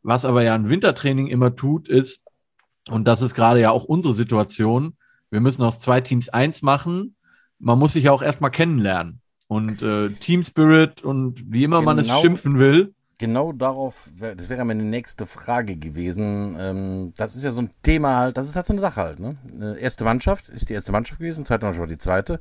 Was 0.04 0.26
aber 0.26 0.44
ja 0.44 0.56
ein 0.56 0.70
Wintertraining 0.70 1.28
immer 1.28 1.56
tut, 1.56 1.88
ist, 1.88 2.24
und 2.90 3.06
das 3.06 3.22
ist 3.22 3.36
gerade 3.36 3.60
ja 3.60 3.72
auch 3.72 3.84
unsere 3.84 4.14
Situation, 4.14 4.98
wir 5.30 5.42
müssen 5.42 5.64
aus 5.64 5.80
zwei 5.80 6.02
Teams 6.02 6.30
eins 6.30 6.62
machen. 6.62 7.16
Man 7.60 7.80
muss 7.80 7.94
sich 7.94 8.06
ja 8.06 8.12
auch 8.12 8.22
erstmal 8.22 8.52
kennenlernen. 8.52 9.22
Und 9.48 9.82
äh, 9.82 10.10
Team 10.10 10.44
Spirit 10.44 11.04
und 11.04 11.44
wie 11.52 11.64
immer 11.64 11.80
genau, 11.80 11.86
man 11.86 12.00
es 12.00 12.08
genau. 12.08 12.22
schimpfen 12.22 12.60
will. 12.60 12.94
Genau 13.18 13.52
darauf, 13.52 14.10
das 14.20 14.48
wäre 14.48 14.64
meine 14.64 14.84
nächste 14.84 15.26
Frage 15.26 15.76
gewesen. 15.76 16.56
Ähm, 16.60 17.14
das 17.18 17.36
ist 17.36 17.44
ja 17.44 17.52
so 17.52 17.62
ein 17.62 17.72
Thema 17.82 18.18
halt, 18.18 18.38
das 18.38 18.48
ist 18.48 18.56
halt 18.56 18.68
so 18.68 18.74
eine 18.74 18.80
Sache 18.80 19.02
halt. 19.02 19.20
Ne? 19.20 19.36
Erste 19.80 20.04
Mannschaft 20.04 20.50
ist 20.50 20.70
die 20.70 20.74
erste 20.74 20.92
Mannschaft 20.92 21.20
gewesen, 21.20 21.46
zweite 21.46 21.66
Mannschaft 21.66 21.80
war 21.80 21.88
die 21.88 21.98
zweite. 21.98 22.40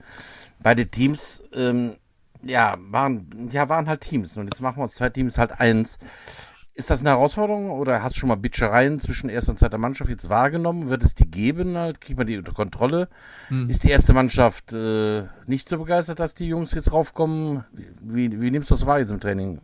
Beide 0.62 0.86
Teams, 0.86 1.42
ähm, 1.54 1.94
ja, 2.48 2.76
waren, 2.78 3.48
ja, 3.50 3.68
waren 3.68 3.88
halt 3.88 4.00
Teams. 4.00 4.36
Und 4.36 4.46
jetzt 4.46 4.60
machen 4.60 4.78
wir 4.78 4.82
uns 4.84 4.94
zwei 4.94 5.10
Teams 5.10 5.38
halt 5.38 5.60
eins. 5.60 5.98
Ist 6.74 6.90
das 6.90 7.00
eine 7.00 7.10
Herausforderung 7.10 7.70
oder 7.70 8.02
hast 8.02 8.16
du 8.16 8.20
schon 8.20 8.28
mal 8.28 8.36
Bitschereien 8.36 9.00
zwischen 9.00 9.30
erster 9.30 9.52
und 9.52 9.58
zweiter 9.58 9.78
Mannschaft 9.78 10.10
jetzt 10.10 10.28
wahrgenommen? 10.28 10.90
Wird 10.90 11.02
es 11.02 11.14
die 11.14 11.30
geben? 11.30 11.76
Halt? 11.76 12.02
Kriegt 12.02 12.18
man 12.18 12.26
die 12.26 12.36
unter 12.36 12.52
Kontrolle? 12.52 13.08
Hm. 13.48 13.70
Ist 13.70 13.84
die 13.84 13.90
erste 13.90 14.12
Mannschaft 14.12 14.74
äh, 14.74 15.24
nicht 15.46 15.70
so 15.70 15.78
begeistert, 15.78 16.20
dass 16.20 16.34
die 16.34 16.46
Jungs 16.46 16.72
jetzt 16.72 16.92
raufkommen? 16.92 17.64
Wie, 18.02 18.40
wie 18.42 18.50
nimmst 18.50 18.70
du 18.70 18.74
das 18.74 18.84
wahr 18.84 18.98
jetzt 18.98 19.10
im 19.10 19.20
Training? 19.20 19.62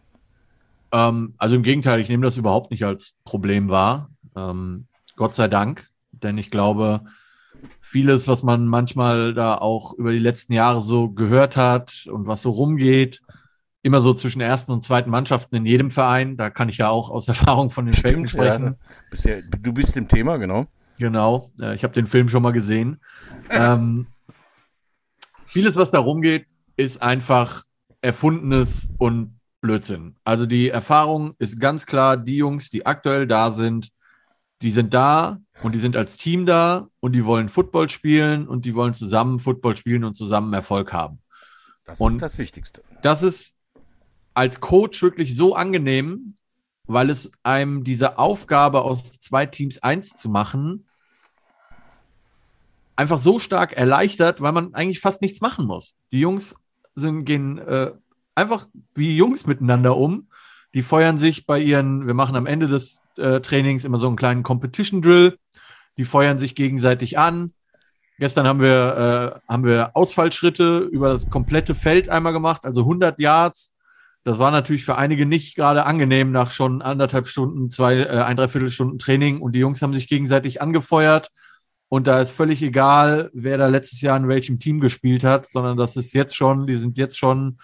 Ähm, 0.90 1.34
also 1.36 1.54
im 1.54 1.62
Gegenteil, 1.62 2.00
ich 2.00 2.08
nehme 2.08 2.24
das 2.24 2.38
überhaupt 2.38 2.70
nicht 2.70 2.84
als 2.84 3.12
Problem 3.24 3.68
wahr. 3.68 4.08
Ähm, 4.34 4.86
Gott 5.16 5.34
sei 5.34 5.48
Dank, 5.48 5.90
denn 6.12 6.38
ich 6.38 6.50
glaube, 6.50 7.02
vieles, 7.92 8.26
was 8.26 8.42
man 8.42 8.66
manchmal 8.66 9.34
da 9.34 9.54
auch 9.54 9.92
über 9.92 10.12
die 10.12 10.18
letzten 10.18 10.54
Jahre 10.54 10.80
so 10.80 11.10
gehört 11.10 11.58
hat 11.58 12.06
und 12.10 12.26
was 12.26 12.40
so 12.40 12.50
rumgeht, 12.50 13.20
immer 13.82 14.00
so 14.00 14.14
zwischen 14.14 14.40
ersten 14.40 14.72
und 14.72 14.82
zweiten 14.82 15.10
Mannschaften 15.10 15.56
in 15.56 15.66
jedem 15.66 15.90
Verein. 15.90 16.38
Da 16.38 16.48
kann 16.48 16.70
ich 16.70 16.78
ja 16.78 16.88
auch 16.88 17.10
aus 17.10 17.28
Erfahrung 17.34 17.70
von 17.70 17.84
den 17.84 17.94
Stimmt, 17.94 18.30
sprechen. 18.30 18.76
Ja, 19.12 19.36
du 19.60 19.72
bist 19.74 19.96
im 19.98 20.08
Thema, 20.08 20.38
genau. 20.38 20.66
Genau, 20.98 21.50
ich 21.74 21.84
habe 21.84 21.94
den 21.94 22.06
Film 22.06 22.28
schon 22.28 22.42
mal 22.42 22.52
gesehen. 22.52 23.00
ähm, 23.50 24.06
vieles, 25.46 25.76
was 25.76 25.90
da 25.90 25.98
rumgeht, 25.98 26.46
ist 26.76 27.02
einfach 27.02 27.64
erfundenes 28.00 28.88
und 28.98 29.38
Blödsinn. 29.60 30.16
Also 30.24 30.46
die 30.46 30.70
Erfahrung 30.70 31.34
ist 31.38 31.60
ganz 31.60 31.86
klar, 31.86 32.16
die 32.16 32.36
Jungs, 32.36 32.70
die 32.70 32.86
aktuell 32.86 33.26
da 33.26 33.50
sind, 33.50 33.90
die 34.62 34.70
sind 34.70 34.94
da 34.94 35.40
und 35.62 35.74
die 35.74 35.78
sind 35.78 35.96
als 35.96 36.16
Team 36.16 36.46
da 36.46 36.88
und 37.00 37.12
die 37.12 37.24
wollen 37.24 37.48
Football 37.48 37.88
spielen 37.88 38.46
und 38.46 38.64
die 38.64 38.74
wollen 38.74 38.94
zusammen 38.94 39.38
Football 39.38 39.76
spielen 39.76 40.04
und 40.04 40.14
zusammen 40.14 40.52
Erfolg 40.54 40.92
haben. 40.92 41.20
Das 41.84 42.00
und 42.00 42.12
ist 42.12 42.22
das 42.22 42.38
Wichtigste. 42.38 42.82
Das 43.02 43.22
ist 43.22 43.56
als 44.34 44.60
Coach 44.60 45.02
wirklich 45.02 45.34
so 45.34 45.54
angenehm, 45.56 46.34
weil 46.86 47.10
es 47.10 47.32
einem 47.42 47.84
diese 47.84 48.18
Aufgabe 48.18 48.82
aus 48.82 49.18
zwei 49.20 49.46
Teams 49.46 49.82
eins 49.82 50.10
zu 50.10 50.28
machen, 50.28 50.86
einfach 52.94 53.18
so 53.18 53.38
stark 53.38 53.72
erleichtert, 53.72 54.40
weil 54.40 54.52
man 54.52 54.74
eigentlich 54.74 55.00
fast 55.00 55.22
nichts 55.22 55.40
machen 55.40 55.66
muss. 55.66 55.96
Die 56.12 56.20
Jungs 56.20 56.54
sind, 56.94 57.24
gehen 57.24 57.58
äh, 57.58 57.92
einfach 58.34 58.68
wie 58.94 59.16
Jungs 59.16 59.46
miteinander 59.46 59.96
um. 59.96 60.28
Die 60.74 60.82
feuern 60.82 61.16
sich 61.16 61.46
bei 61.46 61.58
ihren, 61.58 62.06
wir 62.06 62.14
machen 62.14 62.36
am 62.36 62.46
Ende 62.46 62.68
des 62.68 63.02
äh, 63.16 63.40
Trainings 63.40 63.84
immer 63.84 63.98
so 63.98 64.06
einen 64.06 64.16
kleinen 64.16 64.42
Competition 64.42 65.02
Drill. 65.02 65.38
Die 65.98 66.04
feuern 66.04 66.38
sich 66.38 66.54
gegenseitig 66.54 67.18
an. 67.18 67.52
Gestern 68.18 68.46
haben 68.46 68.60
wir, 68.60 69.40
äh, 69.46 69.52
haben 69.52 69.64
wir 69.64 69.90
Ausfallschritte 69.94 70.78
über 70.78 71.08
das 71.08 71.28
komplette 71.28 71.74
Feld 71.74 72.08
einmal 72.08 72.32
gemacht, 72.32 72.64
also 72.64 72.82
100 72.82 73.18
Yards 73.18 73.72
das 74.24 74.38
war 74.38 74.52
natürlich 74.52 74.84
für 74.84 74.96
einige 74.96 75.26
nicht 75.26 75.56
gerade 75.56 75.84
angenehm 75.84 76.30
nach 76.30 76.52
schon 76.52 76.80
anderthalb 76.80 77.26
Stunden, 77.26 77.70
zwei, 77.70 77.98
äh, 77.98 78.22
ein, 78.22 78.36
dreiviertel 78.36 78.70
Stunden 78.70 78.98
Training 78.98 79.40
und 79.40 79.52
die 79.52 79.58
Jungs 79.58 79.82
haben 79.82 79.94
sich 79.94 80.06
gegenseitig 80.06 80.62
angefeuert. 80.62 81.28
Und 81.88 82.06
da 82.06 82.20
ist 82.20 82.30
völlig 82.30 82.62
egal, 82.62 83.30
wer 83.34 83.58
da 83.58 83.66
letztes 83.66 84.00
Jahr 84.00 84.16
in 84.16 84.28
welchem 84.28 84.58
Team 84.58 84.80
gespielt 84.80 85.24
hat, 85.24 85.46
sondern 85.48 85.76
das 85.76 85.96
ist 85.96 86.14
jetzt 86.14 86.36
schon, 86.36 86.66
die 86.66 86.76
sind 86.76 86.96
jetzt 86.96 87.18
schon 87.18 87.58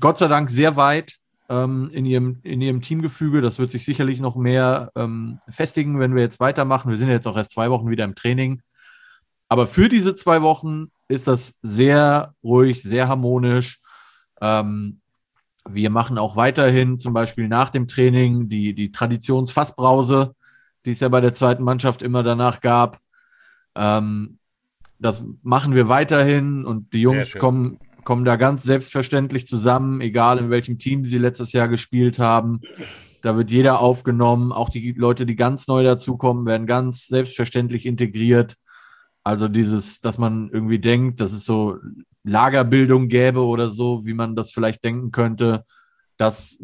Gott 0.00 0.18
sei 0.18 0.28
Dank 0.28 0.50
sehr 0.50 0.76
weit 0.76 1.16
ähm, 1.50 1.90
in, 1.92 2.06
ihrem, 2.06 2.38
in 2.44 2.62
ihrem 2.62 2.80
Teamgefüge. 2.80 3.42
Das 3.42 3.58
wird 3.58 3.70
sich 3.70 3.84
sicherlich 3.84 4.20
noch 4.20 4.36
mehr 4.36 4.92
ähm, 4.94 5.40
festigen, 5.50 5.98
wenn 5.98 6.14
wir 6.14 6.22
jetzt 6.22 6.40
weitermachen. 6.40 6.90
Wir 6.90 6.96
sind 6.96 7.08
ja 7.08 7.14
jetzt 7.14 7.26
auch 7.26 7.36
erst 7.36 7.50
zwei 7.50 7.70
Wochen 7.70 7.90
wieder 7.90 8.04
im 8.04 8.14
Training. 8.14 8.62
Aber 9.48 9.66
für 9.66 9.88
diese 9.88 10.14
zwei 10.14 10.42
Wochen 10.42 10.92
ist 11.08 11.26
das 11.26 11.58
sehr 11.60 12.34
ruhig, 12.44 12.82
sehr 12.82 13.08
harmonisch. 13.08 13.80
Ähm, 14.40 15.00
wir 15.68 15.90
machen 15.90 16.18
auch 16.18 16.36
weiterhin 16.36 16.98
zum 16.98 17.12
Beispiel 17.12 17.48
nach 17.48 17.68
dem 17.70 17.88
Training 17.88 18.48
die, 18.48 18.72
die 18.72 18.92
Traditionsfassbrause, 18.92 20.34
die 20.86 20.92
es 20.92 21.00
ja 21.00 21.08
bei 21.08 21.20
der 21.20 21.34
zweiten 21.34 21.64
Mannschaft 21.64 22.02
immer 22.02 22.22
danach 22.22 22.60
gab. 22.60 23.00
Ähm, 23.74 24.38
das 25.00 25.24
machen 25.42 25.74
wir 25.74 25.88
weiterhin 25.88 26.64
und 26.64 26.92
die 26.92 27.00
Jungs 27.00 27.34
kommen, 27.36 27.78
kommen 28.04 28.24
da 28.24 28.36
ganz 28.36 28.62
selbstverständlich 28.62 29.46
zusammen, 29.46 30.00
egal 30.00 30.38
in 30.38 30.50
welchem 30.50 30.78
Team 30.78 31.04
sie 31.04 31.18
letztes 31.18 31.52
Jahr 31.52 31.68
gespielt 31.68 32.18
haben. 32.18 32.60
Da 33.22 33.36
wird 33.36 33.50
jeder 33.50 33.80
aufgenommen. 33.80 34.52
Auch 34.52 34.70
die 34.70 34.92
Leute, 34.92 35.26
die 35.26 35.36
ganz 35.36 35.68
neu 35.68 35.82
dazukommen, 35.82 36.46
werden 36.46 36.66
ganz 36.66 37.06
selbstverständlich 37.06 37.86
integriert. 37.86 38.56
Also 39.22 39.48
dieses, 39.48 40.00
dass 40.00 40.18
man 40.18 40.50
irgendwie 40.50 40.78
denkt, 40.78 41.20
das 41.20 41.32
ist 41.32 41.44
so 41.44 41.76
Lagerbildung 42.24 43.08
gäbe 43.08 43.44
oder 43.44 43.68
so, 43.68 44.04
wie 44.04 44.14
man 44.14 44.36
das 44.36 44.50
vielleicht 44.50 44.84
denken 44.84 45.10
könnte, 45.10 45.64
das 46.16 46.56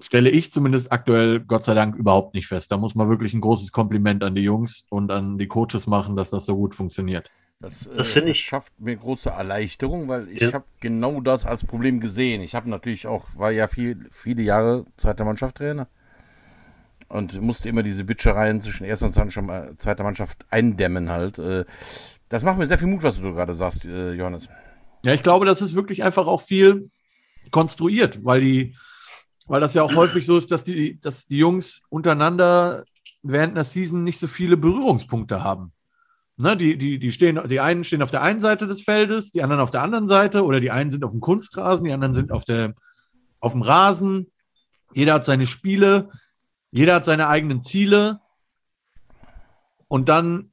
stelle 0.00 0.30
ich 0.30 0.52
zumindest 0.52 0.90
aktuell 0.90 1.40
Gott 1.40 1.64
sei 1.64 1.74
Dank 1.74 1.96
überhaupt 1.96 2.34
nicht 2.34 2.48
fest. 2.48 2.72
Da 2.72 2.76
muss 2.76 2.94
man 2.94 3.08
wirklich 3.08 3.34
ein 3.34 3.40
großes 3.40 3.72
Kompliment 3.72 4.24
an 4.24 4.34
die 4.34 4.42
Jungs 4.42 4.86
und 4.90 5.12
an 5.12 5.38
die 5.38 5.46
Coaches 5.46 5.86
machen, 5.86 6.16
dass 6.16 6.30
das 6.30 6.46
so 6.46 6.56
gut 6.56 6.74
funktioniert. 6.74 7.30
Das, 7.62 7.88
das 7.96 8.16
äh, 8.16 8.28
ich. 8.28 8.40
schafft 8.40 8.72
mir 8.80 8.96
große 8.96 9.30
Erleichterung, 9.30 10.08
weil 10.08 10.28
ich 10.28 10.40
ja. 10.40 10.52
habe 10.52 10.64
genau 10.80 11.20
das 11.20 11.46
als 11.46 11.64
Problem 11.64 12.00
gesehen. 12.00 12.42
Ich 12.42 12.56
habe 12.56 12.68
natürlich 12.68 13.06
auch, 13.06 13.36
war 13.36 13.52
ja 13.52 13.68
viel, 13.68 14.08
viele 14.10 14.42
Jahre 14.42 14.84
zweiter 14.96 15.24
Mannschaft 15.24 15.56
Trainer 15.56 15.86
und 17.08 17.40
musste 17.40 17.68
immer 17.68 17.84
diese 17.84 18.04
Bitschereien 18.04 18.60
zwischen 18.60 18.84
erster 18.84 19.06
und 19.06 19.12
zweiter 19.78 20.02
Mannschaft 20.02 20.44
eindämmen 20.50 21.08
halt. 21.08 21.38
Äh, 21.38 21.64
das 22.28 22.42
macht 22.42 22.58
mir 22.58 22.66
sehr 22.66 22.78
viel 22.78 22.88
Mut, 22.88 23.04
was 23.04 23.20
du 23.20 23.32
gerade 23.32 23.54
sagst, 23.54 23.84
äh, 23.84 24.12
Johannes. 24.12 24.48
Ja, 25.04 25.12
ich 25.12 25.22
glaube, 25.22 25.46
das 25.46 25.62
ist 25.62 25.74
wirklich 25.74 26.02
einfach 26.02 26.26
auch 26.26 26.40
viel 26.40 26.90
konstruiert, 27.50 28.24
weil 28.24 28.40
die, 28.40 28.76
weil 29.46 29.60
das 29.60 29.74
ja 29.74 29.82
auch 29.82 29.94
häufig 29.94 30.26
so 30.26 30.36
ist, 30.36 30.50
dass 30.50 30.64
die, 30.64 30.98
dass 31.00 31.26
die 31.26 31.38
Jungs 31.38 31.82
untereinander 31.90 32.84
während 33.22 33.52
einer 33.52 33.64
Season 33.64 34.02
nicht 34.02 34.18
so 34.18 34.26
viele 34.26 34.56
Berührungspunkte 34.56 35.44
haben. 35.44 35.72
Ne, 36.42 36.56
die, 36.56 36.76
die, 36.76 36.98
die, 36.98 37.12
stehen, 37.12 37.40
die 37.48 37.60
einen 37.60 37.84
stehen 37.84 38.02
auf 38.02 38.10
der 38.10 38.22
einen 38.22 38.40
Seite 38.40 38.66
des 38.66 38.82
Feldes, 38.82 39.30
die 39.30 39.44
anderen 39.44 39.62
auf 39.62 39.70
der 39.70 39.80
anderen 39.80 40.08
Seite, 40.08 40.44
oder 40.44 40.58
die 40.58 40.72
einen 40.72 40.90
sind 40.90 41.04
auf 41.04 41.12
dem 41.12 41.20
Kunstrasen, 41.20 41.84
die 41.84 41.92
anderen 41.92 42.14
sind 42.14 42.32
auf, 42.32 42.42
der, 42.42 42.74
auf 43.38 43.52
dem 43.52 43.62
Rasen. 43.62 44.26
Jeder 44.92 45.14
hat 45.14 45.24
seine 45.24 45.46
Spiele, 45.46 46.10
jeder 46.72 46.96
hat 46.96 47.04
seine 47.04 47.28
eigenen 47.28 47.62
Ziele. 47.62 48.18
Und 49.86 50.08
dann 50.08 50.50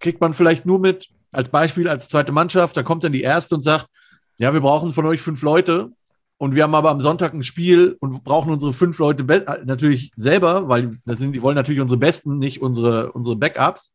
kriegt 0.00 0.20
man 0.20 0.34
vielleicht 0.34 0.66
nur 0.66 0.80
mit, 0.80 1.10
als 1.30 1.50
Beispiel 1.50 1.88
als 1.88 2.08
zweite 2.08 2.32
Mannschaft, 2.32 2.76
da 2.76 2.82
kommt 2.82 3.04
dann 3.04 3.12
die 3.12 3.22
erste 3.22 3.54
und 3.54 3.62
sagt, 3.62 3.86
ja, 4.38 4.52
wir 4.52 4.60
brauchen 4.60 4.92
von 4.92 5.06
euch 5.06 5.20
fünf 5.20 5.40
Leute 5.42 5.92
und 6.36 6.56
wir 6.56 6.64
haben 6.64 6.74
aber 6.74 6.90
am 6.90 7.00
Sonntag 7.00 7.32
ein 7.32 7.44
Spiel 7.44 7.96
und 8.00 8.24
brauchen 8.24 8.52
unsere 8.52 8.72
fünf 8.72 8.98
Leute 8.98 9.22
äh, 9.32 9.64
natürlich 9.64 10.10
selber, 10.16 10.68
weil 10.68 10.98
das 11.04 11.20
sind, 11.20 11.32
die 11.32 11.42
wollen 11.42 11.54
natürlich 11.54 11.80
unsere 11.80 12.00
Besten, 12.00 12.38
nicht 12.38 12.60
unsere, 12.60 13.12
unsere 13.12 13.36
Backups. 13.36 13.94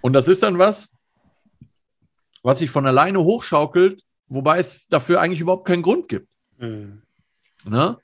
Und 0.00 0.12
das 0.12 0.28
ist 0.28 0.42
dann 0.42 0.58
was, 0.58 0.88
was 2.42 2.60
sich 2.60 2.70
von 2.70 2.86
alleine 2.86 3.22
hochschaukelt, 3.22 4.02
wobei 4.28 4.58
es 4.58 4.86
dafür 4.88 5.20
eigentlich 5.20 5.40
überhaupt 5.40 5.66
keinen 5.66 5.82
Grund 5.82 6.08
gibt. 6.08 6.28
Mhm. 6.58 7.02
Ne? 7.64 7.98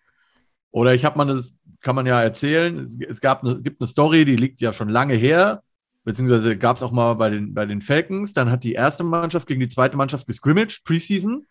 Oder 0.70 0.94
ich 0.94 1.04
habe 1.04 1.18
mal, 1.18 1.26
das 1.26 1.52
kann 1.80 1.94
man 1.94 2.06
ja 2.06 2.20
erzählen, 2.22 2.78
es, 2.78 2.96
es, 3.08 3.20
gab 3.20 3.42
eine, 3.44 3.52
es 3.52 3.62
gibt 3.62 3.80
eine 3.80 3.86
Story, 3.86 4.24
die 4.24 4.36
liegt 4.36 4.60
ja 4.60 4.72
schon 4.72 4.88
lange 4.88 5.14
her 5.14 5.62
beziehungsweise 6.04 6.56
gab 6.56 6.76
es 6.76 6.82
auch 6.82 6.92
mal 6.92 7.14
bei 7.14 7.30
den, 7.30 7.54
bei 7.54 7.66
den 7.66 7.82
Falcons. 7.82 8.32
Dann 8.32 8.50
hat 8.50 8.64
die 8.64 8.72
erste 8.72 9.04
Mannschaft 9.04 9.46
gegen 9.46 9.60
die 9.60 9.68
zweite 9.68 9.96
Mannschaft 9.96 10.26
gescrimmaged, 10.26 10.84
Preseason. 10.84 11.46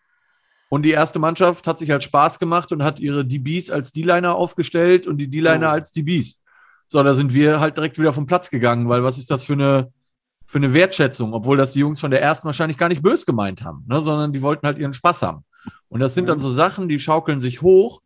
Und 0.68 0.82
die 0.84 0.90
erste 0.90 1.18
Mannschaft 1.18 1.66
hat 1.66 1.78
sich 1.78 1.90
halt 1.90 2.02
Spaß 2.02 2.38
gemacht 2.38 2.72
und 2.72 2.82
hat 2.82 2.98
ihre 2.98 3.26
DBs 3.26 3.70
als 3.70 3.92
D-Liner 3.92 4.34
aufgestellt 4.34 5.06
und 5.06 5.18
die 5.18 5.28
D-Liner 5.28 5.68
oh. 5.68 5.72
als 5.72 5.92
DBs. 5.92 6.40
So, 6.86 7.02
da 7.02 7.14
sind 7.14 7.34
wir 7.34 7.60
halt 7.60 7.76
direkt 7.76 7.98
wieder 7.98 8.12
vom 8.12 8.26
Platz 8.26 8.50
gegangen, 8.50 8.88
weil 8.88 9.02
was 9.02 9.18
ist 9.18 9.30
das 9.30 9.44
für 9.44 9.54
eine, 9.54 9.92
für 10.52 10.58
eine 10.58 10.74
Wertschätzung, 10.74 11.32
obwohl 11.32 11.56
das 11.56 11.72
die 11.72 11.78
Jungs 11.78 11.98
von 11.98 12.10
der 12.10 12.20
ersten 12.20 12.44
wahrscheinlich 12.44 12.76
gar 12.76 12.90
nicht 12.90 13.02
böse 13.02 13.24
gemeint 13.24 13.64
haben, 13.64 13.86
ne, 13.88 14.02
sondern 14.02 14.34
die 14.34 14.42
wollten 14.42 14.66
halt 14.66 14.76
ihren 14.76 14.92
Spaß 14.92 15.22
haben. 15.22 15.46
Und 15.88 16.00
das 16.00 16.12
sind 16.12 16.28
dann 16.28 16.40
so 16.40 16.50
Sachen, 16.50 16.90
die 16.90 16.98
schaukeln 16.98 17.40
sich 17.40 17.62
hoch, 17.62 18.02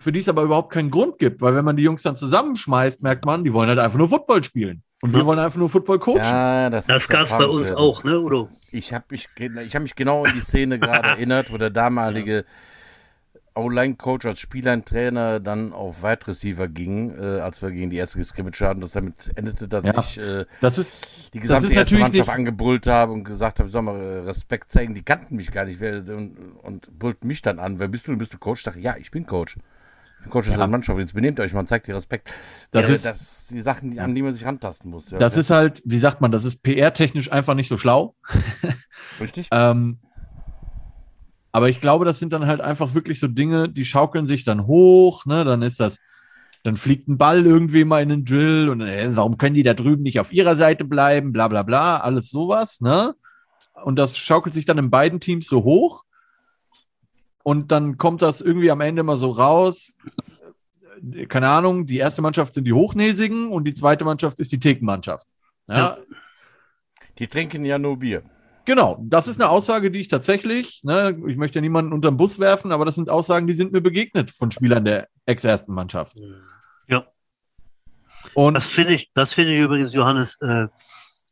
für 0.00 0.10
die 0.10 0.18
es 0.18 0.28
aber 0.28 0.42
überhaupt 0.42 0.72
keinen 0.72 0.90
Grund 0.90 1.18
gibt, 1.20 1.40
weil 1.40 1.54
wenn 1.54 1.64
man 1.64 1.76
die 1.76 1.84
Jungs 1.84 2.02
dann 2.02 2.16
zusammenschmeißt, 2.16 3.04
merkt 3.04 3.24
man, 3.24 3.44
die 3.44 3.52
wollen 3.52 3.68
halt 3.68 3.78
einfach 3.78 3.98
nur 3.98 4.08
Football 4.08 4.42
spielen. 4.42 4.82
Und 5.00 5.14
wir 5.14 5.24
wollen 5.24 5.38
einfach 5.38 5.60
nur 5.60 5.70
Football 5.70 6.00
coachen. 6.00 6.24
Ja, 6.24 6.68
das 6.70 6.86
das 6.86 7.06
gab 7.06 7.26
es 7.26 7.30
bei 7.30 7.46
uns 7.46 7.70
auch, 7.70 8.02
ne, 8.02 8.18
Udo? 8.18 8.48
Ich 8.72 8.92
habe 8.92 9.04
mich, 9.10 9.28
hab 9.38 9.82
mich 9.82 9.94
genau 9.94 10.24
an 10.24 10.32
die 10.34 10.40
Szene 10.40 10.80
gerade 10.80 11.08
erinnert, 11.10 11.52
wo 11.52 11.56
der 11.56 11.70
damalige 11.70 12.38
ja. 12.38 12.42
O-Line-Coach 13.54 14.26
als 14.26 14.38
Spielern-Trainer 14.40 15.40
dann 15.40 15.72
auf 15.72 16.02
Wide 16.02 16.26
Receiver 16.26 16.68
ging, 16.68 17.10
äh, 17.10 17.40
als 17.40 17.62
wir 17.62 17.70
gegen 17.70 17.90
die 17.90 17.96
erste 17.96 18.22
Scrimmage 18.24 18.60
hatten. 18.62 18.80
Das 18.80 18.92
damit 18.92 19.30
endete, 19.36 19.68
dass 19.68 19.84
ja. 19.84 19.98
ich 19.98 20.18
äh, 20.18 20.44
das 20.60 20.78
ist, 20.78 21.34
die 21.34 21.40
gesamte 21.40 21.66
ist 21.66 21.72
erste 21.72 21.98
Mannschaft 21.98 22.30
angebrüllt 22.30 22.86
habe 22.86 23.12
und 23.12 23.24
gesagt 23.24 23.58
habe, 23.58 23.68
ich 23.68 23.72
soll 23.72 23.82
mal 23.82 24.00
äh, 24.00 24.18
Respekt 24.20 24.70
zeigen. 24.70 24.94
Die 24.94 25.02
kannten 25.02 25.36
mich 25.36 25.50
gar 25.50 25.64
nicht 25.64 25.80
wer, 25.80 25.98
und, 25.98 26.36
und 26.62 26.98
brüllten 26.98 27.26
mich 27.26 27.42
dann 27.42 27.58
an. 27.58 27.78
Wer 27.78 27.88
bist 27.88 28.08
du? 28.08 28.16
Bist 28.16 28.32
du 28.32 28.38
Coach? 28.38 28.60
Ich 28.60 28.64
dachte, 28.64 28.80
ja, 28.80 28.96
ich 28.98 29.10
bin 29.10 29.26
Coach. 29.26 29.56
Ich 29.56 30.24
bin 30.24 30.30
Coach 30.30 30.48
ja. 30.48 30.56
der 30.56 30.66
Mannschaft. 30.66 30.98
Jetzt 30.98 31.14
benehmt 31.14 31.38
euch 31.40 31.52
mal, 31.52 31.66
zeigt 31.66 31.88
dir 31.88 31.96
Respekt. 31.96 32.32
Das, 32.70 32.88
ja, 32.88 32.94
ist, 32.94 33.04
das 33.04 33.46
die 33.48 33.60
Sachen, 33.60 33.90
die, 33.90 34.00
an 34.00 34.14
die 34.14 34.22
man 34.22 34.32
sich 34.32 34.44
rantasten 34.44 34.90
muss. 34.90 35.10
Ja. 35.10 35.18
Das 35.18 35.36
ist 35.36 35.50
halt, 35.50 35.82
wie 35.84 35.98
sagt 35.98 36.20
man, 36.20 36.30
das 36.32 36.44
ist 36.44 36.62
PR-technisch 36.62 37.30
einfach 37.30 37.54
nicht 37.54 37.68
so 37.68 37.76
schlau. 37.76 38.14
Richtig. 39.20 39.48
ähm, 39.52 39.98
aber 41.52 41.68
ich 41.68 41.80
glaube, 41.80 42.06
das 42.06 42.18
sind 42.18 42.32
dann 42.32 42.46
halt 42.46 42.62
einfach 42.62 42.94
wirklich 42.94 43.20
so 43.20 43.28
Dinge, 43.28 43.68
die 43.68 43.84
schaukeln 43.84 44.26
sich 44.26 44.44
dann 44.44 44.66
hoch, 44.66 45.26
ne? 45.26 45.44
Dann 45.44 45.60
ist 45.60 45.78
das, 45.80 46.00
dann 46.62 46.78
fliegt 46.78 47.08
ein 47.08 47.18
Ball 47.18 47.44
irgendwie 47.44 47.84
mal 47.84 48.02
in 48.02 48.08
den 48.08 48.24
Drill 48.24 48.70
und 48.70 48.80
äh, 48.80 49.14
warum 49.14 49.36
können 49.36 49.54
die 49.54 49.62
da 49.62 49.74
drüben 49.74 50.02
nicht 50.02 50.18
auf 50.18 50.32
ihrer 50.32 50.56
Seite 50.56 50.84
bleiben, 50.84 51.32
bla 51.32 51.48
bla 51.48 51.62
bla, 51.62 51.98
alles 51.98 52.30
sowas, 52.30 52.80
ne? 52.80 53.14
Und 53.84 53.96
das 53.96 54.16
schaukelt 54.16 54.54
sich 54.54 54.64
dann 54.64 54.78
in 54.78 54.90
beiden 54.90 55.20
Teams 55.20 55.46
so 55.46 55.62
hoch. 55.62 56.04
Und 57.42 57.72
dann 57.72 57.98
kommt 57.98 58.22
das 58.22 58.40
irgendwie 58.40 58.70
am 58.70 58.80
Ende 58.80 59.02
mal 59.02 59.18
so 59.18 59.30
raus. 59.30 59.96
Keine 61.28 61.48
Ahnung, 61.48 61.86
die 61.86 61.98
erste 61.98 62.22
Mannschaft 62.22 62.54
sind 62.54 62.64
die 62.64 62.72
Hochnäsigen 62.72 63.48
und 63.48 63.64
die 63.64 63.74
zweite 63.74 64.04
Mannschaft 64.04 64.38
ist 64.38 64.52
die 64.52 64.60
Thekenmannschaft. 64.60 65.26
Ja. 65.68 65.98
Die 67.18 67.26
trinken 67.26 67.64
ja 67.64 67.78
nur 67.78 67.98
Bier. 67.98 68.22
Genau, 68.64 68.98
das 69.00 69.26
ist 69.26 69.40
eine 69.40 69.50
Aussage, 69.50 69.90
die 69.90 70.00
ich 70.00 70.08
tatsächlich, 70.08 70.80
ne, 70.84 71.18
ich 71.26 71.36
möchte 71.36 71.58
ja 71.58 71.60
niemanden 71.60 71.92
unter 71.92 72.10
den 72.10 72.16
Bus 72.16 72.38
werfen, 72.38 72.70
aber 72.70 72.84
das 72.84 72.94
sind 72.94 73.10
Aussagen, 73.10 73.46
die 73.46 73.54
sind 73.54 73.72
mir 73.72 73.80
begegnet 73.80 74.30
von 74.30 74.52
Spielern 74.52 74.84
der 74.84 75.08
ex-ersten 75.26 75.72
Mannschaft. 75.72 76.16
Ja. 76.86 77.06
Und 78.34 78.54
das 78.54 78.68
finde 78.68 78.94
ich, 78.94 79.10
das 79.14 79.34
finde 79.34 79.52
ich 79.52 79.60
übrigens, 79.60 79.92
Johannes, 79.92 80.40
äh, 80.40 80.68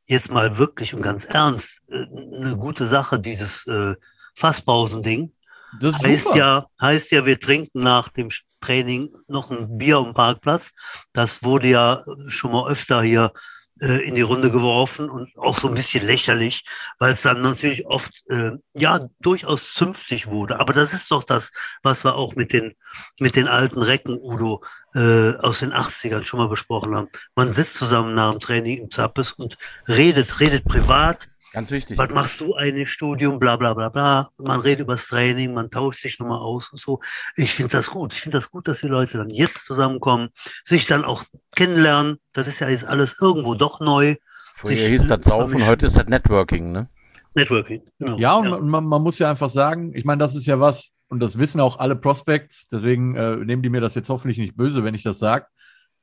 jetzt 0.06 0.30
mal 0.30 0.58
wirklich 0.58 0.92
und 0.92 1.02
ganz 1.02 1.24
ernst, 1.24 1.82
äh, 1.88 2.04
eine 2.04 2.56
gute 2.56 2.88
Sache, 2.88 3.20
dieses 3.20 3.64
äh, 3.66 3.94
Fasspausending. 4.34 5.32
Das 5.80 6.02
heißt 6.02 6.24
super. 6.24 6.36
ja, 6.36 6.66
heißt 6.80 7.12
ja, 7.12 7.24
wir 7.26 7.38
trinken 7.38 7.84
nach 7.84 8.08
dem 8.08 8.30
Training 8.60 9.08
noch 9.28 9.52
ein 9.52 9.78
Bier 9.78 9.98
am 9.98 10.14
Parkplatz. 10.14 10.72
Das 11.12 11.44
wurde 11.44 11.68
ja 11.68 12.02
schon 12.26 12.50
mal 12.50 12.68
öfter 12.68 13.02
hier 13.02 13.32
äh, 13.80 14.06
in 14.06 14.14
die 14.14 14.22
Runde 14.22 14.50
geworfen 14.50 15.10
und 15.10 15.36
auch 15.36 15.58
so 15.58 15.68
ein 15.68 15.74
bisschen 15.74 16.06
lächerlich, 16.06 16.64
weil 16.98 17.14
es 17.14 17.22
dann 17.22 17.42
natürlich 17.42 17.86
oft 17.86 18.12
äh, 18.28 18.52
ja 18.74 19.08
durchaus 19.20 19.72
zünftig 19.74 20.26
wurde. 20.26 20.60
Aber 20.60 20.72
das 20.72 20.92
ist 20.92 21.10
doch 21.10 21.24
das, 21.24 21.50
was 21.82 22.04
wir 22.04 22.14
auch 22.14 22.34
mit 22.34 22.52
den 22.52 22.74
mit 23.18 23.36
den 23.36 23.48
alten 23.48 23.82
Recken 23.82 24.18
Udo 24.20 24.62
äh, 24.94 25.36
aus 25.36 25.60
den 25.60 25.72
80ern 25.72 26.22
schon 26.22 26.40
mal 26.40 26.48
besprochen 26.48 26.94
haben. 26.94 27.08
Man 27.34 27.52
sitzt 27.52 27.74
zusammen 27.74 28.14
nach 28.14 28.32
dem 28.32 28.40
Training 28.40 28.78
im 28.78 28.90
Zappes 28.90 29.32
und 29.32 29.56
redet, 29.88 30.40
redet 30.40 30.64
privat, 30.64 31.28
Ganz 31.52 31.70
wichtig. 31.72 31.98
Was 31.98 32.10
machst 32.10 32.40
du 32.40 32.54
eigentlich 32.54 32.90
Studium, 32.90 33.40
bla 33.40 33.56
bla 33.56 33.74
bla 33.74 33.88
bla. 33.88 34.30
Man 34.38 34.60
redet 34.60 34.80
über 34.84 34.94
das 34.94 35.06
Training, 35.06 35.52
man 35.52 35.70
tauscht 35.70 36.02
sich 36.02 36.18
nochmal 36.20 36.38
aus 36.38 36.70
und 36.72 36.80
so. 36.80 37.00
Ich 37.36 37.52
finde 37.52 37.72
das 37.72 37.90
gut. 37.90 38.12
Ich 38.12 38.20
finde 38.20 38.38
das 38.38 38.50
gut, 38.50 38.68
dass 38.68 38.80
die 38.80 38.86
Leute 38.86 39.18
dann 39.18 39.30
jetzt 39.30 39.66
zusammenkommen, 39.66 40.28
sich 40.64 40.86
dann 40.86 41.04
auch 41.04 41.24
kennenlernen. 41.56 42.18
Das 42.32 42.46
ist 42.46 42.60
ja 42.60 42.68
jetzt 42.68 42.84
alles 42.84 43.16
irgendwo 43.20 43.54
doch 43.54 43.80
neu. 43.80 44.16
Früher 44.54 44.88
hieß 44.88 45.06
das 45.06 45.24
Saufen, 45.24 45.66
heute 45.66 45.86
ist 45.86 45.96
das 45.96 46.06
Networking, 46.06 46.70
ne? 46.70 46.88
Networking, 47.34 47.82
genau. 47.98 48.18
Ja, 48.18 48.34
und 48.34 48.44
ja. 48.44 48.58
Man, 48.58 48.84
man, 48.84 49.02
muss 49.02 49.18
ja 49.18 49.30
einfach 49.30 49.48
sagen, 49.48 49.92
ich 49.94 50.04
meine, 50.04 50.18
das 50.18 50.34
ist 50.34 50.46
ja 50.46 50.60
was, 50.60 50.90
und 51.08 51.20
das 51.20 51.38
wissen 51.38 51.60
auch 51.60 51.78
alle 51.78 51.96
Prospects, 51.96 52.68
deswegen 52.68 53.14
äh, 53.16 53.36
nehmen 53.36 53.62
die 53.62 53.70
mir 53.70 53.80
das 53.80 53.94
jetzt 53.94 54.08
hoffentlich 54.08 54.38
nicht 54.38 54.56
böse, 54.56 54.84
wenn 54.84 54.94
ich 54.94 55.02
das 55.02 55.18
sage. 55.18 55.46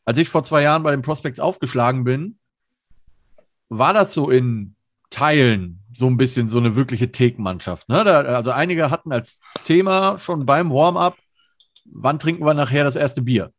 Als 0.05 0.17
ich 0.17 0.29
vor 0.29 0.43
zwei 0.43 0.63
Jahren 0.63 0.83
bei 0.83 0.91
den 0.91 1.01
Prospects 1.01 1.39
aufgeschlagen 1.39 2.03
bin, 2.03 2.39
war 3.69 3.93
das 3.93 4.13
so 4.13 4.31
in 4.31 4.76
Teilen 5.09 5.83
so 5.93 6.07
ein 6.07 6.17
bisschen 6.17 6.47
so 6.47 6.57
eine 6.57 6.75
wirkliche 6.75 7.11
Thekenmannschaft. 7.11 7.89
Ne? 7.89 8.03
Da, 8.03 8.21
also 8.21 8.51
einige 8.51 8.91
hatten 8.91 9.11
als 9.11 9.41
Thema 9.63 10.19
schon 10.19 10.45
beim 10.45 10.69
Warm-up, 10.69 11.17
wann 11.85 12.19
trinken 12.19 12.45
wir 12.45 12.53
nachher 12.53 12.83
das 12.83 12.95
erste 12.95 13.21
Bier? 13.21 13.51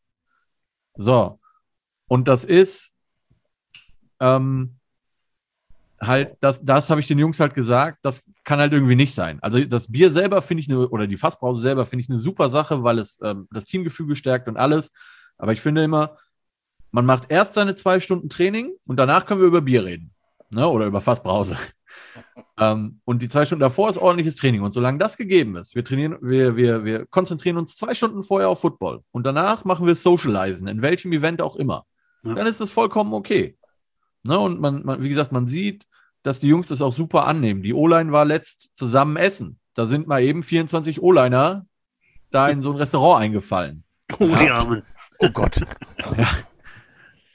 So. 0.95 1.41
Und 2.07 2.29
das 2.29 2.45
ist 2.45 2.95
ähm, 4.21 4.79
halt, 6.01 6.37
das, 6.41 6.65
das 6.65 6.91
habe 6.91 7.01
ich 7.01 7.09
den 7.09 7.19
Jungs 7.19 7.41
halt 7.41 7.55
gesagt, 7.55 7.99
das 8.03 8.31
kann 8.45 8.61
halt 8.61 8.73
irgendwie 8.73 8.97
nicht 8.97 9.15
sein. 9.15 9.39
Also 9.43 9.65
das 9.65 9.91
Bier 9.91 10.11
selber 10.11 10.43
finde 10.43 10.63
ich 10.63 10.69
eine, 10.69 10.89
oder 10.89 11.07
die 11.07 11.17
Fassbrause 11.17 11.63
selber 11.63 11.87
finde 11.87 12.05
ich 12.05 12.09
eine 12.09 12.21
super 12.21 12.51
Sache, 12.51 12.85
weil 12.85 12.99
es 12.99 13.21
ähm, 13.23 13.49
das 13.51 13.65
Teamgefüge 13.65 14.15
stärkt 14.15 14.49
und 14.49 14.57
alles. 14.57 14.93
Aber 15.39 15.53
ich 15.53 15.61
finde 15.61 15.83
immer, 15.83 16.17
man 16.91 17.05
macht 17.05 17.31
erst 17.31 17.55
seine 17.55 17.75
zwei 17.75 18.01
Stunden 18.01 18.29
Training 18.29 18.73
und 18.87 18.97
danach 18.97 19.27
können 19.27 19.41
wir 19.41 19.49
über 19.49 19.61
Bier 19.61 19.85
reden 19.85 20.15
ne? 20.51 20.69
oder 20.69 20.87
über 20.87 21.01
Fassbrause. 21.01 21.57
ähm, 22.59 23.01
und 23.05 23.23
die 23.23 23.29
zwei 23.29 23.45
Stunden 23.45 23.61
davor 23.61 23.91
ist 23.91 23.99
ordentliches 23.99 24.37
Training. 24.37 24.63
Und 24.63 24.73
solange 24.73 24.99
das 24.99 25.17
gegeben 25.17 25.57
ist, 25.57 25.75
wir 25.75 25.85
trainieren, 25.85 26.19
wir, 26.21 26.57
wir, 26.57 26.85
wir 26.85 27.07
konzentrieren 27.07 27.57
uns 27.57 27.77
zwei 27.77 27.95
Stunden 27.95 28.23
vorher 28.25 28.49
auf 28.49 28.61
Football 28.61 29.03
und 29.11 29.25
danach 29.25 29.65
machen 29.65 29.87
wir 29.87 29.95
Socializen, 29.95 30.69
in 30.69 30.83
welchem 30.83 31.13
Event 31.13 31.43
auch 31.43 31.57
immer. 31.57 31.85
Ja. 32.25 32.35
Dann 32.35 32.47
ist 32.47 32.61
das 32.61 32.71
vollkommen 32.71 33.13
okay. 33.15 33.57
Ne? 34.23 34.39
Und 34.39 34.61
man, 34.61 34.85
man, 34.85 35.03
wie 35.03 35.09
gesagt, 35.09 35.33
man 35.33 35.47
sieht, 35.47 35.87
dass 36.23 36.41
die 36.41 36.49
Jungs 36.49 36.69
das 36.69 36.83
auch 36.83 36.93
super 36.93 37.27
annehmen. 37.27 37.63
Die 37.63 37.75
O-Line 37.75 38.13
war 38.13 38.25
letzt 38.25 38.71
zusammen 38.75 39.17
essen. 39.17 39.59
Da 39.75 39.87
sind 39.87 40.09
mal 40.09 40.23
eben 40.23 40.43
24 40.43 41.01
O-Liner 41.01 41.67
da 42.31 42.49
in 42.49 42.63
so 42.63 42.73
ein 42.73 42.77
Restaurant 42.77 43.23
eingefallen. 43.23 43.85
Oh, 44.19 44.37
die 44.41 44.51
Armen. 44.51 44.83
Oh 45.19 45.31
Gott. 45.31 45.61
ja. 46.17 46.27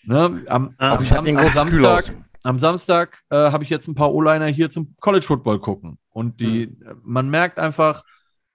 Ne, 0.06 0.44
am, 0.48 0.76
ah, 0.78 0.96
auf, 0.96 1.12
am, 1.12 1.26
am 1.26 1.52
Samstag, 1.52 2.14
am 2.44 2.60
Samstag 2.60 3.24
äh, 3.30 3.36
habe 3.36 3.64
ich 3.64 3.70
jetzt 3.70 3.88
ein 3.88 3.96
paar 3.96 4.14
O-Liner 4.14 4.48
hier 4.48 4.70
zum 4.70 4.96
College 5.00 5.26
Football 5.26 5.60
gucken. 5.60 5.98
Und 6.10 6.40
die, 6.40 6.68
mhm. 6.68 7.02
man 7.04 7.30
merkt 7.30 7.58
einfach, 7.58 8.04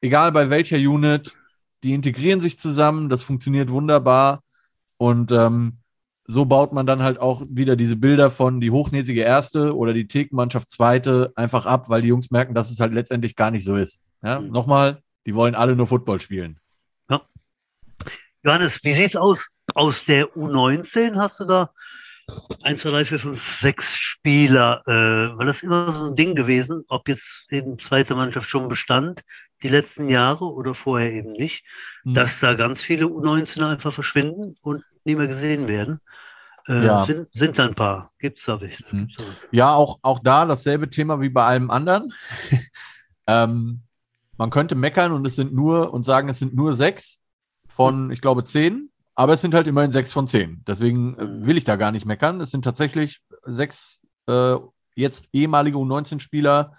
egal 0.01 0.33
bei 0.33 0.51
welcher 0.51 0.77
Unit, 0.77 1.35
die 1.83 1.95
integrieren 1.95 2.41
sich 2.41 2.59
zusammen, 2.59 3.09
das 3.09 3.23
funktioniert 3.23 3.71
wunderbar. 3.71 4.43
Und 4.99 5.33
ähm, 5.33 5.79
so 6.27 6.45
baut 6.45 6.73
man 6.73 6.87
dann 6.87 7.03
halt 7.03 7.19
auch 7.19 7.43
wieder 7.49 7.77
diese 7.77 7.97
Bilder 7.97 8.31
von 8.31 8.61
die 8.61 8.71
hochnäsige 8.71 9.23
erste 9.23 9.75
oder 9.75 9.95
die 9.95 10.07
Thekenmannschaft 10.07 10.71
zweite 10.71 11.33
einfach 11.37 11.65
ab, 11.65 11.89
weil 11.89 12.03
die 12.03 12.09
Jungs 12.09 12.31
merken, 12.31 12.55
dass 12.55 12.71
es 12.71 12.81
halt 12.81 12.93
letztendlich 12.93 13.35
gar 13.35 13.51
nicht 13.51 13.65
so 13.65 13.77
ist. 13.77 14.03
Ja? 14.23 14.39
Mhm. 14.39 14.51
Nochmal, 14.51 15.03
die 15.25 15.35
wollen 15.35 15.55
alle 15.55 15.75
nur 15.75 15.87
Football 15.87 16.21
spielen. 16.21 16.61
Ja. 17.09 17.23
Johannes, 18.45 18.85
wie 18.85 18.93
sieht's 18.93 19.17
aus? 19.17 19.49
Aus 19.75 20.05
der 20.05 20.27
U19 20.35 21.17
hast 21.17 21.41
du 21.41 21.45
da 21.45 21.71
1, 22.63 22.81
2, 22.83 22.91
3, 22.91 23.05
4, 23.05 23.19
5, 23.19 23.55
6 23.61 23.97
Spieler, 23.97 24.83
äh, 24.87 25.39
weil 25.39 25.47
das 25.47 25.63
immer 25.63 25.93
so 25.93 26.11
ein 26.11 26.17
Ding 26.17 26.35
gewesen, 26.35 26.85
ob 26.89 27.09
jetzt 27.09 27.47
eben 27.51 27.79
zweite 27.79 28.15
Mannschaft 28.15 28.49
schon 28.49 28.69
bestand, 28.69 29.23
die 29.63 29.69
letzten 29.69 30.09
Jahre 30.09 30.45
oder 30.45 30.75
vorher 30.75 31.13
eben 31.13 31.33
nicht, 31.33 31.65
mhm. 32.05 32.15
dass 32.15 32.41
da 32.41 32.55
ganz 32.55 32.83
viele 32.83 33.07
U19 33.07 33.71
einfach 33.71 33.93
verschwinden 33.93 34.57
und 34.63 34.85
nie 35.05 35.15
mehr 35.15 35.29
gesehen 35.29 35.69
werden. 35.69 36.01
Äh, 36.67 36.85
ja. 36.85 37.05
sind, 37.07 37.33
sind 37.33 37.59
da 37.59 37.65
ein 37.65 37.75
paar. 37.75 38.13
Gibt 38.19 38.39
es 38.39 38.45
da 38.45 38.61
welche? 38.61 38.85
Mhm. 38.91 39.09
Ja, 39.51 39.73
auch, 39.73 39.99
auch 40.03 40.19
da 40.19 40.45
dasselbe 40.45 40.91
Thema 40.91 41.21
wie 41.21 41.31
bei 41.31 41.45
allem 41.45 41.71
anderen. 41.71 42.13
ähm, 43.27 43.81
man 44.37 44.51
könnte 44.51 44.75
meckern 44.75 45.13
und 45.13 45.27
es 45.27 45.37
sind 45.37 45.55
nur 45.55 45.93
und 45.93 46.03
sagen, 46.03 46.29
es 46.29 46.39
sind 46.39 46.55
nur 46.55 46.75
sechs 46.75 47.21
von, 47.67 48.11
ich 48.11 48.21
glaube, 48.21 48.45
zehn. 48.45 48.91
Aber 49.19 49.35
es 49.35 49.41
sind 49.41 49.53
halt 49.53 49.67
immerhin 49.67 49.91
sechs 49.91 50.13
von 50.13 50.29
zehn. 50.29 50.63
Deswegen 50.65 51.19
äh, 51.19 51.45
will 51.45 51.57
ich 51.57 51.65
da 51.65 51.75
gar 51.75 51.91
nicht 51.91 52.07
meckern. 52.07 52.41
Es 52.41 52.53
sind 52.53 52.63
tatsächlich 52.63 53.21
sechs 53.43 53.99
äh, 54.29 54.55
jetzt 54.95 55.25
ehemalige 55.33 55.77
U19-Spieler 55.77 56.75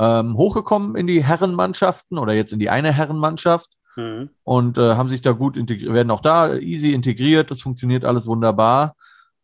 ähm, 0.00 0.36
hochgekommen 0.36 0.96
in 0.96 1.06
die 1.06 1.22
Herrenmannschaften 1.22 2.18
oder 2.18 2.32
jetzt 2.34 2.52
in 2.52 2.58
die 2.58 2.70
eine 2.70 2.92
Herrenmannschaft 2.92 3.68
mhm. 3.94 4.30
und 4.42 4.78
äh, 4.78 4.96
haben 4.96 5.08
sich 5.08 5.20
da 5.20 5.30
gut 5.30 5.56
integriert, 5.56 5.94
werden 5.94 6.10
auch 6.10 6.22
da 6.22 6.56
easy 6.56 6.92
integriert. 6.92 7.52
Das 7.52 7.60
funktioniert 7.60 8.04
alles 8.04 8.26
wunderbar. 8.26 8.96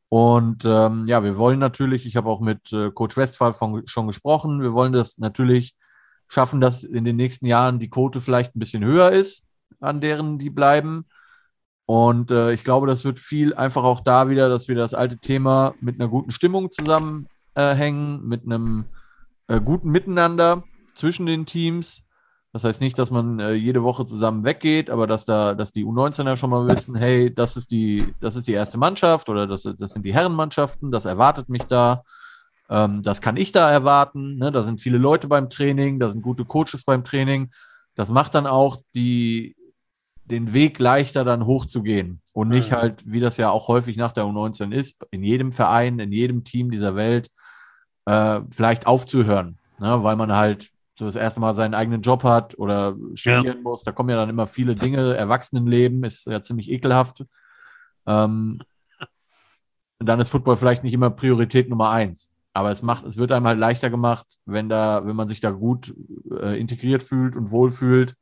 Und 0.09 0.65
ähm, 0.65 1.07
ja, 1.07 1.23
wir 1.23 1.39
wollen 1.39 1.61
natürlich, 1.61 2.07
ich 2.07 2.17
habe 2.17 2.29
auch 2.29 2.41
mit 2.41 2.73
äh, 2.73 2.91
Coach 2.91 3.17
Westphal 3.17 3.55
von, 3.55 3.87
schon 3.87 4.09
gesprochen, 4.09 4.63
wir 4.63 4.73
wollen 4.73 4.93
das 4.93 5.19
natürlich 5.19 5.77
schaffen, 6.27 6.61
dass 6.61 6.83
in 6.83 7.05
den 7.05 7.15
nächsten 7.15 7.47
Jahren 7.47 7.79
die 7.79 7.89
Quote 7.89 8.21
vielleicht 8.21 8.57
ein 8.57 8.59
bisschen 8.59 8.85
höher 8.85 9.13
ist, 9.13 9.47
an 9.79 10.01
deren 10.01 10.41
die 10.41 10.51
bleiben. 10.51 11.05
Und 11.91 12.31
äh, 12.31 12.53
ich 12.53 12.63
glaube, 12.63 12.87
das 12.87 13.05
wird 13.05 13.19
viel 13.19 13.53
einfach 13.53 13.83
auch 13.83 14.01
da 14.03 14.29
wieder, 14.29 14.49
dass 14.49 14.69
wir 14.69 14.77
das 14.77 14.95
alte 14.95 15.19
Thema 15.19 15.75
mit 15.81 15.99
einer 15.99 16.09
guten 16.09 16.31
Stimmung 16.31 16.71
zusammenhängen, 16.71 17.27
äh, 17.57 18.25
mit 18.25 18.45
einem 18.45 18.85
äh, 19.49 19.61
guten 19.61 19.91
Miteinander 19.91 20.63
zwischen 20.95 21.27
den 21.27 21.47
Teams. 21.47 22.05
Das 22.53 22.63
heißt 22.63 22.81
nicht, 22.81 22.97
dass 22.97 23.11
man 23.11 23.41
äh, 23.41 23.55
jede 23.55 23.83
Woche 23.83 24.07
zusammen 24.07 24.45
weggeht, 24.45 24.89
aber 24.89 25.09
dass 25.09 25.25
da, 25.25 25.55
dass 25.55 25.73
die 25.73 25.85
U19er 25.85 26.37
schon 26.37 26.51
mal 26.51 26.69
wissen, 26.69 26.95
hey, 26.95 27.35
das 27.35 27.57
ist 27.57 27.73
die, 27.73 28.15
das 28.21 28.37
ist 28.37 28.47
die 28.47 28.53
erste 28.53 28.79
Mannschaft 28.79 29.29
oder 29.29 29.49
das, 29.49 29.63
das 29.63 29.91
sind 29.91 30.05
die 30.05 30.15
Herrenmannschaften, 30.15 30.93
das 30.93 31.07
erwartet 31.07 31.49
mich 31.49 31.65
da. 31.65 32.05
Ähm, 32.69 33.03
das 33.03 33.21
kann 33.21 33.37
ich 33.37 33.51
da 33.51 33.69
erwarten. 33.69 34.37
Ne? 34.37 34.53
Da 34.53 34.63
sind 34.63 34.81
viele 34.81 34.99
Leute 34.99 35.27
beim 35.27 35.51
Training, 35.51 35.99
da 35.99 36.09
sind 36.11 36.23
gute 36.23 36.45
Coaches 36.45 36.85
beim 36.85 37.03
Training. 37.03 37.51
Das 37.97 38.11
macht 38.11 38.37
dann 38.37 38.47
auch 38.47 38.79
die, 38.95 39.57
den 40.31 40.53
Weg 40.53 40.79
leichter 40.79 41.25
dann 41.25 41.47
hochzugehen 41.47 42.21
und 42.33 42.49
nicht 42.49 42.71
mhm. 42.71 42.77
halt, 42.77 43.03
wie 43.05 43.21
das 43.21 43.37
ja 43.37 43.51
auch 43.51 43.69
häufig 43.69 43.97
nach 43.97 44.13
der 44.13 44.25
U19 44.25 44.73
ist, 44.73 45.05
in 45.11 45.23
jedem 45.23 45.53
Verein, 45.53 45.99
in 45.99 46.13
jedem 46.13 46.45
Team 46.45 46.71
dieser 46.71 46.95
Welt 46.95 47.31
äh, 48.07 48.41
vielleicht 48.51 48.87
aufzuhören, 48.87 49.59
ne? 49.79 50.03
weil 50.03 50.17
man 50.17 50.33
halt 50.33 50.71
so 50.99 51.07
das 51.07 51.17
erste 51.17 51.41
Mal 51.41 51.55
seinen 51.55 51.75
eigenen 51.75 52.03
Job 52.03 52.25
hat 52.25 52.59
oder 52.59 52.95
studieren 53.15 53.57
ja. 53.57 53.63
muss. 53.63 53.83
Da 53.85 53.93
kommen 53.93 54.11
ja 54.11 54.17
dann 54.17 54.29
immer 54.29 54.47
viele 54.47 54.75
Dinge. 54.75 55.17
Erwachsenenleben 55.17 56.05
ist 56.05 56.27
ja 56.27 56.43
ziemlich 56.43 56.71
ekelhaft. 56.71 57.25
Ähm, 58.07 58.61
dann 59.99 60.21
ist 60.21 60.29
Football 60.29 60.59
vielleicht 60.59 60.85
nicht 60.85 60.93
immer 60.93 61.11
Priorität 61.11 61.71
Nummer 61.71 61.91
eins. 61.91 62.31
Aber 62.53 62.71
es 62.71 62.83
macht, 62.83 63.07
es 63.07 63.17
wird 63.17 63.33
einem 63.33 63.47
halt 63.47 63.59
leichter 63.59 63.89
gemacht, 63.89 64.27
wenn 64.45 64.69
da, 64.69 65.07
wenn 65.07 65.17
man 65.17 65.29
sich 65.29 65.41
da 65.41 65.51
gut 65.53 65.95
äh, 66.31 66.61
integriert 66.61 67.03
fühlt 67.03 67.35
und 67.35 67.51
wohlfühlt 67.51 68.15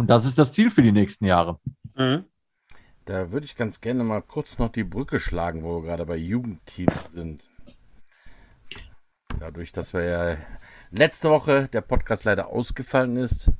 und 0.00 0.06
das 0.06 0.24
ist 0.24 0.38
das 0.38 0.52
Ziel 0.52 0.70
für 0.70 0.80
die 0.80 0.92
nächsten 0.92 1.26
Jahre. 1.26 1.60
Mhm. 1.94 2.24
Da 3.04 3.32
würde 3.32 3.44
ich 3.44 3.54
ganz 3.54 3.82
gerne 3.82 4.02
mal 4.02 4.22
kurz 4.22 4.58
noch 4.58 4.70
die 4.70 4.84
Brücke 4.84 5.20
schlagen, 5.20 5.62
wo 5.62 5.76
wir 5.76 5.86
gerade 5.86 6.06
bei 6.06 6.16
Jugendteams 6.16 7.12
sind. 7.12 7.50
Dadurch, 9.38 9.72
dass 9.72 9.92
wir 9.92 10.04
ja 10.04 10.36
letzte 10.90 11.28
Woche 11.28 11.68
der 11.68 11.82
Podcast 11.82 12.24
leider 12.24 12.48
ausgefallen 12.48 13.18
ist, 13.18 13.52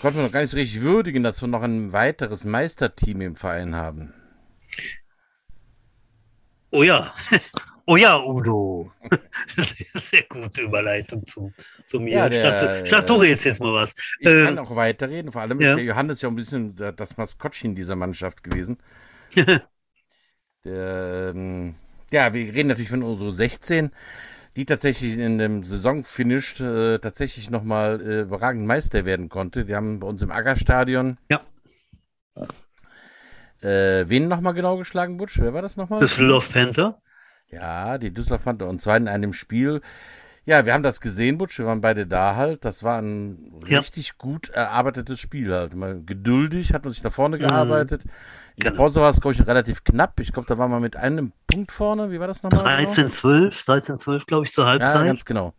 konnten 0.00 0.18
wir 0.18 0.24
noch 0.24 0.32
gar 0.32 0.40
nicht 0.40 0.50
so 0.50 0.56
richtig 0.56 0.80
würdigen, 0.80 1.22
dass 1.22 1.42
wir 1.42 1.48
noch 1.48 1.62
ein 1.62 1.92
weiteres 1.92 2.46
Meisterteam 2.46 3.20
im 3.20 3.36
Verein 3.36 3.74
haben. 3.74 4.14
Oh 6.70 6.82
ja, 6.82 7.12
Oh 7.90 7.96
ja, 7.96 8.22
Udo. 8.24 8.92
sehr, 9.94 10.22
gute 10.28 10.60
Überleitung 10.60 11.26
zum, 11.26 11.52
zum 11.88 12.06
ja, 12.06 12.28
der, 12.28 13.02
du 13.02 13.14
redest 13.14 13.44
jetzt 13.46 13.58
mal 13.58 13.72
was. 13.72 13.96
Ich 14.20 14.28
äh, 14.28 14.44
kann 14.44 14.60
auch 14.60 14.76
weiterreden. 14.76 15.32
Vor 15.32 15.42
allem 15.42 15.60
ja. 15.60 15.70
ist 15.70 15.76
der 15.76 15.84
Johannes 15.84 16.20
ja 16.22 16.28
ein 16.28 16.36
bisschen 16.36 16.76
das 16.76 17.16
Maskottchen 17.16 17.74
dieser 17.74 17.96
Mannschaft 17.96 18.44
gewesen. 18.44 18.78
der, 19.34 21.32
ähm, 21.34 21.74
ja, 22.12 22.32
wir 22.32 22.54
reden 22.54 22.68
natürlich 22.68 22.90
von 22.90 23.02
unsere 23.02 23.32
16, 23.32 23.90
die 24.54 24.66
tatsächlich 24.66 25.18
in 25.18 25.38
dem 25.38 25.64
Saisonfinish 25.64 26.60
äh, 26.60 26.98
tatsächlich 27.00 27.50
nochmal 27.50 28.00
äh, 28.00 28.20
überragend 28.20 28.68
Meister 28.68 29.04
werden 29.04 29.28
konnte. 29.28 29.64
Die 29.64 29.74
haben 29.74 29.98
bei 29.98 30.06
uns 30.06 30.22
im 30.22 30.30
Aggerstadion. 30.30 31.18
Ja. 31.28 31.40
Äh, 33.62 34.08
wen 34.08 34.28
nochmal 34.28 34.54
genau 34.54 34.76
geschlagen, 34.76 35.16
Butsch? 35.16 35.40
Wer 35.40 35.54
war 35.54 35.62
das 35.62 35.76
nochmal? 35.76 35.98
Düsseldorf 35.98 36.52
Panther. 36.52 37.02
Ja, 37.50 37.98
die 37.98 38.12
Düsseldorf 38.12 38.44
Panther. 38.44 38.68
Und 38.68 38.80
zwar 38.80 38.96
in 38.96 39.08
einem 39.08 39.32
Spiel. 39.32 39.80
Ja, 40.46 40.64
wir 40.66 40.72
haben 40.72 40.82
das 40.82 41.00
gesehen, 41.00 41.38
Butsch. 41.38 41.58
Wir 41.58 41.66
waren 41.66 41.80
beide 41.80 42.06
da 42.06 42.34
halt. 42.34 42.64
Das 42.64 42.82
war 42.82 43.00
ein 43.00 43.62
ja. 43.66 43.78
richtig 43.78 44.16
gut 44.18 44.48
erarbeitetes 44.48 45.20
Spiel 45.20 45.52
halt. 45.52 45.74
Mal 45.74 46.02
geduldig, 46.02 46.72
hat 46.72 46.84
man 46.84 46.92
sich 46.92 47.02
da 47.02 47.10
vorne 47.10 47.36
mhm. 47.36 47.42
gearbeitet. 47.42 48.04
In 48.56 48.62
der 48.62 48.72
genau. 48.72 48.84
Pause 48.84 49.00
war 49.00 49.10
es, 49.10 49.20
glaube 49.20 49.34
ich, 49.34 49.46
relativ 49.46 49.84
knapp. 49.84 50.18
Ich 50.20 50.32
glaube, 50.32 50.48
da 50.48 50.58
waren 50.58 50.70
wir 50.70 50.80
mit 50.80 50.96
einem 50.96 51.32
Punkt 51.46 51.72
vorne. 51.72 52.10
Wie 52.10 52.20
war 52.20 52.26
das 52.26 52.42
nochmal? 52.42 52.64
13, 52.64 53.10
12, 53.10 53.64
13, 53.64 53.98
12, 53.98 54.26
glaube 54.26 54.46
ich, 54.46 54.52
zur 54.52 54.66
Halbzeit. 54.66 54.94
Ja, 54.94 55.04
ganz 55.04 55.24
genau. 55.24 55.54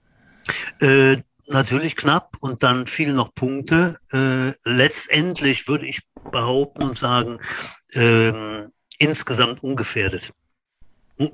Äh, 0.79 1.17
natürlich 1.47 1.95
knapp 1.95 2.37
und 2.39 2.63
dann 2.63 2.87
fielen 2.87 3.15
noch 3.15 3.33
Punkte. 3.33 3.97
Äh, 4.11 4.53
letztendlich 4.69 5.67
würde 5.67 5.85
ich 5.85 6.01
behaupten 6.31 6.83
und 6.83 6.97
sagen, 6.97 7.39
äh, 7.93 8.63
insgesamt 8.97 9.63
ungefährdet 9.63 10.33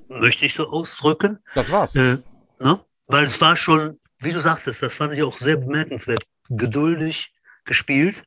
möchte 0.10 0.46
ich 0.46 0.54
so 0.54 0.68
ausdrücken. 0.68 1.40
Das 1.56 1.72
war's. 1.72 1.96
Äh, 1.96 2.18
ne? 2.60 2.80
Weil 3.08 3.24
es 3.24 3.40
war 3.42 3.56
schon, 3.56 4.00
wie 4.20 4.34
du 4.34 4.40
sagtest, 4.40 4.82
das 4.82 4.96
fand 4.96 5.14
ich 5.14 5.24
auch 5.24 5.38
sehr 5.38 5.58
bemerkenswert, 5.58 6.24
geduldig 6.50 7.34
gespielt, 7.66 8.24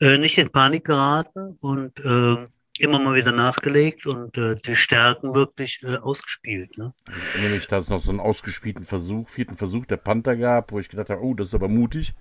äh, 0.00 0.18
nicht 0.18 0.38
in 0.38 0.50
Panik 0.50 0.84
geraten 0.84 1.56
und 1.60 1.98
äh, 2.00 2.46
immer 2.78 2.98
mal 2.98 3.14
wieder 3.14 3.32
nachgelegt 3.32 4.06
und 4.06 4.36
äh, 4.36 4.56
die 4.56 4.74
Stärken 4.74 5.34
wirklich 5.34 5.80
äh, 5.84 5.96
ausgespielt. 5.96 6.76
Ne? 6.76 6.92
Nämlich, 7.40 7.66
dass 7.68 7.84
es 7.84 7.90
noch 7.90 8.02
so 8.02 8.10
einen 8.10 8.20
ausgespielten 8.20 8.84
Versuch, 8.84 9.28
vierten 9.28 9.56
Versuch 9.56 9.86
der 9.86 9.96
Panther 9.98 10.36
gab, 10.36 10.72
wo 10.72 10.80
ich 10.80 10.88
gedacht 10.88 11.10
habe, 11.10 11.22
oh, 11.22 11.34
das 11.34 11.48
ist 11.48 11.54
aber 11.54 11.68
mutig. 11.68 12.14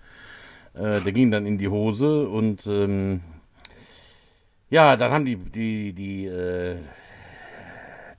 Äh, 0.75 1.01
der 1.01 1.11
ging 1.11 1.31
dann 1.31 1.45
in 1.45 1.57
die 1.57 1.67
Hose 1.67 2.27
und 2.27 2.67
ähm, 2.67 3.21
ja, 4.69 4.95
dann 4.95 5.11
haben 5.11 5.25
die, 5.25 5.35
die, 5.35 5.93
die 5.93 6.25
äh, 6.25 6.77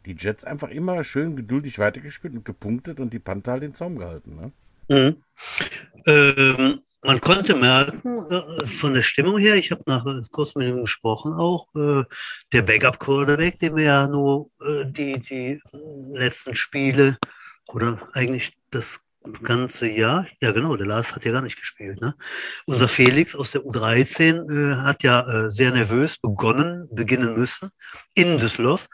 die 0.07 0.17
Jets 0.19 0.45
einfach 0.45 0.69
immer 0.69 1.05
schön 1.05 1.37
geduldig 1.37 1.79
weitergespielt 1.79 2.35
und 2.35 2.45
gepunktet 2.45 3.01
und 3.01 3.13
die 3.13 3.19
Panther 3.19 3.53
halt 3.53 3.63
den 3.63 3.75
Zaum 3.75 3.99
gehalten. 3.99 4.37
Ne? 4.37 4.53
Mhm. 4.89 5.17
Ähm, 6.07 6.81
man 7.03 7.21
konnte 7.21 7.55
merken, 7.55 8.19
äh, 8.31 8.67
von 8.67 8.95
der 8.95 9.03
Stimmung 9.03 9.39
her, 9.39 9.57
ich 9.57 9.71
habe 9.71 9.83
nach 9.87 10.07
kurz 10.31 10.55
mit 10.55 10.69
ihm 10.69 10.81
gesprochen 10.81 11.35
auch, 11.35 11.67
äh, 11.75 12.05
der 12.53 12.63
Backup-Quarterback, 12.63 13.59
den 13.59 13.77
wir 13.77 13.85
ja 13.85 14.07
nur 14.07 14.51
äh, 14.63 14.85
die, 14.87 15.21
die 15.21 15.61
letzten 16.13 16.55
Spiele 16.55 17.19
oder 17.67 17.99
eigentlich 18.15 18.55
das 18.71 19.01
ganze 19.43 19.91
Jahr, 19.91 20.27
ja 20.41 20.53
genau, 20.53 20.77
der 20.77 20.87
Lars 20.87 21.15
hat 21.15 21.25
ja 21.25 21.33
gar 21.33 21.43
nicht 21.43 21.59
gespielt. 21.59 22.01
Ne? 22.01 22.15
Unser 22.67 22.89
Felix 22.89 23.35
aus 23.35 23.51
der 23.53 23.63
U13 23.63 24.51
äh, 24.51 24.77
hat 24.77 25.03
ja 25.03 25.47
äh, 25.47 25.51
sehr 25.51 25.73
nervös 25.73 26.19
begonnen, 26.19 26.89
beginnen 26.91 27.35
müssen 27.35 27.71
in 28.15 28.39
Düsseldorf 28.39 28.89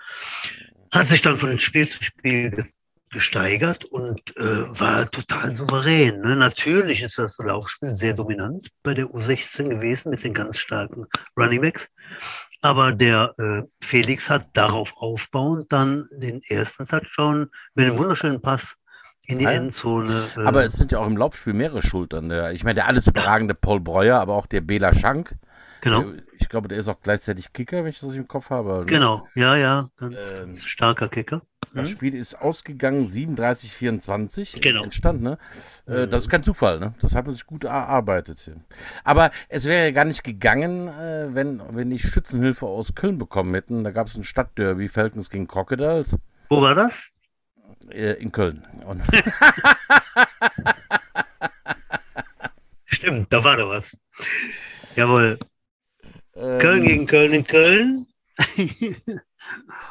hat 0.92 1.08
sich 1.08 1.22
dann 1.22 1.36
von 1.36 1.58
Spiel 1.58 1.88
zu 1.88 2.02
Spiel 2.02 2.64
gesteigert 3.10 3.84
und 3.86 4.36
äh, 4.36 4.42
war 4.42 5.10
total 5.10 5.54
souverän. 5.54 6.20
Ne? 6.20 6.36
Natürlich 6.36 7.02
ist 7.02 7.18
das 7.18 7.38
Laufspiel 7.38 7.96
sehr 7.96 8.14
dominant 8.14 8.68
bei 8.82 8.94
der 8.94 9.06
U16 9.06 9.68
gewesen 9.68 10.10
mit 10.10 10.22
den 10.22 10.32
ganz 10.32 10.58
starken 10.58 11.06
Running 11.36 11.60
Backs. 11.60 11.88
Aber 12.62 12.92
der 12.92 13.34
äh, 13.38 13.62
Felix 13.82 14.30
hat 14.30 14.48
darauf 14.52 14.94
aufbauend 14.96 15.72
dann 15.72 16.06
den 16.12 16.40
ersten 16.42 16.86
Touchdown 16.86 17.50
mit 17.74 17.86
einem 17.86 17.98
wunderschönen 17.98 18.40
Pass 18.40 18.76
in 19.26 19.40
die 19.40 19.44
Endzone. 19.44 20.28
Äh, 20.36 20.40
aber 20.44 20.64
es 20.64 20.74
sind 20.74 20.92
ja 20.92 20.98
auch 20.98 21.06
im 21.06 21.16
Laufspiel 21.16 21.54
mehrere 21.54 21.82
Schultern. 21.82 22.30
Ich 22.52 22.62
meine, 22.62 22.74
der 22.74 22.86
alles 22.86 23.08
überragende 23.08 23.54
Paul 23.54 23.80
Breuer, 23.80 24.20
aber 24.20 24.34
auch 24.34 24.46
der 24.46 24.60
Bela 24.60 24.94
Schank. 24.94 25.34
Genau. 25.80 26.04
Ich 26.38 26.48
glaube, 26.48 26.68
der 26.68 26.78
ist 26.78 26.88
auch 26.88 27.00
gleichzeitig 27.02 27.52
Kicker, 27.52 27.84
wenn 27.84 27.90
ich 27.90 28.00
das 28.00 28.14
im 28.14 28.28
Kopf 28.28 28.50
habe. 28.50 28.84
Genau, 28.86 29.26
ja, 29.34 29.56
ja, 29.56 29.88
ganz, 29.96 30.30
ähm, 30.30 30.38
ganz 30.38 30.64
starker 30.64 31.08
Kicker. 31.08 31.42
Das 31.72 31.88
mhm. 31.88 31.92
Spiel 31.92 32.14
ist 32.14 32.34
ausgegangen 32.34 33.06
37-24. 33.06 34.60
Genau. 34.60 34.82
Entstand, 34.82 35.22
ne? 35.22 35.38
Äh, 35.86 36.08
das 36.08 36.24
ist 36.24 36.28
kein 36.28 36.42
Zufall, 36.42 36.80
ne? 36.80 36.94
Das 37.00 37.14
hat 37.14 37.26
man 37.26 37.34
sich 37.34 37.46
gut 37.46 37.64
erarbeitet. 37.64 38.50
Aber 39.04 39.30
es 39.48 39.64
wäre 39.66 39.86
ja 39.86 39.92
gar 39.92 40.04
nicht 40.04 40.24
gegangen, 40.24 40.88
äh, 40.88 41.28
wenn, 41.32 41.62
wenn 41.70 41.92
ich 41.92 42.02
Schützenhilfe 42.02 42.66
aus 42.66 42.94
Köln 42.94 43.18
bekommen 43.18 43.54
hätten. 43.54 43.84
Da 43.84 43.92
gab 43.92 44.08
es 44.08 44.16
ein 44.16 44.24
Stadtderby, 44.24 44.88
Falcons 44.88 45.30
gegen 45.30 45.46
Crocodiles. 45.46 46.18
Wo 46.48 46.60
war 46.60 46.74
das? 46.74 47.04
Äh, 47.90 48.14
in 48.14 48.32
Köln. 48.32 48.64
Stimmt, 52.86 53.32
da 53.32 53.44
war 53.44 53.56
doch 53.56 53.70
was. 53.70 53.96
Jawohl. 54.96 55.38
Ähm, 56.40 56.58
Köln 56.58 56.82
gegen 56.84 57.06
Köln 57.06 57.32
in 57.32 57.46
Köln. 57.46 58.06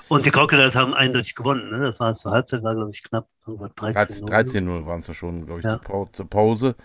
Und 0.07 0.25
die 0.25 0.31
Crocodiles 0.31 0.75
haben 0.75 0.93
eindeutig 0.93 1.35
gewonnen. 1.35 1.69
Ne? 1.69 1.79
Das 1.79 1.99
war 1.99 2.15
zur 2.15 2.31
Halbzeit, 2.31 2.63
war 2.63 2.75
glaube 2.75 2.91
ich 2.91 3.03
knapp 3.03 3.27
13-0 3.45 4.25
13 4.25 4.85
waren 4.85 4.99
es 4.99 5.07
ja 5.07 5.13
schon, 5.13 5.45
glaube 5.45 5.59
ich, 5.59 5.65
ja. 5.65 5.79
zur, 6.13 6.29
Pause. 6.29 6.75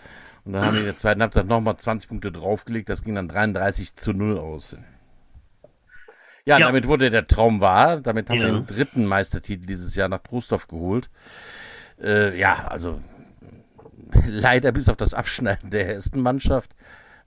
Und 0.43 0.53
dann 0.53 0.65
haben 0.65 0.73
wir 0.73 0.81
in 0.81 0.87
der 0.87 0.95
zweiten 0.95 1.21
Halbzeit 1.21 1.45
nochmal 1.47 1.77
20 1.77 2.09
Punkte 2.09 2.31
draufgelegt. 2.31 2.89
Das 2.89 3.03
ging 3.03 3.15
dann 3.15 3.27
33 3.27 3.95
zu 3.95 4.13
0 4.13 4.37
aus. 4.37 4.75
Ja, 6.45 6.59
ja. 6.59 6.67
damit 6.67 6.87
wurde 6.87 7.09
der 7.09 7.27
Traum 7.27 7.61
wahr. 7.61 8.01
Damit 8.01 8.29
haben 8.29 8.39
ja. 8.39 8.47
wir 8.47 8.53
den 8.53 8.67
dritten 8.67 9.05
Meistertitel 9.05 9.65
dieses 9.65 9.95
Jahr 9.95 10.09
nach 10.09 10.21
Prostorf 10.21 10.67
geholt. 10.67 11.09
Äh, 12.01 12.37
ja, 12.37 12.67
also 12.67 12.99
leider 14.27 14.71
bis 14.71 14.89
auf 14.89 14.97
das 14.97 15.13
Abschneiden 15.13 15.71
der 15.71 15.93
ersten 15.93 16.21
Mannschaft 16.21 16.75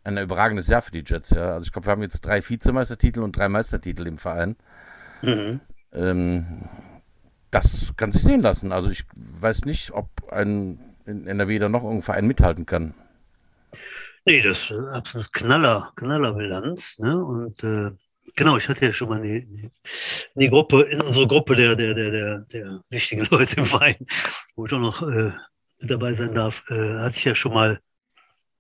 ein 0.05 0.19
überragendes 0.19 0.69
Jahr 0.69 0.83
für 0.83 0.93
die 0.93 1.05
Jets, 1.05 1.31
ja. 1.31 1.53
Also 1.53 1.67
ich 1.67 1.73
glaube, 1.73 1.87
wir 1.87 1.93
haben 1.93 2.03
jetzt 2.03 2.21
drei 2.21 2.47
Vizemeistertitel 2.47 3.21
und 3.21 3.37
drei 3.37 3.49
Meistertitel 3.49 4.07
im 4.07 4.19
Verein. 4.19 4.57
Mhm. 5.23 5.61
Ähm, 5.93 6.69
das 7.51 7.95
kann 7.97 8.13
sich 8.13 8.23
sehen 8.23 8.43
lassen. 8.43 8.73
Also 8.73 8.91
ich 8.91 9.05
weiß 9.15 9.65
nicht, 9.65 9.93
ob 9.93 10.09
ein 10.31 10.79
in 11.07 11.27
NRW 11.27 11.59
da 11.59 11.69
noch 11.69 11.83
irgendein 11.83 12.03
Verein 12.03 12.27
mithalten 12.27 12.67
kann. 12.67 12.95
Nee, 14.27 14.43
das 14.43 14.71
ist 14.71 14.89
absolut 14.93 15.33
Knaller, 15.33 15.93
Knallerbilanz. 15.97 16.99
Ne? 16.99 17.17
Und 17.17 17.65
äh, 17.65 17.91
genau, 18.37 18.59
ich 18.59 18.69
hatte 18.69 18.85
ja 18.85 18.93
schon 18.93 19.09
mal 19.09 19.21
eine, 19.23 19.71
eine 20.37 20.49
Gruppe, 20.51 20.83
in 20.83 21.01
unserer 21.01 21.27
Gruppe 21.27 21.57
der, 21.57 21.75
der, 21.75 21.95
der, 21.95 22.11
der, 22.11 22.39
der 22.53 22.81
wichtigen 22.91 23.25
Leute 23.31 23.57
im 23.57 23.65
Verein, 23.65 24.07
wo 24.55 24.67
ich 24.67 24.73
auch 24.73 24.79
noch 24.79 25.03
äh, 25.03 25.33
mit 25.81 25.91
dabei 25.91 26.13
sein 26.13 26.35
darf, 26.35 26.63
äh, 26.69 26.99
hatte 26.99 27.17
ich 27.17 27.25
ja 27.25 27.35
schon 27.35 27.55
mal 27.55 27.81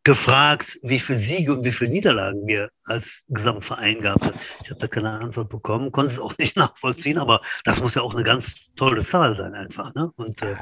gefragt, 0.04 0.78
wie 0.82 0.98
viele 1.00 1.18
Siege 1.18 1.52
und 1.52 1.64
wie 1.64 1.72
viele 1.72 1.90
Niederlagen 1.90 2.46
wir 2.46 2.70
als 2.84 3.24
Gesamtverein 3.28 4.00
gehabt 4.00 4.32
Ich 4.62 4.70
habe 4.70 4.80
da 4.80 4.86
keine 4.86 5.10
Antwort 5.10 5.50
bekommen, 5.50 5.92
konnte 5.92 6.12
es 6.12 6.18
auch 6.18 6.36
nicht 6.38 6.56
nachvollziehen, 6.56 7.18
aber 7.18 7.40
das 7.64 7.80
muss 7.80 7.94
ja 7.94 8.02
auch 8.02 8.14
eine 8.14 8.24
ganz 8.24 8.72
tolle 8.76 9.04
Zahl 9.04 9.36
sein 9.36 9.54
einfach. 9.54 9.94
Ne? 9.94 10.10
Und 10.16 10.40
äh, 10.42 10.56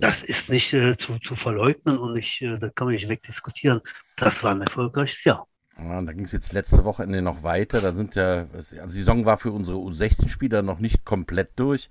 das 0.00 0.22
ist 0.22 0.48
nicht 0.48 0.72
äh, 0.72 0.96
zu, 0.96 1.18
zu 1.18 1.34
verleugnen 1.34 1.98
und 1.98 2.14
nicht, 2.14 2.40
äh, 2.42 2.58
da 2.58 2.68
kann 2.68 2.86
man 2.86 2.94
nicht 2.94 3.08
wegdiskutieren. 3.08 3.80
Das 4.16 4.42
war 4.42 4.52
ein 4.52 4.62
erfolgreiches 4.62 5.24
Jahr. 5.24 5.46
Ja, 5.76 6.00
da 6.00 6.12
ging 6.12 6.24
es 6.24 6.32
jetzt 6.32 6.52
letzte 6.52 6.84
Wochenende 6.84 7.20
noch 7.20 7.42
weiter. 7.42 7.80
Da 7.80 7.92
sind 7.92 8.14
ja, 8.14 8.46
also 8.52 8.76
die 8.76 8.88
Saison 8.90 9.26
war 9.26 9.38
für 9.38 9.50
unsere 9.50 9.78
U16-Spieler 9.78 10.62
noch 10.62 10.78
nicht 10.78 11.04
komplett 11.04 11.50
durch. 11.56 11.90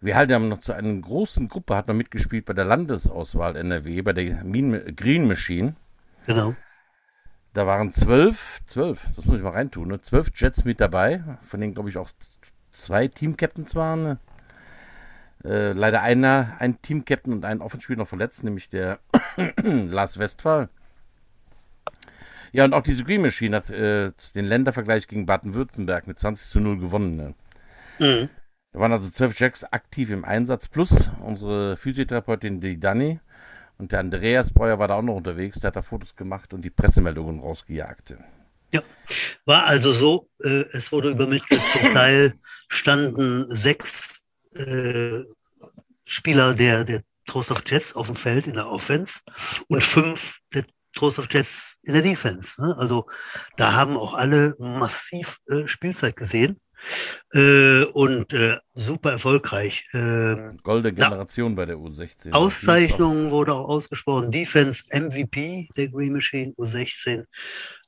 Wir 0.00 0.16
halten 0.16 0.32
haben 0.32 0.48
noch 0.48 0.60
zu 0.60 0.72
einer 0.72 0.94
großen 0.94 1.48
Gruppe, 1.48 1.76
hat 1.76 1.86
man 1.86 1.98
mitgespielt 1.98 2.46
bei 2.46 2.54
der 2.54 2.64
Landesauswahl 2.64 3.56
NRW, 3.56 4.00
bei 4.00 4.14
der 4.14 4.24
Green 4.44 5.28
Machine. 5.28 5.74
Genau. 6.26 6.54
Da 7.52 7.66
waren 7.66 7.90
zwölf, 7.92 8.60
zwölf, 8.66 9.06
das 9.16 9.24
muss 9.24 9.36
ich 9.36 9.42
mal 9.42 9.50
reintun, 9.50 9.88
ne? 9.88 10.00
zwölf 10.00 10.30
Jets 10.34 10.64
mit 10.64 10.80
dabei, 10.80 11.24
von 11.40 11.60
denen, 11.60 11.74
glaube 11.74 11.88
ich, 11.88 11.96
auch 11.96 12.10
zwei 12.70 13.08
Team-Captains 13.08 13.74
waren. 13.74 14.02
Ne? 14.04 14.18
Äh, 15.44 15.72
leider 15.72 16.02
einer, 16.02 16.56
ein 16.60 16.80
Team-Captain 16.80 17.32
und 17.32 17.44
ein 17.44 17.60
Offenspieler 17.60 17.98
noch 17.98 18.08
verletzt, 18.08 18.44
nämlich 18.44 18.68
der 18.68 19.00
Lars 19.62 20.18
Westphal. 20.18 20.68
Ja, 22.52 22.64
und 22.64 22.72
auch 22.72 22.82
diese 22.82 23.04
Green 23.04 23.22
Machine 23.22 23.56
hat 23.56 23.70
äh, 23.70 24.12
den 24.34 24.44
Ländervergleich 24.44 25.08
gegen 25.08 25.26
Baden-Württemberg 25.26 26.06
mit 26.06 26.18
20 26.18 26.50
zu 26.50 26.60
0 26.60 26.78
gewonnen. 26.78 27.16
Ne? 27.16 27.34
Mhm. 27.98 28.28
Da 28.72 28.78
waren 28.78 28.92
also 28.92 29.10
zwölf 29.10 29.38
Jacks 29.38 29.64
aktiv 29.64 30.10
im 30.10 30.24
Einsatz, 30.24 30.68
plus 30.68 31.10
unsere 31.20 31.76
Physiotherapeutin, 31.76 32.60
die 32.60 32.78
Dani, 32.78 33.20
und 33.80 33.92
der 33.92 34.00
Andreas 34.00 34.52
Breuer 34.52 34.78
war 34.78 34.88
da 34.88 34.96
auch 34.96 35.02
noch 35.02 35.14
unterwegs, 35.14 35.58
der 35.60 35.68
hat 35.68 35.76
da 35.76 35.82
Fotos 35.82 36.14
gemacht 36.14 36.52
und 36.52 36.62
die 36.62 36.70
Pressemeldungen 36.70 37.40
rausgejagt. 37.40 38.14
Ja, 38.72 38.82
war 39.46 39.64
also 39.64 39.92
so, 39.92 40.28
äh, 40.44 40.64
es 40.72 40.92
wurde 40.92 41.10
übermittelt, 41.10 41.60
zum 41.72 41.80
Teil 41.92 42.34
standen 42.68 43.46
sechs 43.48 44.20
äh, 44.54 45.20
Spieler 46.04 46.54
der, 46.54 46.84
der 46.84 47.02
Trost 47.26 47.50
of 47.50 47.62
Jets 47.66 47.94
auf 47.94 48.06
dem 48.06 48.16
Feld 48.16 48.46
in 48.46 48.54
der 48.54 48.68
Offense 48.68 49.20
und 49.68 49.82
fünf 49.82 50.38
der 50.52 50.64
Trost 50.94 51.18
of 51.18 51.28
Jets 51.30 51.78
in 51.82 51.94
der 51.94 52.02
Defense. 52.02 52.60
Ne? 52.60 52.76
Also 52.76 53.06
da 53.56 53.72
haben 53.72 53.96
auch 53.96 54.14
alle 54.14 54.54
massiv 54.58 55.38
äh, 55.48 55.66
Spielzeit 55.66 56.16
gesehen. 56.16 56.60
Äh, 57.32 57.84
und 57.84 58.32
äh, 58.32 58.58
super 58.74 59.12
erfolgreich. 59.12 59.86
Äh, 59.92 60.36
Goldene 60.62 60.92
Generation 60.92 61.54
bei 61.54 61.66
der 61.66 61.76
U16. 61.76 62.32
Auszeichnung 62.32 63.30
wurde 63.30 63.54
auch 63.54 63.68
ausgesprochen. 63.68 64.30
Defense 64.30 64.84
MVP 64.90 65.68
der 65.76 65.88
Green 65.88 66.12
Machine 66.12 66.52
U16 66.54 67.24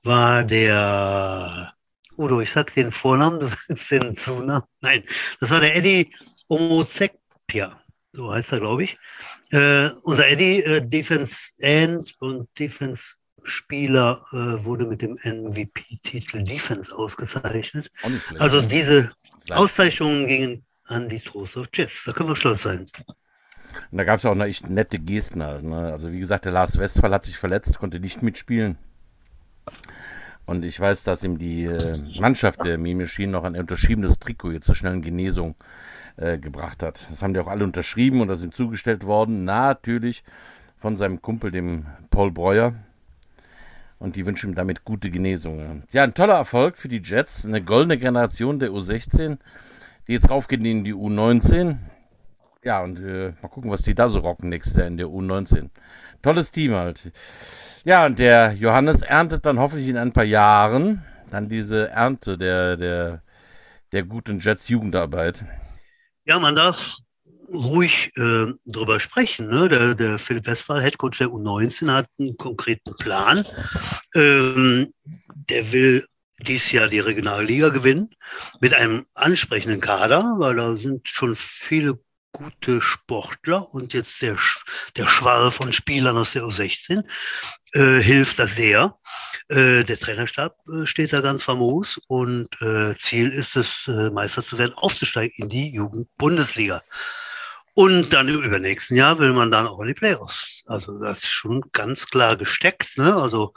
war 0.02 0.44
der 0.44 1.72
Udo, 2.16 2.40
ich 2.40 2.52
sag 2.52 2.74
den 2.74 2.90
Vornamen, 2.90 3.40
das 3.40 3.68
ist 3.68 3.90
den 3.90 4.14
Zunamen. 4.14 4.64
Nein, 4.80 5.04
das 5.40 5.50
war 5.50 5.60
der 5.60 5.76
Eddie 5.76 6.14
Omozekpia. 6.48 7.80
So 8.12 8.32
heißt 8.32 8.52
er, 8.52 8.60
glaube 8.60 8.84
ich. 8.84 8.98
Äh, 9.50 9.88
unser 10.02 10.28
Eddie, 10.28 10.62
äh, 10.62 10.86
Defense 10.86 11.52
End 11.58 12.14
und 12.20 12.48
Defense 12.58 13.14
Spieler 13.44 14.24
äh, 14.32 14.64
wurde 14.64 14.84
mit 14.86 15.02
dem 15.02 15.18
MVP-Titel 15.22 16.44
Defense 16.44 16.94
ausgezeichnet. 16.94 17.90
Also 18.38 18.60
diese 18.60 19.12
Auszeichnungen 19.50 20.26
gingen 20.26 20.64
an 20.84 21.08
die 21.08 21.18
Trost 21.18 21.56
of 21.56 21.68
Jets. 21.72 22.04
Da 22.04 22.12
können 22.12 22.28
wir 22.28 22.36
stolz 22.36 22.62
sein. 22.62 22.86
Und 23.90 23.98
da 23.98 24.04
gab 24.04 24.18
es 24.18 24.22
ja 24.22 24.30
auch 24.30 24.34
eine 24.34 24.44
echt 24.44 24.68
nette 24.68 24.98
Gesten. 24.98 25.38
Ne? 25.38 25.90
Also 25.92 26.12
wie 26.12 26.20
gesagt, 26.20 26.44
der 26.44 26.52
Lars 26.52 26.78
Westphal 26.78 27.12
hat 27.12 27.24
sich 27.24 27.38
verletzt, 27.38 27.78
konnte 27.78 28.00
nicht 28.00 28.22
mitspielen. 28.22 28.76
Und 30.44 30.64
ich 30.64 30.78
weiß, 30.78 31.04
dass 31.04 31.22
ihm 31.22 31.38
die 31.38 31.64
äh, 31.64 31.98
Mannschaft 32.20 32.64
der 32.64 32.76
Meme 32.76 33.02
Machine 33.02 33.32
noch 33.32 33.44
ein 33.44 33.56
unterschriebenes 33.56 34.18
Trikot 34.18 34.52
jetzt 34.52 34.66
zur 34.66 34.74
schnellen 34.74 35.00
Genesung 35.00 35.54
äh, 36.16 36.38
gebracht 36.38 36.82
hat. 36.82 37.06
Das 37.10 37.22
haben 37.22 37.32
die 37.32 37.40
auch 37.40 37.46
alle 37.46 37.64
unterschrieben 37.64 38.20
und 38.20 38.28
das 38.28 38.40
ist 38.40 38.44
ihm 38.44 38.52
zugestellt 38.52 39.06
worden. 39.06 39.44
Natürlich 39.44 40.24
von 40.76 40.96
seinem 40.96 41.22
Kumpel, 41.22 41.52
dem 41.52 41.86
Paul 42.10 42.32
Breuer, 42.32 42.74
und 44.02 44.16
die 44.16 44.26
wünschen 44.26 44.50
ihm 44.50 44.54
damit 44.56 44.84
gute 44.84 45.10
Genesung. 45.10 45.84
Ja, 45.92 46.02
ein 46.02 46.14
toller 46.14 46.34
Erfolg 46.34 46.76
für 46.76 46.88
die 46.88 47.00
Jets, 47.02 47.46
eine 47.46 47.62
goldene 47.62 47.98
Generation 47.98 48.58
der 48.58 48.70
U16, 48.70 49.38
die 50.08 50.12
jetzt 50.12 50.28
raufgehen 50.28 50.64
in 50.64 50.82
die 50.82 50.92
U19. 50.92 51.76
Ja, 52.64 52.82
und 52.82 52.98
äh, 52.98 53.32
mal 53.40 53.48
gucken, 53.48 53.70
was 53.70 53.82
die 53.82 53.94
da 53.94 54.08
so 54.08 54.18
rocken 54.18 54.48
nächstes 54.48 54.76
Jahr 54.76 54.88
in 54.88 54.96
der 54.96 55.06
U19. 55.06 55.70
Tolles 56.20 56.50
Team 56.50 56.74
halt. 56.74 57.12
Ja, 57.84 58.04
und 58.06 58.18
der 58.18 58.54
Johannes 58.54 59.02
erntet 59.02 59.46
dann 59.46 59.60
hoffentlich 59.60 59.88
in 59.88 59.96
ein 59.96 60.12
paar 60.12 60.24
Jahren 60.24 61.04
dann 61.30 61.48
diese 61.48 61.88
Ernte 61.90 62.36
der, 62.36 62.76
der, 62.76 63.22
der 63.92 64.02
guten 64.02 64.40
Jets 64.40 64.68
Jugendarbeit. 64.68 65.44
Ja, 66.24 66.40
man 66.40 66.56
darf 66.56 66.98
ruhig 67.52 68.12
äh, 68.16 68.46
drüber 68.64 69.00
sprechen. 69.00 69.48
Ne? 69.48 69.68
Der, 69.68 69.94
der 69.94 70.18
Philipp 70.18 70.46
Westphal, 70.46 70.82
Headcoach 70.82 71.18
der 71.18 71.28
U19, 71.28 71.92
hat 71.92 72.06
einen 72.18 72.36
konkreten 72.36 72.94
Plan. 72.96 73.44
Ähm, 74.14 74.92
der 75.04 75.72
will 75.72 76.06
dieses 76.40 76.72
Jahr 76.72 76.88
die 76.88 77.00
Regionalliga 77.00 77.68
gewinnen 77.68 78.10
mit 78.60 78.74
einem 78.74 79.06
ansprechenden 79.14 79.80
Kader, 79.80 80.36
weil 80.38 80.56
da 80.56 80.76
sind 80.76 81.06
schon 81.08 81.36
viele 81.36 81.98
gute 82.32 82.80
Sportler 82.80 83.72
und 83.74 83.92
jetzt 83.92 84.22
der, 84.22 84.36
der 84.96 85.06
Schwall 85.06 85.50
von 85.50 85.72
Spielern 85.72 86.16
aus 86.16 86.32
der 86.32 86.44
U16 86.44 87.04
äh, 87.72 88.00
hilft 88.00 88.38
das 88.38 88.56
sehr. 88.56 88.98
Äh, 89.48 89.84
der 89.84 89.98
Trainerstab 89.98 90.56
äh, 90.68 90.86
steht 90.86 91.12
da 91.12 91.20
ganz 91.20 91.42
famos 91.42 92.00
und 92.08 92.48
äh, 92.62 92.96
Ziel 92.96 93.30
ist 93.32 93.56
es, 93.56 93.86
äh, 93.88 94.10
Meister 94.10 94.42
zu 94.42 94.58
werden, 94.58 94.72
aufzusteigen 94.74 95.34
in 95.36 95.48
die 95.48 95.70
Jugendbundesliga. 95.70 96.82
Und 97.74 98.12
dann 98.12 98.28
im 98.28 98.42
übernächsten 98.42 98.96
Jahr 98.96 99.18
will 99.18 99.32
man 99.32 99.50
dann 99.50 99.66
auch 99.66 99.80
in 99.80 99.88
die 99.88 99.94
Playoffs. 99.94 100.62
Also 100.66 100.98
das 100.98 101.20
ist 101.20 101.30
schon 101.30 101.62
ganz 101.72 102.06
klar 102.06 102.36
gesteckt. 102.36 102.98
Ne? 102.98 103.14
Also 103.14 103.54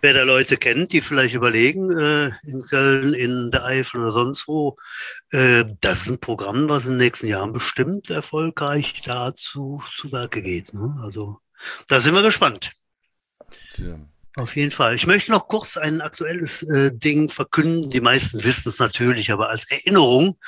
wer 0.00 0.14
da 0.14 0.22
Leute 0.22 0.56
kennt, 0.56 0.92
die 0.92 1.02
vielleicht 1.02 1.34
überlegen, 1.34 1.90
äh, 1.96 2.30
in 2.44 2.62
Köln, 2.62 3.12
in 3.12 3.50
der 3.50 3.64
Eifel 3.64 4.00
oder 4.00 4.10
sonst 4.10 4.48
wo, 4.48 4.78
äh, 5.30 5.64
das 5.80 6.02
ist 6.02 6.08
ein 6.08 6.18
Programm, 6.18 6.70
was 6.70 6.84
in 6.84 6.92
den 6.92 6.98
nächsten 6.98 7.26
Jahren 7.26 7.52
bestimmt 7.52 8.08
erfolgreich 8.08 9.02
dazu 9.04 9.82
zu 9.94 10.12
Werke 10.12 10.40
geht. 10.40 10.72
Ne? 10.72 10.98
Also 11.02 11.38
da 11.88 12.00
sind 12.00 12.14
wir 12.14 12.22
gespannt. 12.22 12.72
Ja. 13.76 13.98
Auf 14.36 14.56
jeden 14.56 14.72
Fall. 14.72 14.94
Ich 14.94 15.06
möchte 15.06 15.30
noch 15.30 15.46
kurz 15.46 15.76
ein 15.76 16.00
aktuelles 16.00 16.62
äh, 16.62 16.90
Ding 16.90 17.28
verkünden. 17.28 17.90
Die 17.90 18.00
meisten 18.00 18.42
wissen 18.42 18.70
es 18.70 18.78
natürlich, 18.78 19.30
aber 19.30 19.50
als 19.50 19.70
Erinnerung, 19.70 20.38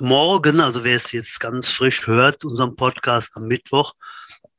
morgen, 0.00 0.60
also 0.60 0.82
wer 0.82 0.96
es 0.96 1.12
jetzt 1.12 1.38
ganz 1.38 1.68
frisch 1.68 2.08
hört, 2.08 2.44
unserem 2.44 2.74
Podcast 2.74 3.30
am 3.34 3.44
Mittwoch, 3.44 3.94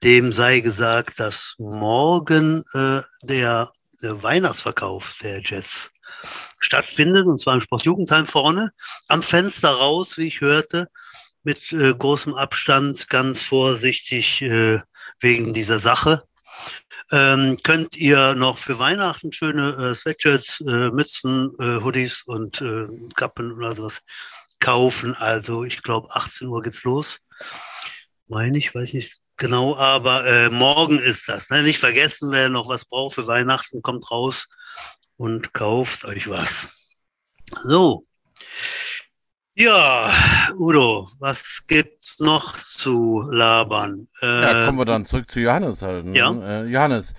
dem 0.03 0.31
sei 0.31 0.61
gesagt, 0.61 1.19
dass 1.19 1.55
morgen 1.57 2.63
äh, 2.73 3.01
der, 3.23 3.73
der 4.01 4.23
Weihnachtsverkauf 4.23 5.17
der 5.21 5.41
Jets 5.41 5.91
stattfindet, 6.59 7.25
und 7.25 7.39
zwar 7.39 7.55
im 7.55 7.61
Sportjugendheim 7.61 8.25
vorne, 8.25 8.71
am 9.09 9.21
Fenster 9.21 9.71
raus, 9.71 10.17
wie 10.17 10.27
ich 10.27 10.39
hörte, 10.39 10.87
mit 11.43 11.73
äh, 11.73 11.93
großem 11.93 12.35
Abstand, 12.35 13.09
ganz 13.09 13.43
vorsichtig 13.43 14.41
äh, 14.43 14.79
wegen 15.19 15.53
dieser 15.53 15.79
Sache 15.79 16.23
ähm, 17.11 17.57
könnt 17.63 17.97
ihr 17.97 18.35
noch 18.35 18.57
für 18.57 18.79
Weihnachten 18.79 19.31
schöne 19.31 19.91
äh, 19.91 19.95
Sweatshirts, 19.95 20.61
äh, 20.61 20.89
Mützen, 20.89 21.51
äh, 21.59 21.81
Hoodies 21.83 22.23
und 22.23 22.61
äh, 22.61 22.87
Kappen 23.15 23.51
und 23.51 23.63
also 23.63 23.83
was 23.83 24.01
kaufen. 24.59 25.15
Also 25.15 25.63
ich 25.63 25.83
glaube 25.83 26.15
18 26.15 26.47
Uhr 26.47 26.61
geht's 26.61 26.83
los. 26.83 27.19
Meine 28.27 28.57
ich, 28.57 28.73
weiß 28.73 28.93
nicht 28.93 29.19
genau, 29.35 29.75
aber 29.75 30.25
äh, 30.25 30.49
morgen 30.49 30.99
ist 30.99 31.27
das. 31.27 31.49
Ne? 31.49 31.63
Nicht 31.63 31.79
vergessen, 31.79 32.31
wer 32.31 32.47
noch 32.47 32.69
was 32.69 32.85
braucht 32.85 33.15
für 33.15 33.27
Weihnachten, 33.27 33.81
kommt 33.81 34.09
raus 34.09 34.47
und 35.17 35.53
kauft 35.53 36.05
euch 36.05 36.29
was. 36.29 36.69
So. 37.63 38.05
Ja, 39.53 40.09
Udo, 40.57 41.09
was 41.19 41.63
gibt's 41.67 42.21
noch 42.21 42.57
zu 42.57 43.21
labern? 43.29 44.07
Äh, 44.21 44.41
ja, 44.41 44.65
kommen 44.65 44.77
wir 44.77 44.85
dann 44.85 45.05
zurück 45.05 45.29
zu 45.29 45.41
Johannes 45.41 45.81
halt. 45.81 46.05
Ne? 46.05 46.17
Ja. 46.17 46.31
Äh, 46.31 46.67
Johannes, 46.67 47.13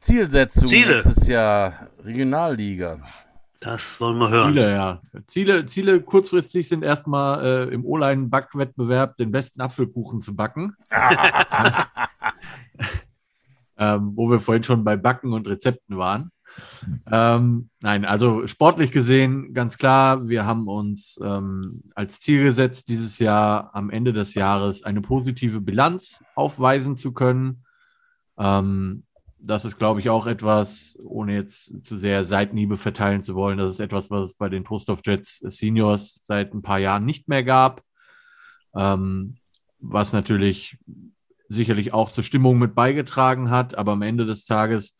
Zielsetzung 0.00 0.66
Ziele. 0.66 0.94
nächstes 0.94 1.26
Jahr 1.26 1.90
Regionalliga. 2.02 3.00
Das 3.60 4.00
wollen 4.00 4.18
wir 4.18 4.30
hören. 4.30 4.48
Ziele, 4.48 4.72
ja. 4.72 5.02
Ziele, 5.26 5.66
Ziele 5.66 6.00
kurzfristig 6.00 6.66
sind 6.66 6.82
erstmal 6.82 7.44
äh, 7.44 7.74
im 7.74 7.84
O-Line-Backwettbewerb 7.84 9.18
den 9.18 9.30
besten 9.30 9.60
Apfelkuchen 9.60 10.22
zu 10.22 10.34
backen. 10.34 10.76
ähm, 13.78 14.12
wo 14.14 14.30
wir 14.30 14.40
vorhin 14.40 14.64
schon 14.64 14.82
bei 14.82 14.96
Backen 14.96 15.34
und 15.34 15.46
Rezepten 15.46 15.98
waren. 15.98 16.30
Ähm, 17.10 17.70
nein, 17.80 18.04
also 18.04 18.46
sportlich 18.46 18.92
gesehen, 18.92 19.54
ganz 19.54 19.78
klar, 19.78 20.28
wir 20.28 20.44
haben 20.44 20.68
uns 20.68 21.18
ähm, 21.22 21.82
als 21.94 22.20
Ziel 22.20 22.44
gesetzt, 22.44 22.88
dieses 22.88 23.18
Jahr 23.18 23.74
am 23.74 23.90
Ende 23.90 24.12
des 24.12 24.34
Jahres 24.34 24.82
eine 24.82 25.00
positive 25.00 25.60
Bilanz 25.60 26.24
aufweisen 26.34 26.96
zu 26.96 27.12
können. 27.12 27.64
Ähm, 28.38 29.04
das 29.38 29.64
ist, 29.64 29.78
glaube 29.78 30.00
ich, 30.00 30.10
auch 30.10 30.26
etwas, 30.26 30.98
ohne 31.04 31.34
jetzt 31.34 31.84
zu 31.84 31.96
sehr 31.96 32.24
Seitenhiebe 32.24 32.76
verteilen 32.76 33.22
zu 33.22 33.34
wollen, 33.34 33.58
das 33.58 33.72
ist 33.72 33.80
etwas, 33.80 34.10
was 34.10 34.26
es 34.26 34.34
bei 34.34 34.48
den 34.48 34.64
Trostorf 34.64 35.00
Jets 35.04 35.38
Seniors 35.38 36.20
seit 36.24 36.54
ein 36.54 36.62
paar 36.62 36.78
Jahren 36.78 37.04
nicht 37.04 37.28
mehr 37.28 37.44
gab. 37.44 37.82
Ähm, 38.74 39.36
was 39.78 40.12
natürlich 40.12 40.78
sicherlich 41.48 41.92
auch 41.92 42.10
zur 42.10 42.24
Stimmung 42.24 42.58
mit 42.58 42.74
beigetragen 42.74 43.50
hat, 43.50 43.76
aber 43.76 43.92
am 43.92 44.02
Ende 44.02 44.24
des 44.24 44.44
Tages 44.44 44.96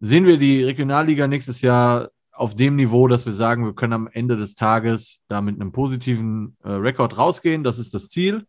sehen 0.00 0.26
wir 0.26 0.38
die 0.38 0.62
Regionalliga 0.62 1.26
nächstes 1.26 1.60
Jahr 1.60 2.10
auf 2.32 2.54
dem 2.54 2.76
Niveau, 2.76 3.08
dass 3.08 3.26
wir 3.26 3.32
sagen, 3.32 3.64
wir 3.64 3.74
können 3.74 3.92
am 3.92 4.08
Ende 4.08 4.36
des 4.36 4.54
Tages 4.54 5.22
da 5.28 5.40
mit 5.40 5.60
einem 5.60 5.72
positiven 5.72 6.56
äh, 6.62 6.70
Rekord 6.70 7.18
rausgehen. 7.18 7.64
Das 7.64 7.78
ist 7.78 7.94
das 7.94 8.08
Ziel. 8.08 8.46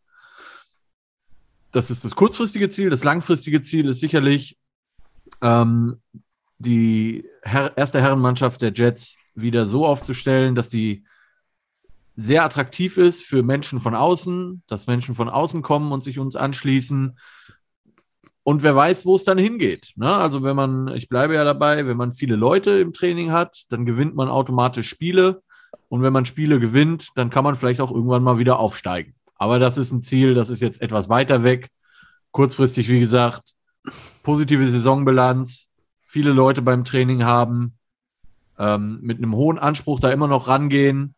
Das 1.72 1.90
ist 1.90 2.06
das 2.06 2.16
kurzfristige 2.16 2.70
Ziel. 2.70 2.90
Das 2.90 3.04
langfristige 3.04 3.62
Ziel 3.62 3.88
ist 3.90 4.00
sicherlich, 4.00 4.58
ähm, 5.42 6.02
die 6.60 7.26
Her 7.44 7.74
erste 7.76 8.02
Herrenmannschaft 8.02 8.62
der 8.62 8.74
Jets 8.74 9.18
wieder 9.34 9.66
so 9.66 9.86
aufzustellen, 9.86 10.56
dass 10.56 10.70
die 10.70 11.06
sehr 12.16 12.44
attraktiv 12.44 12.98
ist 12.98 13.24
für 13.24 13.44
Menschen 13.44 13.80
von 13.80 13.96
außen, 13.96 14.62
dass 14.68 14.88
Menschen 14.88 15.16
von 15.16 15.30
außen 15.30 15.62
kommen 15.62 15.92
und 15.94 16.04
sich 16.04 16.20
uns 16.20 16.36
anschließen. 16.36 17.18
Und 18.44 18.64
wer 18.64 18.76
weiß, 18.76 19.06
wo 19.06 19.16
es 19.16 19.24
dann 19.24 19.38
hingeht. 19.38 19.94
Ne? 19.96 20.12
Also 20.12 20.44
wenn 20.44 20.56
man, 20.56 20.88
ich 20.96 21.10
bleibe 21.10 21.36
ja 21.36 21.44
dabei, 21.44 21.86
wenn 21.86 21.98
man 21.98 22.14
viele 22.14 22.36
Leute 22.36 22.80
im 22.80 22.94
Training 22.94 23.32
hat, 23.32 23.66
dann 23.70 23.86
gewinnt 23.86 24.16
man 24.16 24.30
automatisch 24.30 24.90
Spiele. 24.90 25.42
Und 25.88 26.02
wenn 26.02 26.14
man 26.14 26.26
Spiele 26.26 26.60
gewinnt, 26.60 27.10
dann 27.16 27.30
kann 27.30 27.44
man 27.44 27.56
vielleicht 27.56 27.82
auch 27.82 27.92
irgendwann 27.92 28.24
mal 28.24 28.38
wieder 28.38 28.60
aufsteigen. 28.60 29.16
Aber 29.36 29.60
das 29.60 29.78
ist 29.78 29.92
ein 29.92 30.04
Ziel, 30.04 30.34
das 30.34 30.50
ist 30.50 30.62
jetzt 30.62 30.82
etwas 30.82 31.10
weiter 31.10 31.44
weg. 31.44 31.70
Kurzfristig, 32.32 32.90
wie 32.90 33.00
gesagt, 33.00 33.54
positive 34.24 34.68
Saisonbilanz, 34.70 35.68
viele 36.08 36.32
Leute 36.32 36.62
beim 36.62 36.84
Training 36.84 37.24
haben, 37.24 37.78
ähm, 38.58 39.00
mit 39.02 39.18
einem 39.18 39.36
hohen 39.36 39.58
Anspruch 39.58 40.00
da 40.00 40.12
immer 40.12 40.28
noch 40.28 40.48
rangehen 40.48 41.16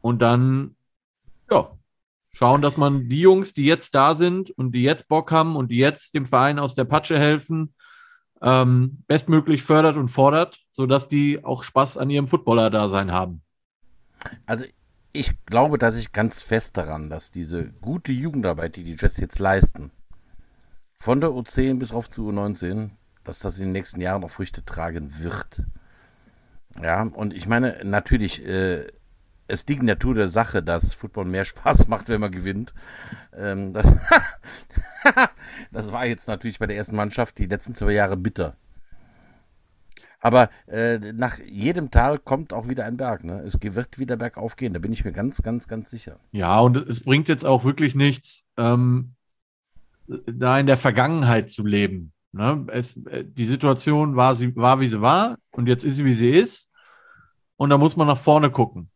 und 0.00 0.20
dann, 0.20 0.76
ja, 1.50 1.70
schauen, 2.34 2.60
dass 2.60 2.76
man 2.76 3.08
die 3.08 3.20
Jungs, 3.20 3.54
die 3.54 3.64
jetzt 3.64 3.94
da 3.94 4.14
sind 4.14 4.50
und 4.50 4.72
die 4.72 4.82
jetzt 4.82 5.08
Bock 5.08 5.32
haben 5.32 5.56
und 5.56 5.68
die 5.70 5.78
jetzt 5.78 6.14
dem 6.14 6.26
Verein 6.26 6.58
aus 6.58 6.74
der 6.74 6.84
Patsche 6.84 7.18
helfen, 7.18 7.74
ähm, 8.42 9.02
bestmöglich 9.06 9.62
fördert 9.62 9.96
und 9.96 10.10
fordert, 10.10 10.58
sodass 10.72 11.08
die 11.08 11.42
auch 11.42 11.64
Spaß 11.64 11.96
an 11.96 12.10
ihrem 12.10 12.28
Footballer-Dasein 12.28 13.12
haben. 13.12 13.40
Also 14.44 14.64
ich 15.12 15.32
glaube 15.46 15.78
dass 15.78 15.96
ich 15.96 16.12
ganz 16.12 16.42
fest 16.42 16.76
daran, 16.76 17.08
dass 17.08 17.30
diese 17.30 17.70
gute 17.80 18.12
Jugendarbeit, 18.12 18.76
die 18.76 18.84
die 18.84 18.96
Jets 18.98 19.16
jetzt 19.18 19.38
leisten, 19.38 19.92
von 20.96 21.20
der 21.20 21.30
U10 21.30 21.78
bis 21.78 21.92
auf 21.92 22.10
zu 22.10 22.28
U19, 22.28 22.90
dass 23.22 23.38
das 23.38 23.58
in 23.58 23.66
den 23.66 23.72
nächsten 23.72 24.00
Jahren 24.00 24.22
noch 24.22 24.30
Früchte 24.30 24.64
tragen 24.64 25.22
wird. 25.22 25.62
Ja, 26.82 27.02
und 27.02 27.32
ich 27.34 27.46
meine, 27.46 27.80
natürlich, 27.84 28.44
äh, 28.44 28.86
es 29.46 29.66
liegt 29.66 29.80
in 29.80 29.86
der 29.86 29.96
Natur 29.96 30.14
der 30.14 30.28
Sache, 30.28 30.62
dass 30.62 30.94
Football 30.94 31.26
mehr 31.26 31.44
Spaß 31.44 31.88
macht, 31.88 32.08
wenn 32.08 32.20
man 32.20 32.32
gewinnt. 32.32 32.74
Ähm, 33.36 33.72
das, 33.72 33.86
das, 35.72 35.92
war 35.92 36.06
jetzt 36.06 36.28
natürlich 36.28 36.58
bei 36.58 36.66
der 36.66 36.76
ersten 36.76 36.96
Mannschaft 36.96 37.38
die 37.38 37.46
letzten 37.46 37.74
zwei 37.74 37.92
Jahre 37.92 38.16
bitter. 38.16 38.56
Aber 40.20 40.48
äh, 40.68 41.12
nach 41.12 41.38
jedem 41.38 41.90
Tal 41.90 42.18
kommt 42.18 42.54
auch 42.54 42.66
wieder 42.66 42.86
ein 42.86 42.96
Berg. 42.96 43.24
Ne? 43.24 43.42
Es 43.44 43.58
wird 43.60 43.98
wieder 43.98 44.16
bergauf 44.16 44.56
gehen, 44.56 44.72
da 44.72 44.78
bin 44.78 44.92
ich 44.92 45.04
mir 45.04 45.12
ganz, 45.12 45.42
ganz, 45.42 45.68
ganz 45.68 45.90
sicher. 45.90 46.18
Ja, 46.32 46.60
und 46.60 46.78
es 46.78 47.02
bringt 47.02 47.28
jetzt 47.28 47.44
auch 47.44 47.64
wirklich 47.64 47.94
nichts, 47.94 48.46
ähm, 48.56 49.16
da 50.06 50.58
in 50.58 50.66
der 50.66 50.78
Vergangenheit 50.78 51.50
zu 51.50 51.66
leben. 51.66 52.14
Ne? 52.32 52.66
Es, 52.72 52.96
äh, 53.04 53.24
die 53.24 53.44
Situation 53.44 54.16
war, 54.16 54.34
sie, 54.34 54.56
war, 54.56 54.80
wie 54.80 54.88
sie 54.88 55.02
war, 55.02 55.36
und 55.50 55.68
jetzt 55.68 55.84
ist 55.84 55.96
sie, 55.96 56.06
wie 56.06 56.14
sie 56.14 56.30
ist. 56.30 56.70
Und 57.56 57.68
da 57.68 57.76
muss 57.76 57.96
man 57.96 58.06
nach 58.06 58.18
vorne 58.18 58.50
gucken. 58.50 58.90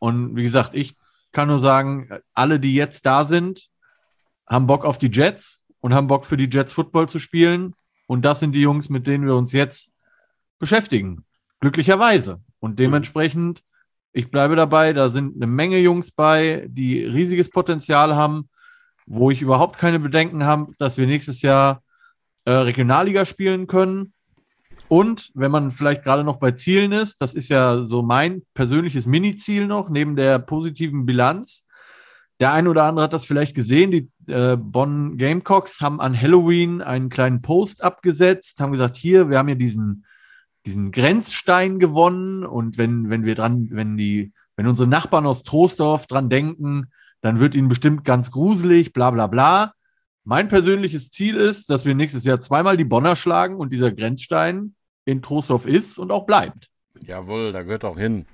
Und 0.00 0.34
wie 0.34 0.42
gesagt, 0.42 0.74
ich 0.74 0.96
kann 1.30 1.46
nur 1.46 1.60
sagen, 1.60 2.08
alle, 2.34 2.58
die 2.58 2.74
jetzt 2.74 3.06
da 3.06 3.24
sind, 3.24 3.68
haben 4.48 4.66
Bock 4.66 4.84
auf 4.84 4.98
die 4.98 5.10
Jets 5.12 5.64
und 5.78 5.94
haben 5.94 6.08
Bock 6.08 6.26
für 6.26 6.36
die 6.36 6.50
Jets 6.50 6.72
Football 6.72 7.08
zu 7.08 7.20
spielen. 7.20 7.74
Und 8.08 8.22
das 8.22 8.40
sind 8.40 8.52
die 8.52 8.60
Jungs, 8.60 8.88
mit 8.88 9.06
denen 9.06 9.24
wir 9.24 9.36
uns 9.36 9.52
jetzt 9.52 9.92
beschäftigen. 10.58 11.24
Glücklicherweise. 11.60 12.40
Und 12.58 12.80
dementsprechend, 12.80 13.62
ich 14.12 14.30
bleibe 14.30 14.56
dabei, 14.56 14.92
da 14.92 15.10
sind 15.10 15.36
eine 15.36 15.46
Menge 15.46 15.78
Jungs 15.78 16.10
bei, 16.10 16.66
die 16.68 17.04
riesiges 17.04 17.50
Potenzial 17.50 18.16
haben, 18.16 18.48
wo 19.06 19.30
ich 19.30 19.42
überhaupt 19.42 19.78
keine 19.78 20.00
Bedenken 20.00 20.44
habe, 20.44 20.72
dass 20.78 20.96
wir 20.96 21.06
nächstes 21.06 21.42
Jahr 21.42 21.82
äh, 22.44 22.52
Regionalliga 22.52 23.24
spielen 23.24 23.66
können. 23.66 24.12
Und 24.90 25.30
wenn 25.34 25.52
man 25.52 25.70
vielleicht 25.70 26.02
gerade 26.02 26.24
noch 26.24 26.40
bei 26.40 26.50
Zielen 26.50 26.90
ist, 26.90 27.22
das 27.22 27.34
ist 27.34 27.48
ja 27.48 27.86
so 27.86 28.02
mein 28.02 28.42
persönliches 28.54 29.06
Mini-Ziel 29.06 29.68
noch, 29.68 29.88
neben 29.88 30.16
der 30.16 30.40
positiven 30.40 31.06
Bilanz. 31.06 31.64
Der 32.40 32.52
eine 32.52 32.68
oder 32.68 32.82
andere 32.82 33.04
hat 33.04 33.12
das 33.12 33.24
vielleicht 33.24 33.54
gesehen. 33.54 33.92
Die 33.92 34.10
äh, 34.26 34.56
Bonn 34.56 35.16
Gamecocks 35.16 35.80
haben 35.80 36.00
an 36.00 36.20
Halloween 36.20 36.82
einen 36.82 37.08
kleinen 37.08 37.40
Post 37.40 37.84
abgesetzt, 37.84 38.58
haben 38.58 38.72
gesagt, 38.72 38.96
hier, 38.96 39.30
wir 39.30 39.38
haben 39.38 39.48
ja 39.48 39.54
diesen, 39.54 40.06
diesen 40.66 40.90
Grenzstein 40.90 41.78
gewonnen. 41.78 42.44
Und 42.44 42.76
wenn, 42.76 43.10
wenn 43.10 43.24
wir 43.24 43.36
dran, 43.36 43.68
wenn 43.70 43.96
die, 43.96 44.32
wenn 44.56 44.66
unsere 44.66 44.88
Nachbarn 44.88 45.24
aus 45.24 45.44
Troisdorf 45.44 46.08
dran 46.08 46.28
denken, 46.28 46.90
dann 47.20 47.38
wird 47.38 47.54
ihnen 47.54 47.68
bestimmt 47.68 48.02
ganz 48.02 48.32
gruselig, 48.32 48.92
bla 48.92 49.12
bla 49.12 49.28
bla. 49.28 49.72
Mein 50.24 50.48
persönliches 50.48 51.12
Ziel 51.12 51.36
ist, 51.36 51.70
dass 51.70 51.84
wir 51.84 51.94
nächstes 51.94 52.24
Jahr 52.24 52.40
zweimal 52.40 52.76
die 52.76 52.84
Bonner 52.84 53.14
schlagen 53.14 53.54
und 53.54 53.72
dieser 53.72 53.92
Grenzstein 53.92 54.74
in 55.10 55.22
Trostorf 55.22 55.66
ist 55.66 55.98
und 55.98 56.10
auch 56.10 56.24
bleibt. 56.24 56.70
Jawohl, 57.00 57.52
da 57.52 57.62
gehört 57.62 57.84
auch 57.84 57.98
hin. 57.98 58.26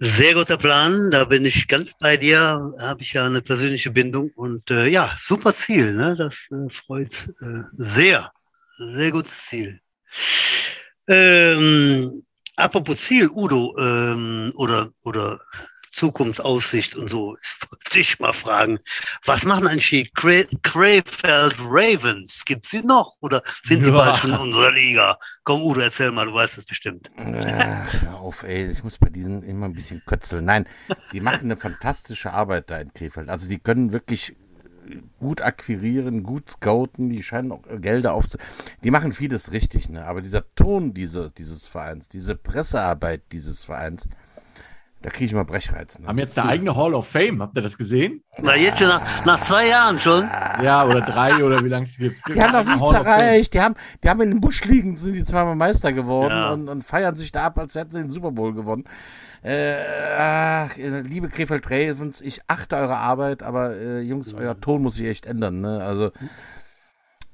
Sehr 0.00 0.34
guter 0.34 0.56
Plan, 0.56 1.10
da 1.10 1.24
bin 1.24 1.44
ich 1.44 1.66
ganz 1.66 1.92
bei 1.98 2.16
dir, 2.16 2.72
habe 2.78 3.02
ich 3.02 3.14
ja 3.14 3.26
eine 3.26 3.42
persönliche 3.42 3.90
Bindung 3.90 4.30
und 4.36 4.70
äh, 4.70 4.86
ja, 4.86 5.12
super 5.18 5.56
Ziel, 5.56 5.94
ne? 5.94 6.14
das 6.16 6.48
äh, 6.52 6.70
freut 6.70 7.28
äh, 7.40 7.62
sehr, 7.72 8.32
sehr 8.78 9.10
gutes 9.10 9.46
Ziel. 9.46 9.80
Ähm, 11.08 12.22
apropos 12.54 13.00
Ziel, 13.00 13.28
Udo, 13.28 13.76
ähm, 13.76 14.52
oder, 14.54 14.92
oder 15.02 15.40
Zukunftsaussicht 15.98 16.96
und 16.96 17.10
so. 17.10 17.36
Ich 17.42 17.70
wollte 17.70 17.90
dich 17.92 18.20
mal 18.20 18.32
fragen, 18.32 18.78
was 19.24 19.44
machen 19.44 19.66
eigentlich 19.66 19.90
die 19.90 20.10
Crayfeld 20.62 21.56
Ravens? 21.60 22.44
Gibt 22.44 22.64
es 22.64 22.70
sie 22.70 22.82
noch 22.82 23.16
oder 23.20 23.42
sind 23.64 23.84
die 23.84 23.90
ja. 23.90 23.96
bald 23.96 24.16
schon 24.16 24.32
in 24.32 24.38
unserer 24.38 24.72
Liga? 24.72 25.18
Komm, 25.44 25.62
Udo, 25.62 25.80
erzähl 25.80 26.12
mal, 26.12 26.26
du 26.26 26.34
weißt 26.34 26.58
es 26.58 26.64
bestimmt. 26.64 27.08
Ach, 27.16 28.02
hör 28.02 28.18
auf, 28.18 28.42
ey, 28.44 28.70
ich 28.70 28.84
muss 28.84 28.98
bei 28.98 29.08
diesen 29.08 29.42
immer 29.42 29.66
ein 29.66 29.74
bisschen 29.74 30.02
kötzeln. 30.06 30.44
Nein, 30.44 30.66
die 31.12 31.20
machen 31.20 31.44
eine 31.44 31.56
fantastische 31.56 32.32
Arbeit 32.32 32.70
da 32.70 32.78
in 32.78 32.94
Krefeld. 32.94 33.28
Also 33.28 33.48
die 33.48 33.58
können 33.58 33.92
wirklich 33.92 34.36
gut 35.18 35.42
akquirieren, 35.42 36.22
gut 36.22 36.48
scouten, 36.50 37.10
die 37.10 37.22
scheinen 37.22 37.52
auch 37.52 37.62
Gelder 37.80 38.14
aufzu... 38.14 38.38
Die 38.82 38.90
machen 38.90 39.12
vieles 39.12 39.52
richtig, 39.52 39.90
ne? 39.90 40.06
Aber 40.06 40.22
dieser 40.22 40.54
Ton 40.54 40.94
diese, 40.94 41.30
dieses 41.36 41.66
Vereins, 41.66 42.08
diese 42.08 42.36
Pressearbeit 42.36 43.22
dieses 43.32 43.64
Vereins, 43.64 44.08
da 45.02 45.10
kriege 45.10 45.26
ich 45.26 45.32
mal 45.32 45.44
Brechreiz. 45.44 45.98
Ne? 46.00 46.08
Haben 46.08 46.18
jetzt 46.18 46.36
eine 46.38 46.48
eigene 46.48 46.74
Hall 46.74 46.92
of 46.94 47.06
Fame, 47.06 47.40
habt 47.40 47.56
ihr 47.56 47.62
das 47.62 47.78
gesehen? 47.78 48.24
Na, 48.38 48.56
jetzt 48.56 48.78
schon 48.78 48.88
nach, 48.88 49.24
nach 49.24 49.40
zwei 49.40 49.68
Jahren 49.68 50.00
schon. 50.00 50.24
Ja, 50.24 50.84
oder 50.84 51.02
drei 51.02 51.44
oder 51.44 51.62
wie 51.62 51.68
lange 51.68 51.86
es 51.86 51.96
gibt. 51.96 52.20
Die 52.28 52.42
haben 52.42 52.52
noch 52.52 52.64
nichts 52.64 52.92
erreicht. 52.92 53.54
Die 53.54 53.60
haben, 53.60 53.76
die 54.02 54.08
haben 54.08 54.20
in 54.22 54.30
dem 54.30 54.40
Busch 54.40 54.64
liegen, 54.64 54.96
sind 54.96 55.14
die 55.14 55.24
zweimal 55.24 55.54
Meister 55.54 55.92
geworden 55.92 56.32
ja. 56.32 56.50
und, 56.50 56.68
und, 56.68 56.82
feiern 56.82 57.14
sich 57.14 57.30
da 57.30 57.46
ab, 57.46 57.58
als 57.58 57.76
hätten 57.76 57.92
sie 57.92 58.00
den 58.00 58.10
Super 58.10 58.32
Bowl 58.32 58.52
gewonnen. 58.52 58.84
Äh, 59.42 59.76
ach, 60.18 60.76
liebe 60.76 61.28
Krefeld 61.28 61.70
Ravens, 61.70 62.20
ich 62.20 62.40
achte 62.48 62.74
eure 62.74 62.96
Arbeit, 62.96 63.44
aber 63.44 63.76
äh, 63.76 64.00
Jungs, 64.00 64.34
euer 64.34 64.60
Ton 64.60 64.82
muss 64.82 64.94
sich 64.94 65.06
echt 65.06 65.26
ändern. 65.26 65.60
Ne? 65.60 65.80
Also 65.80 66.10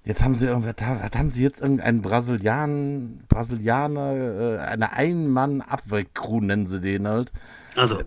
Jetzt 0.05 0.23
haben 0.23 0.35
sie 0.35 0.47
irgendwas, 0.47 0.75
haben 0.83 1.31
sie 1.31 1.43
jetzt 1.43 1.63
irgendeinen 1.63 2.03
Brasilian, 2.03 3.25
Brasilianer, 3.29 4.59
äh, 4.59 4.59
eine 4.59 4.93
Ein-Mann-Abwehrcrew 4.93 6.41
nennen 6.41 6.67
sie 6.67 6.81
den 6.81 7.09
halt. 7.09 7.33
Also. 7.75 8.03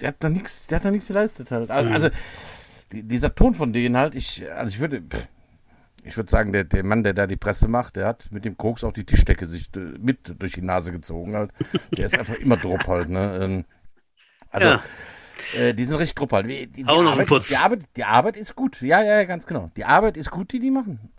Der 0.00 0.08
hat 0.08 0.16
da 0.20 0.28
nichts, 0.28 0.68
der 0.68 0.76
hat 0.78 0.84
da 0.84 0.92
nichts 0.92 1.08
geleistet 1.08 1.50
halt. 1.50 1.68
Also, 1.68 1.88
mhm. 1.88 1.94
also 1.94 2.10
dieser 2.92 3.34
Ton 3.34 3.54
von 3.54 3.72
denen 3.72 3.96
halt, 3.96 4.14
ich, 4.14 4.48
also 4.52 4.74
ich 4.74 4.80
würde, 4.80 5.02
ich 6.04 6.16
würde 6.16 6.30
sagen, 6.30 6.52
der, 6.52 6.62
der 6.62 6.84
Mann, 6.84 7.02
der 7.02 7.14
da 7.14 7.26
die 7.26 7.36
Presse 7.36 7.66
macht, 7.66 7.96
der 7.96 8.06
hat 8.06 8.30
mit 8.30 8.44
dem 8.44 8.56
Koks 8.56 8.84
auch 8.84 8.92
die 8.92 9.04
Tischdecke 9.04 9.44
sich 9.46 9.68
äh, 9.74 9.80
mit 9.98 10.40
durch 10.40 10.52
die 10.52 10.62
Nase 10.62 10.92
gezogen 10.92 11.34
halt. 11.34 11.50
Der 11.96 12.06
ist 12.06 12.16
einfach 12.16 12.36
immer 12.36 12.56
Drupp 12.56 12.86
halt, 12.86 13.08
ne. 13.08 13.40
Ähm, 13.42 13.64
also, 14.50 14.68
ja. 14.68 14.82
Äh, 15.56 15.74
die 15.74 15.84
sind 15.84 15.96
richtig 15.96 16.14
Drupp 16.14 16.32
halt. 16.32 16.46
Die, 16.46 16.68
die, 16.68 16.84
Arbeit, 16.84 17.28
die, 17.48 17.56
Arbeit, 17.56 17.80
die 17.96 18.04
Arbeit 18.04 18.36
ist 18.36 18.54
gut. 18.54 18.80
Ja, 18.82 19.02
ja, 19.02 19.24
ganz 19.24 19.44
genau. 19.44 19.70
Die 19.76 19.84
Arbeit 19.84 20.16
ist 20.16 20.30
gut, 20.30 20.52
die 20.52 20.60
die 20.60 20.70
machen. 20.70 21.10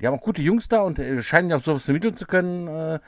Die 0.00 0.06
haben 0.06 0.14
auch 0.14 0.22
gute 0.22 0.42
Jungs 0.42 0.68
da 0.68 0.80
und 0.80 0.98
äh, 0.98 1.22
scheinen 1.22 1.50
ja 1.50 1.56
auch 1.56 1.62
sowas 1.62 1.84
vermitteln 1.84 2.14
zu 2.14 2.26
können. 2.26 2.68
Äh, 2.68 2.98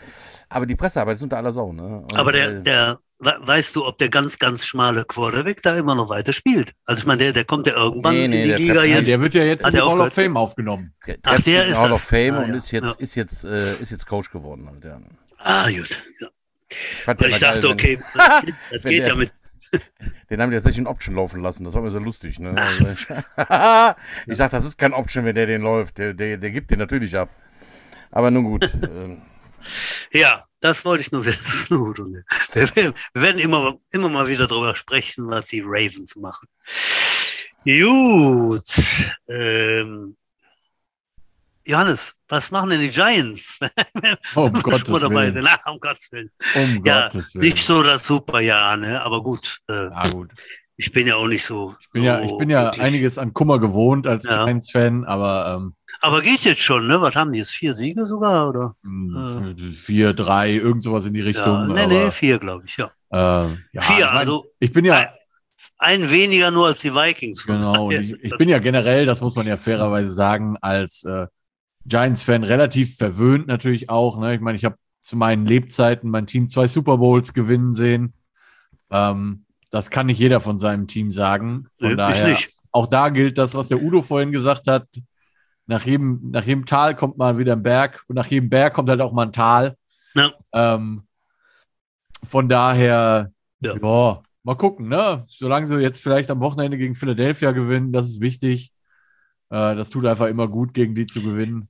aber 0.48 0.66
die 0.66 0.76
Pressearbeit 0.76 1.16
ist 1.16 1.22
unter 1.22 1.36
aller 1.36 1.52
Sau. 1.52 1.72
Ne? 1.72 2.00
Und, 2.00 2.16
aber 2.16 2.32
der, 2.32 2.48
äh, 2.48 2.62
der, 2.62 2.98
weißt 3.18 3.76
du, 3.76 3.86
ob 3.86 3.98
der 3.98 4.08
ganz, 4.08 4.38
ganz 4.38 4.64
schmale 4.64 5.04
Quarterback 5.04 5.62
da 5.62 5.76
immer 5.76 5.94
noch 5.94 6.08
weiter 6.08 6.32
spielt? 6.32 6.74
Also 6.86 7.00
ich 7.00 7.06
meine, 7.06 7.24
der, 7.24 7.32
der 7.32 7.44
kommt 7.44 7.66
ja 7.66 7.74
irgendwann 7.74 8.14
nee, 8.14 8.28
nee, 8.28 8.42
in 8.42 8.56
die 8.56 8.62
Liga 8.64 8.82
jetzt. 8.82 9.06
Der 9.06 9.20
wird 9.20 9.34
ja 9.34 9.44
jetzt 9.44 9.64
in 9.64 9.72
die 9.72 9.80
Hall 9.80 10.00
of 10.00 10.12
Fame 10.12 10.36
aufgenommen. 10.36 10.94
Der, 11.06 11.18
der 11.18 11.32
Ach, 11.32 11.40
der 11.40 11.66
ist 11.66 11.76
Hall 11.76 11.92
of 11.92 12.02
Fame 12.02 12.34
ah, 12.34 12.42
und 12.42 12.48
ja. 12.50 12.56
ist 12.56 12.70
jetzt, 12.70 12.86
ja. 12.86 12.94
ist 12.98 13.14
jetzt, 13.14 13.44
äh, 13.44 13.74
ist 13.76 13.90
jetzt 13.90 14.06
Coach 14.06 14.30
geworden. 14.30 14.68
Halt, 14.68 14.84
ja. 14.84 15.00
Ah, 15.38 15.68
gut. 15.70 15.98
Ja. 16.20 16.28
Ich, 16.68 17.02
fand 17.02 17.20
ich 17.22 17.38
dachte, 17.38 17.60
geil, 17.62 17.72
okay, 17.72 18.00
das 18.70 18.84
geht 18.84 19.06
ja 19.06 19.14
mit 19.14 19.32
den 20.30 20.40
haben 20.40 20.50
die 20.50 20.56
tatsächlich 20.56 20.78
in 20.78 20.86
Option 20.86 21.14
laufen 21.14 21.40
lassen. 21.40 21.64
Das 21.64 21.74
war 21.74 21.82
mir 21.82 21.90
so 21.90 21.98
lustig. 21.98 22.38
Ne? 22.38 22.54
ich 24.26 24.36
sag, 24.36 24.50
das 24.50 24.64
ist 24.64 24.78
kein 24.78 24.92
Option, 24.92 25.24
wenn 25.24 25.34
der 25.34 25.46
den 25.46 25.62
läuft. 25.62 25.98
Der, 25.98 26.14
der, 26.14 26.36
der 26.36 26.50
gibt 26.50 26.70
den 26.70 26.78
natürlich 26.78 27.16
ab. 27.16 27.30
Aber 28.10 28.30
nun 28.30 28.44
gut. 28.44 28.70
Ähm. 28.90 29.20
ja, 30.10 30.42
das 30.60 30.86
wollte 30.86 31.02
ich 31.02 31.12
nur 31.12 31.22
wissen. 31.26 31.68
Wir, 32.54 32.94
werden 33.12 33.38
immer, 33.38 33.78
immer 33.92 34.08
mal 34.08 34.26
wieder 34.26 34.46
darüber 34.46 34.74
sprechen, 34.74 35.28
was 35.28 35.44
die 35.46 35.62
Ravens 35.62 36.16
machen. 36.16 36.48
Gut. 37.64 38.72
Ähm, 39.28 40.16
Johannes, 41.66 42.14
was 42.28 42.50
machen 42.50 42.70
denn 42.70 42.80
die 42.80 42.90
Giants? 42.90 43.58
um 44.34 44.52
Gottes 44.62 44.88
Willen. 44.88 45.34
Sind. 45.34 45.46
Ach, 45.48 45.66
um 45.72 45.78
Gottes 45.78 46.10
Willen. 46.10 46.30
Um 46.54 46.82
ja, 46.84 47.08
Gottes 47.08 47.34
Willen. 47.34 47.44
Nicht 47.44 47.64
so 47.64 47.82
das 47.82 48.06
Superjahr, 48.06 48.76
ne? 48.76 49.02
aber 49.02 49.22
gut. 49.22 49.60
Äh, 49.68 49.84
ja, 49.84 50.02
gut. 50.10 50.30
Ich 50.76 50.92
bin 50.92 51.06
ja 51.06 51.16
auch 51.16 51.26
nicht 51.26 51.44
so. 51.44 51.74
Ich 51.78 51.90
bin 51.90 52.02
so 52.02 52.06
ja, 52.06 52.20
ich 52.22 52.38
bin 52.38 52.48
ja 52.48 52.70
einiges 52.70 53.18
an 53.18 53.34
Kummer 53.34 53.58
gewohnt 53.58 54.06
als 54.06 54.24
ja. 54.24 54.44
Giants-Fan, 54.44 55.04
aber. 55.04 55.58
Ähm, 55.58 55.74
aber 56.00 56.22
geht 56.22 56.40
jetzt 56.40 56.62
schon, 56.62 56.86
ne? 56.86 57.02
Was 57.02 57.14
haben 57.16 57.32
die 57.32 57.38
jetzt? 57.38 57.50
Vier 57.50 57.74
Siege 57.74 58.06
sogar, 58.06 58.48
oder? 58.48 58.76
Hm, 58.82 59.56
äh, 59.58 59.72
vier, 59.72 60.14
drei, 60.14 60.52
irgend 60.52 60.82
sowas 60.82 61.04
in 61.04 61.12
die 61.12 61.20
Richtung. 61.20 61.44
Ja, 61.44 61.66
nee, 61.66 61.82
aber, 61.82 61.92
nee, 61.92 62.10
vier, 62.10 62.38
glaube 62.38 62.64
ich, 62.64 62.78
ja. 62.78 62.90
Äh, 63.10 63.56
ja. 63.72 63.80
Vier, 63.82 63.98
ich 63.98 64.04
mein, 64.06 64.16
also. 64.16 64.46
Ich 64.58 64.72
bin 64.72 64.86
ja. 64.86 65.12
Ein 65.76 66.10
weniger 66.10 66.50
nur 66.50 66.68
als 66.68 66.80
die 66.80 66.94
Vikings. 66.94 67.44
Genau. 67.44 67.90
Ich, 67.90 68.12
ich, 68.12 68.36
bin 68.38 68.48
ja 68.48 68.58
generell, 68.58 69.04
das 69.04 69.20
muss 69.20 69.34
man 69.36 69.46
ja 69.46 69.58
fairerweise 69.58 70.10
sagen, 70.10 70.56
als 70.62 71.04
äh, 71.04 71.26
Giants-Fan 71.90 72.44
relativ 72.44 72.96
verwöhnt 72.96 73.46
natürlich 73.46 73.90
auch. 73.90 74.18
Ne? 74.18 74.34
Ich 74.34 74.40
meine, 74.40 74.56
ich 74.56 74.64
habe 74.64 74.76
zu 75.02 75.16
meinen 75.16 75.46
Lebzeiten 75.46 76.10
mein 76.10 76.26
Team 76.26 76.48
zwei 76.48 76.66
Super 76.66 76.98
Bowls 76.98 77.34
gewinnen 77.34 77.72
sehen. 77.72 78.14
Ähm, 78.90 79.44
das 79.70 79.90
kann 79.90 80.06
nicht 80.06 80.18
jeder 80.18 80.40
von 80.40 80.58
seinem 80.58 80.86
Team 80.86 81.10
sagen. 81.10 81.66
Von 81.78 81.90
nee, 81.90 81.96
daher, 81.96 82.36
auch 82.72 82.86
da 82.86 83.08
gilt 83.08 83.38
das, 83.38 83.54
was 83.54 83.68
der 83.68 83.82
Udo 83.82 84.02
vorhin 84.02 84.32
gesagt 84.32 84.66
hat. 84.66 84.86
Nach 85.66 85.84
jedem, 85.84 86.30
nach 86.30 86.44
jedem 86.44 86.66
Tal 86.66 86.96
kommt 86.96 87.16
mal 87.16 87.38
wieder 87.38 87.52
ein 87.52 87.62
Berg 87.62 88.04
und 88.08 88.16
nach 88.16 88.26
jedem 88.26 88.50
Berg 88.50 88.74
kommt 88.74 88.88
halt 88.88 89.00
auch 89.00 89.12
mal 89.12 89.26
ein 89.26 89.32
Tal. 89.32 89.76
Ja. 90.14 90.32
Ähm, 90.52 91.02
von 92.24 92.48
daher, 92.48 93.30
ja. 93.60 93.74
ja. 93.76 94.22
mal 94.42 94.54
gucken, 94.56 94.88
ne? 94.88 95.24
Solange 95.28 95.68
sie 95.68 95.78
jetzt 95.78 96.02
vielleicht 96.02 96.30
am 96.30 96.40
Wochenende 96.40 96.76
gegen 96.76 96.94
Philadelphia 96.94 97.52
gewinnen, 97.52 97.92
das 97.92 98.08
ist 98.08 98.20
wichtig. 98.20 98.72
Äh, 99.50 99.76
das 99.76 99.90
tut 99.90 100.04
einfach 100.06 100.26
immer 100.26 100.48
gut, 100.48 100.74
gegen 100.74 100.94
die 100.94 101.06
zu 101.06 101.22
gewinnen. 101.22 101.69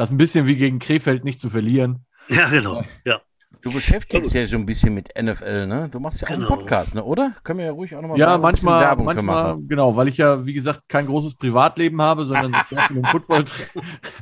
Das 0.00 0.08
ist 0.08 0.14
ein 0.14 0.16
bisschen 0.16 0.46
wie 0.46 0.56
gegen 0.56 0.78
Krefeld 0.78 1.24
nicht 1.24 1.38
zu 1.38 1.50
verlieren. 1.50 2.06
Ja, 2.30 2.48
genau. 2.48 2.82
Ja. 3.04 3.20
Du 3.60 3.70
beschäftigst 3.70 4.32
ja 4.32 4.46
so 4.46 4.56
ein 4.56 4.64
bisschen 4.64 4.94
mit 4.94 5.10
NFL, 5.14 5.66
ne? 5.66 5.90
Du 5.90 6.00
machst 6.00 6.22
ja 6.22 6.28
auch 6.28 6.32
genau. 6.32 6.48
einen 6.48 6.58
Podcast, 6.60 6.94
ne? 6.94 7.04
Oder? 7.04 7.34
Können 7.44 7.58
wir 7.58 7.66
ja 7.66 7.72
ruhig 7.72 7.94
auch 7.94 8.00
nochmal 8.00 8.18
Ja, 8.18 8.30
sagen, 8.30 8.42
manchmal, 8.42 8.80
Werbung 8.80 9.04
manchmal, 9.04 9.58
genau, 9.60 9.96
weil 9.96 10.08
ich 10.08 10.16
ja, 10.16 10.46
wie 10.46 10.54
gesagt, 10.54 10.88
kein 10.88 11.04
großes 11.04 11.34
Privatleben 11.34 12.00
habe, 12.00 12.24
sondern 12.24 12.50
sich 12.54 12.62
sehr 12.62 12.78
viel 12.78 12.96
um 12.96 13.04
Football, 13.04 13.44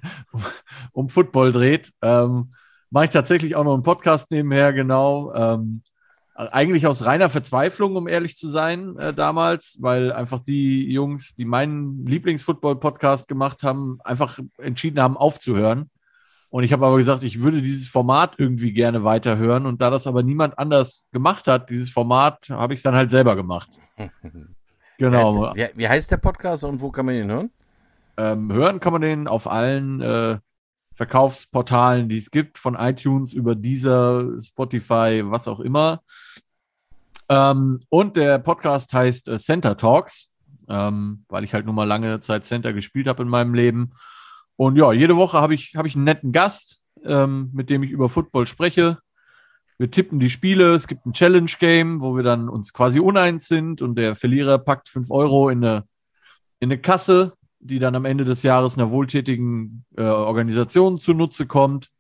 um 0.93 1.09
Football 1.09 1.53
dreht. 1.53 1.93
Ähm, 2.03 2.51
mache 2.91 3.05
ich 3.05 3.11
tatsächlich 3.11 3.55
auch 3.55 3.62
noch 3.62 3.74
einen 3.74 3.85
Podcast 3.85 4.33
nebenher, 4.33 4.72
genau. 4.72 5.33
Ähm, 5.33 5.83
eigentlich 6.39 6.86
aus 6.86 7.05
reiner 7.05 7.30
Verzweiflung, 7.30 7.97
um 7.97 8.07
ehrlich 8.07 8.36
zu 8.36 8.49
sein, 8.49 8.97
äh, 8.97 9.12
damals, 9.12 9.78
weil 9.80 10.12
einfach 10.12 10.39
die 10.39 10.91
Jungs, 10.91 11.34
die 11.34 11.45
meinen 11.45 12.07
Lieblingsfootball-Podcast 12.07 13.26
gemacht 13.26 13.64
haben, 13.64 13.99
einfach 14.05 14.39
entschieden 14.59 15.01
haben, 15.01 15.16
aufzuhören. 15.16 15.91
Und 16.51 16.62
ich 16.62 16.72
habe 16.72 16.86
aber 16.86 16.97
gesagt, 16.97 17.24
ich 17.24 17.41
würde 17.41 17.61
dieses 17.61 17.89
Format 17.89 18.34
irgendwie 18.39 18.72
gerne 18.72 19.03
weiterhören. 19.03 19.66
Und 19.66 19.82
da 19.82 19.91
das 19.91 20.07
aber 20.07 20.22
niemand 20.22 20.59
anders 20.59 21.07
gemacht 21.12 21.49
hat, 21.49 21.70
dieses 21.70 21.91
Format, 21.91 22.49
habe 22.51 22.72
ich 22.72 22.78
es 22.78 22.84
dann 22.84 22.95
halt 22.95 23.11
selber 23.11 23.34
gemacht. 23.34 23.70
genau. 24.99 25.55
Wie 25.57 25.61
heißt, 25.61 25.74
wie, 25.74 25.80
wie 25.80 25.89
heißt, 25.89 26.11
der 26.11 26.16
Podcast 26.18 26.62
und 26.62 26.80
wo 26.80 26.91
kann 26.91 27.05
man 27.05 27.16
ihn 27.16 27.30
hören? 27.30 27.51
Ähm, 28.16 28.53
hören 28.53 28.78
kann 28.78 28.93
man 28.93 29.03
den 29.03 29.26
auf 29.26 29.51
allen 29.51 30.01
äh, 30.01 30.39
Verkaufsportalen, 30.99 32.09
die 32.09 32.18
es 32.18 32.32
gibt, 32.32 32.59
von 32.59 32.74
iTunes 32.74 33.32
über 33.32 33.55
dieser 33.55 34.42
Spotify, 34.42 35.22
was 35.24 35.46
auch 35.46 35.61
immer. 35.61 36.03
Ähm, 37.28 37.78
und 37.88 38.16
der 38.16 38.40
Podcast 38.40 38.92
heißt 38.92 39.28
äh, 39.28 39.38
Center 39.38 39.76
Talks, 39.76 40.34
ähm, 40.68 41.24
weil 41.28 41.44
ich 41.44 41.55
halt 41.55 41.66
nun 41.66 41.76
mal 41.76 41.84
lange 41.84 42.18
Zeit 42.18 42.44
Center 42.44 42.72
gespielt 42.72 43.07
habe 43.07 43.22
in 43.22 43.28
meinem 43.28 43.55
Leben. 43.55 43.92
Und 44.57 44.74
ja, 44.74 44.92
jede 44.92 45.16
Woche 45.16 45.40
habe 45.40 45.55
ich, 45.55 45.76
hab 45.76 45.86
ich 45.86 45.94
einen 45.94 46.03
netten 46.03 46.32
Gast, 46.32 46.80
ähm, 47.05 47.51
mit 47.53 47.70
dem 47.70 47.84
ich 47.84 47.92
über 47.92 48.09
Football 48.09 48.49
spreche. 48.49 48.99
Wir 49.78 49.92
tippen 49.92 50.18
die 50.18 50.30
Spiele, 50.30 50.74
es 50.74 50.88
gibt 50.88 51.07
ein 51.07 51.12
Challenge-Game, 51.12 52.01
wo 52.01 52.16
wir 52.16 52.24
dann 52.24 52.49
uns 52.49 52.72
quasi 52.72 52.99
uneins 52.99 53.46
sind 53.46 53.82
und 53.82 53.94
der 53.94 54.16
Verlierer 54.16 54.59
packt 54.59 54.88
5 54.88 55.12
Euro 55.12 55.49
in 55.49 55.64
eine, 55.64 55.84
in 56.59 56.72
eine 56.72 56.80
Kasse 56.80 57.34
die 57.61 57.79
dann 57.79 57.95
am 57.95 58.05
Ende 58.05 58.25
des 58.25 58.43
Jahres 58.43 58.77
einer 58.77 58.91
wohltätigen 58.91 59.85
äh, 59.97 60.03
Organisation 60.03 60.99
zunutze 60.99 61.47
kommt. 61.47 61.91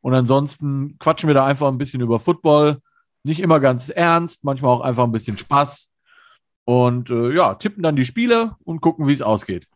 Und 0.00 0.14
ansonsten 0.14 0.98
quatschen 0.98 1.28
wir 1.28 1.34
da 1.34 1.46
einfach 1.46 1.68
ein 1.68 1.78
bisschen 1.78 2.00
über 2.00 2.20
Football. 2.20 2.80
Nicht 3.24 3.40
immer 3.40 3.60
ganz 3.60 3.88
ernst, 3.88 4.44
manchmal 4.44 4.72
auch 4.72 4.82
einfach 4.82 5.04
ein 5.04 5.12
bisschen 5.12 5.38
Spaß. 5.38 5.90
Und 6.64 7.10
äh, 7.10 7.34
ja, 7.34 7.54
tippen 7.54 7.82
dann 7.82 7.96
die 7.96 8.04
Spiele 8.04 8.56
und 8.64 8.80
gucken, 8.80 9.06
wie 9.06 9.12
es 9.12 9.22
ausgeht. 9.22 9.66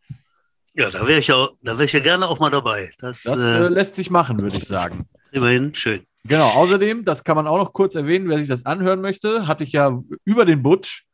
Ja, 0.74 0.90
da 0.90 1.06
wäre 1.06 1.18
ich, 1.18 1.28
ja, 1.28 1.48
wär 1.62 1.80
ich 1.80 1.92
ja 1.92 2.00
gerne 2.00 2.28
auch 2.28 2.38
mal 2.38 2.50
dabei. 2.50 2.90
Das, 2.98 3.22
das 3.22 3.38
äh, 3.38 3.66
äh 3.66 3.68
lässt 3.68 3.96
sich 3.96 4.10
machen, 4.10 4.40
würde 4.40 4.56
ich 4.56 4.66
sagen. 4.66 5.06
Immerhin, 5.32 5.74
schön. 5.74 6.04
Genau, 6.24 6.48
außerdem, 6.48 7.04
das 7.04 7.24
kann 7.24 7.36
man 7.36 7.46
auch 7.46 7.58
noch 7.58 7.72
kurz 7.72 7.94
erwähnen, 7.94 8.28
wer 8.28 8.38
sich 8.38 8.48
das 8.48 8.66
anhören 8.66 9.00
möchte, 9.00 9.46
hatte 9.46 9.64
ich 9.64 9.72
ja 9.72 10.00
über 10.24 10.44
den 10.44 10.62
Butch 10.62 11.06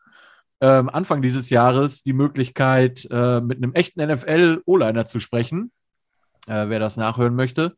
ähm, 0.61 0.89
Anfang 0.89 1.23
dieses 1.23 1.51
Jahres 1.51 2.03
die 2.03 2.13
Möglichkeit, 2.13 3.07
äh, 3.11 3.41
mit 3.41 3.59
einem 3.59 3.75
echten 3.75 4.05
NFL-O-Liner 4.07 5.07
zu 5.07 5.21
sprechen. 5.21 5.73
Äh, 6.47 6.69
wer 6.69 6.79
das 6.79 6.97
nachhören 6.97 7.35
möchte. 7.35 7.77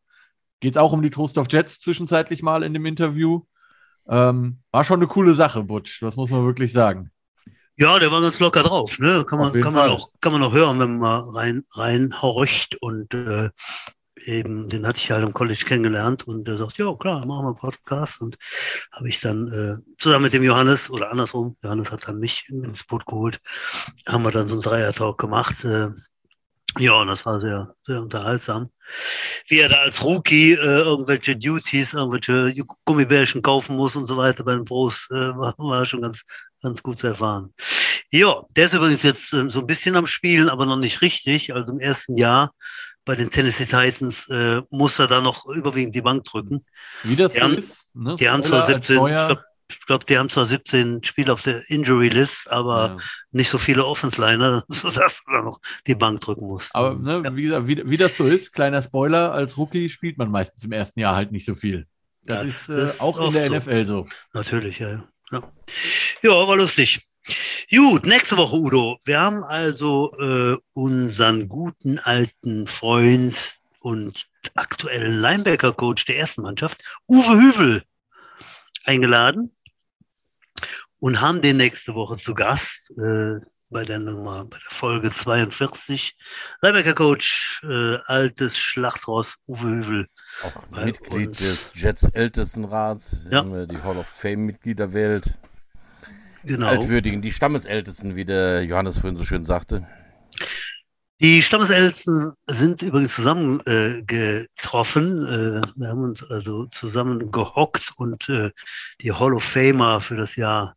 Geht 0.60 0.74
es 0.74 0.78
auch 0.78 0.92
um 0.92 1.02
die 1.02 1.10
Trost 1.10 1.38
of 1.38 1.46
Jets 1.50 1.80
zwischenzeitlich 1.80 2.42
mal 2.42 2.62
in 2.62 2.74
dem 2.74 2.86
Interview. 2.86 3.42
Ähm, 4.08 4.58
war 4.70 4.84
schon 4.84 5.00
eine 5.00 5.06
coole 5.06 5.34
Sache, 5.34 5.62
Butch, 5.62 6.00
das 6.00 6.16
muss 6.16 6.30
man 6.30 6.44
wirklich 6.44 6.72
sagen. 6.72 7.10
Ja, 7.76 7.98
der 7.98 8.10
war 8.10 8.20
ganz 8.20 8.40
locker 8.40 8.64
drauf. 8.64 8.98
Ne? 8.98 9.24
Kann, 9.24 9.38
man, 9.38 9.52
kann, 9.60 9.72
man 9.72 9.90
auch, 9.90 10.10
kann 10.20 10.32
man 10.32 10.42
auch 10.42 10.52
hören, 10.52 10.80
wenn 10.80 10.98
man 10.98 11.22
mal 11.22 11.30
rein, 11.30 11.64
reinhorcht. 11.70 12.76
Und 12.80 13.14
äh, 13.14 13.50
eben, 14.24 14.68
den 14.68 14.86
hatte 14.86 14.98
ich 14.98 15.10
halt 15.10 15.22
im 15.22 15.32
College 15.32 15.64
kennengelernt 15.66 16.26
und 16.26 16.46
der 16.46 16.56
sagt, 16.56 16.78
ja 16.78 16.94
klar, 16.94 17.26
machen 17.26 17.44
wir 17.44 17.48
einen 17.48 17.56
Podcast 17.56 18.20
und 18.20 18.36
habe 18.92 19.08
ich 19.08 19.20
dann 19.20 19.48
äh, 19.48 19.96
zusammen 19.96 20.24
mit 20.24 20.32
dem 20.32 20.42
Johannes 20.42 20.90
oder 20.90 21.10
andersrum, 21.10 21.56
Johannes 21.62 21.90
hat 21.90 22.06
dann 22.08 22.18
mich 22.18 22.48
ins 22.48 22.84
Boot 22.84 23.06
geholt, 23.06 23.40
haben 24.06 24.24
wir 24.24 24.30
dann 24.30 24.48
so 24.48 24.54
einen 24.54 24.62
Dreier-Talk 24.62 25.18
gemacht. 25.18 25.64
Äh, 25.64 25.88
ja, 26.78 26.92
und 26.92 27.08
das 27.08 27.24
war 27.24 27.40
sehr, 27.40 27.74
sehr 27.82 28.02
unterhaltsam. 28.02 28.70
Wie 29.48 29.58
er 29.58 29.68
da 29.68 29.76
als 29.76 30.04
Rookie 30.04 30.52
äh, 30.52 30.80
irgendwelche 30.82 31.36
Duties, 31.36 31.94
irgendwelche 31.94 32.54
Gummibärchen 32.84 33.42
kaufen 33.42 33.76
muss 33.76 33.96
und 33.96 34.06
so 34.06 34.16
weiter 34.16 34.44
bei 34.44 34.52
den 34.54 34.64
Pros, 34.64 35.08
äh, 35.10 35.14
war, 35.14 35.54
war 35.58 35.86
schon 35.86 36.02
ganz, 36.02 36.22
ganz 36.62 36.82
gut 36.82 36.98
zu 36.98 37.08
erfahren. 37.08 37.52
Ja, 38.10 38.42
der 38.50 38.64
ist 38.64 38.74
übrigens 38.74 39.02
jetzt 39.02 39.32
äh, 39.32 39.48
so 39.50 39.60
ein 39.60 39.66
bisschen 39.66 39.96
am 39.96 40.06
Spielen, 40.06 40.48
aber 40.48 40.66
noch 40.66 40.76
nicht 40.76 41.02
richtig. 41.02 41.54
Also 41.54 41.72
im 41.72 41.80
ersten 41.80 42.16
Jahr 42.16 42.52
bei 43.08 43.16
den 43.16 43.30
Tennessee 43.30 43.64
Titans 43.64 44.28
äh, 44.28 44.60
muss 44.68 44.98
er 44.98 45.06
da 45.06 45.22
noch 45.22 45.46
überwiegend 45.46 45.94
die 45.94 46.02
Bank 46.02 46.24
drücken. 46.24 46.66
Wie 47.02 47.16
das 47.16 47.32
die 47.32 47.38
so 47.38 47.44
haben, 47.44 47.56
ist? 47.56 47.86
Ne? 47.94 48.16
Die 48.16 48.28
haben 48.28 48.42
zwar 48.42 48.66
17, 48.66 48.96
ich 48.96 49.00
glaube, 49.00 49.44
glaub, 49.86 50.06
die 50.06 50.18
haben 50.18 50.28
zwar 50.28 50.44
17 50.44 51.02
Spiele 51.02 51.32
auf 51.32 51.42
der 51.42 51.62
Injury 51.70 52.10
List, 52.10 52.50
aber 52.50 52.96
ja. 52.96 52.96
nicht 53.30 53.48
so 53.48 53.56
viele 53.56 53.86
Offensliner, 53.86 54.62
sodass 54.68 55.24
du 55.24 55.32
da 55.32 55.40
noch 55.40 55.58
die 55.86 55.94
Bank 55.94 56.20
drücken 56.20 56.48
musst. 56.48 56.74
Aber 56.74 56.96
ne, 56.96 57.22
ja. 57.24 57.34
wie 57.34 57.42
gesagt, 57.44 57.66
wie, 57.66 57.82
wie, 57.88 57.96
das 57.96 58.14
so 58.14 58.26
ist, 58.26 58.52
kleiner 58.52 58.82
Spoiler, 58.82 59.32
als 59.32 59.56
Rookie 59.56 59.88
spielt 59.88 60.18
man 60.18 60.30
meistens 60.30 60.62
im 60.64 60.72
ersten 60.72 61.00
Jahr 61.00 61.16
halt 61.16 61.32
nicht 61.32 61.46
so 61.46 61.54
viel. 61.54 61.86
Das 62.24 62.36
ja, 62.36 62.42
ist 62.42 62.68
äh, 62.68 63.00
auch 63.00 63.18
in 63.20 63.32
der 63.32 63.46
so. 63.46 63.56
NFL 63.56 63.84
so. 63.86 64.06
Natürlich, 64.34 64.80
ja. 64.80 65.02
Ja, 65.30 65.42
ja 66.22 66.30
war 66.30 66.56
lustig. 66.58 67.07
Gut, 67.70 68.06
nächste 68.06 68.36
Woche, 68.36 68.56
Udo. 68.56 68.98
Wir 69.04 69.20
haben 69.20 69.44
also 69.44 70.14
äh, 70.18 70.56
unseren 70.72 71.48
guten 71.48 71.98
alten 71.98 72.66
Freund 72.66 73.58
und 73.80 74.26
aktuellen 74.54 75.20
Linebacker-Coach 75.20 76.06
der 76.06 76.18
ersten 76.18 76.42
Mannschaft, 76.42 76.82
Uwe 77.06 77.40
Hüvel, 77.40 77.82
eingeladen 78.84 79.54
und 80.98 81.20
haben 81.20 81.42
den 81.42 81.58
nächste 81.58 81.94
Woche 81.94 82.16
zu 82.16 82.34
Gast. 82.34 82.90
Äh, 82.98 83.36
bei 83.70 83.84
der 83.84 83.98
Nummer, 83.98 84.46
bei 84.46 84.56
der 84.56 84.70
Folge 84.70 85.10
42. 85.10 86.16
Leibecker 86.62 86.94
Coach, 86.94 87.62
äh, 87.64 87.96
altes 88.06 88.56
Schlachtross 88.56 89.36
Uwe 89.46 89.68
Hüvel. 89.68 90.08
Auch 90.42 90.84
Mitglied 90.84 91.28
uns. 91.28 91.38
des 91.38 91.72
Jets 91.74 92.04
Ältestenrats, 92.04 93.28
ja. 93.30 93.42
die 93.42 93.82
Hall 93.82 93.98
of 93.98 94.06
Fame-Mitglieder 94.06 94.94
wählt. 94.94 95.34
Genau. 96.44 96.68
Altwürdigen, 96.68 97.22
die 97.22 97.32
Stammesältesten, 97.32 98.16
wie 98.16 98.24
der 98.24 98.64
Johannes 98.64 98.98
vorhin 98.98 99.16
so 99.16 99.24
schön 99.24 99.44
sagte. 99.44 99.86
Die 101.20 101.42
Stammesältesten 101.42 102.32
sind 102.46 102.80
übrigens 102.82 103.16
zusammengetroffen. 103.16 105.26
Äh, 105.26 105.58
äh, 105.58 105.62
wir 105.74 105.88
haben 105.88 106.04
uns 106.04 106.22
also 106.22 106.66
zusammen 106.66 107.32
gehockt 107.32 107.90
und 107.96 108.28
äh, 108.28 108.52
die 109.00 109.12
Hall 109.12 109.34
of 109.34 109.42
Famer 109.42 110.00
für 110.00 110.14
das 110.16 110.36
Jahr 110.36 110.76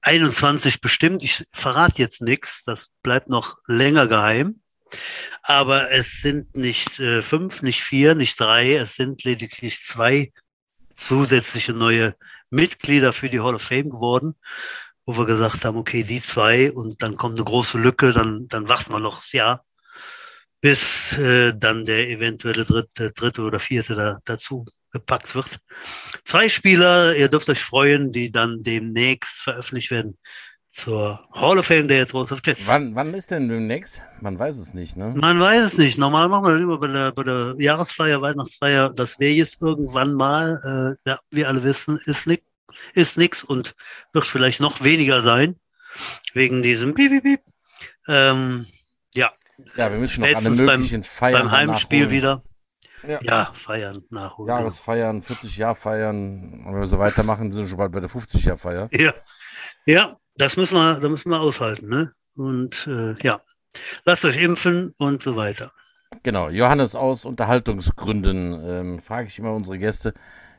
21 0.00 0.80
bestimmt. 0.80 1.22
Ich 1.22 1.44
verrate 1.52 2.00
jetzt 2.00 2.22
nichts, 2.22 2.62
das 2.64 2.92
bleibt 3.02 3.28
noch 3.28 3.58
länger 3.66 4.06
geheim. 4.06 4.62
Aber 5.42 5.90
es 5.90 6.22
sind 6.22 6.56
nicht 6.56 6.98
äh, 6.98 7.20
fünf, 7.20 7.60
nicht 7.60 7.82
vier, 7.82 8.14
nicht 8.14 8.40
drei, 8.40 8.76
es 8.76 8.94
sind 8.94 9.22
lediglich 9.24 9.84
zwei 9.84 10.32
zusätzliche 10.98 11.72
neue 11.72 12.14
Mitglieder 12.50 13.12
für 13.12 13.30
die 13.30 13.40
Hall 13.40 13.54
of 13.54 13.62
Fame 13.62 13.90
geworden 13.90 14.34
wo 15.08 15.16
wir 15.16 15.24
gesagt 15.24 15.64
haben, 15.64 15.78
okay, 15.78 16.04
die 16.04 16.20
zwei 16.20 16.70
und 16.70 17.00
dann 17.00 17.16
kommt 17.16 17.38
eine 17.38 17.44
große 17.46 17.78
Lücke, 17.78 18.12
dann, 18.12 18.46
dann 18.46 18.68
warten 18.68 18.92
wir 18.92 19.00
noch 19.00 19.16
das 19.16 19.32
Jahr, 19.32 19.64
bis 20.60 21.16
äh, 21.16 21.54
dann 21.56 21.86
der 21.86 22.10
eventuelle 22.10 22.66
dritte, 22.66 23.12
dritte 23.14 23.40
oder 23.40 23.58
vierte 23.58 23.94
da, 23.94 24.18
dazu 24.26 24.66
gepackt 24.92 25.34
wird. 25.34 25.60
Zwei 26.24 26.50
Spieler, 26.50 27.16
ihr 27.16 27.30
dürft 27.30 27.48
euch 27.48 27.62
freuen, 27.64 28.12
die 28.12 28.30
dann 28.30 28.62
demnächst 28.62 29.40
veröffentlicht 29.40 29.90
werden 29.90 30.18
zur 30.70 31.26
Hall 31.32 31.58
of 31.58 31.66
Fame 31.66 31.88
der 31.88 32.06
Thrones 32.06 32.32
of 32.32 32.40
Jets. 32.44 32.66
Wann, 32.66 32.94
wann 32.94 33.14
ist 33.14 33.30
denn 33.30 33.48
demnächst? 33.48 34.02
Man 34.20 34.38
weiß 34.38 34.58
es 34.58 34.74
nicht, 34.74 34.96
ne? 34.96 35.14
Man 35.16 35.40
weiß 35.40 35.62
es 35.72 35.78
nicht. 35.78 35.98
Normal 35.98 36.28
machen 36.28 36.44
wir 36.44 36.52
das 36.52 36.62
immer 36.62 36.78
bei 36.78 36.88
der, 36.88 37.12
bei 37.12 37.22
der 37.22 37.54
Jahresfeier, 37.58 38.20
Weihnachtsfeier. 38.20 38.90
Das 38.90 39.18
wäre 39.18 39.32
jetzt 39.32 39.60
irgendwann 39.62 40.14
mal, 40.14 40.96
äh, 41.04 41.10
ja, 41.10 41.18
wir 41.30 41.48
alle 41.48 41.64
wissen, 41.64 41.98
ist 42.06 42.26
nicht 42.26 42.42
ist 42.94 43.18
nichts 43.18 43.42
und 43.42 43.74
wird 44.12 44.26
vielleicht 44.26 44.60
noch 44.60 44.82
weniger 44.82 45.22
sein, 45.22 45.56
wegen 46.34 46.62
diesem 46.62 46.94
Piep, 46.94 47.10
Piep, 47.10 47.22
Piep. 47.22 47.40
Ähm, 48.06 48.66
ja. 49.14 49.32
Ja, 49.76 49.90
wir 49.90 49.98
müssen 49.98 50.20
noch 50.20 50.34
alle 50.34 50.50
möglichen 50.50 51.00
beim, 51.00 51.04
Feiern 51.04 51.42
beim 51.42 51.50
Heimspiel 51.50 52.04
nachholen. 52.04 52.16
wieder. 52.16 52.42
Ja. 53.06 53.18
ja, 53.22 53.52
feiern, 53.54 54.02
nachholen. 54.10 54.48
Jahresfeiern, 54.48 55.22
40 55.22 55.56
Jahr 55.56 55.74
feiern. 55.74 56.64
Und 56.64 56.74
wenn 56.74 56.80
wir 56.80 56.86
so 56.86 56.98
weitermachen, 56.98 57.52
sind 57.52 57.64
wir 57.64 57.68
schon 57.68 57.78
bald 57.78 57.92
bei 57.92 58.00
der 58.00 58.08
50 58.08 58.44
Jahr 58.44 58.56
Feier. 58.56 58.88
Ja, 58.92 59.14
ja, 59.86 60.18
das 60.38 60.56
müssen 60.56 60.76
wir, 60.76 61.00
da 61.00 61.08
müssen 61.08 61.30
wir 61.30 61.40
aushalten, 61.40 61.88
ne? 61.88 62.12
Und 62.36 62.86
äh, 62.86 63.14
ja, 63.22 63.40
lasst 64.04 64.24
euch 64.24 64.36
impfen 64.38 64.94
und 64.96 65.22
so 65.22 65.36
weiter. 65.36 65.72
Genau, 66.22 66.48
Johannes 66.48 66.94
aus 66.94 67.24
Unterhaltungsgründen 67.24 68.58
ähm, 68.64 69.00
frage 69.00 69.28
ich 69.28 69.38
immer 69.38 69.52
unsere 69.52 69.78
Gäste, 69.78 70.14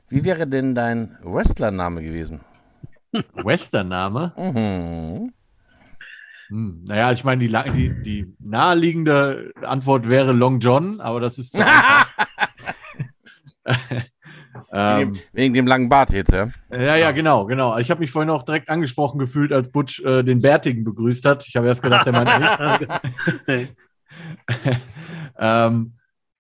wie 0.10 0.24
wäre 0.24 0.46
denn 0.48 0.76
dein 0.76 1.18
Wrestlername 1.24 2.04
gewesen? 2.04 2.42
Westername? 3.34 4.34
Mhm. 4.38 5.34
Hm, 6.50 6.84
naja, 6.86 7.12
ich 7.12 7.24
meine, 7.24 7.48
die, 7.48 7.54
die, 7.72 8.04
die, 8.04 8.36
naheliegende 8.40 9.54
Antwort 9.62 10.10
wäre 10.10 10.34
Long 10.34 10.60
John, 10.60 11.00
aber 11.00 11.20
das 11.22 11.38
ist 11.38 11.54
zu 11.54 11.62
ähm, 14.72 15.00
wegen, 15.00 15.20
wegen, 15.34 15.54
dem 15.54 15.68
langen 15.68 15.90
Bart 15.90 16.12
jetzt, 16.12 16.32
ja? 16.32 16.50
Ja, 16.72 16.96
ja, 16.96 17.12
genau, 17.12 17.46
genau. 17.46 17.78
Ich 17.78 17.90
habe 17.90 18.02
mich 18.02 18.12
vorhin 18.12 18.30
auch 18.30 18.44
direkt 18.44 18.70
angesprochen 18.70 19.20
gefühlt, 19.20 19.52
als 19.52 19.72
Butch 19.72 20.04
äh, 20.04 20.24
den 20.24 20.42
Bärtigen 20.42 20.84
begrüßt 20.84 21.26
hat. 21.26 21.46
Ich 21.48 21.56
habe 21.56 21.68
erst 21.68 21.82
gedacht, 21.82 22.06
der 22.06 22.14
meint 22.14 23.48
nicht. 23.48 23.76
ähm, 25.40 25.94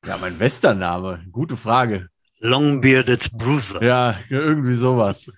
ja, 0.05 0.17
mein 0.21 0.39
Westername, 0.39 1.25
gute 1.32 1.57
Frage. 1.57 2.09
Long-Bearded 2.41 3.32
Bruiser. 3.34 3.84
Ja, 3.84 4.15
irgendwie 4.30 4.73
sowas. 4.73 5.32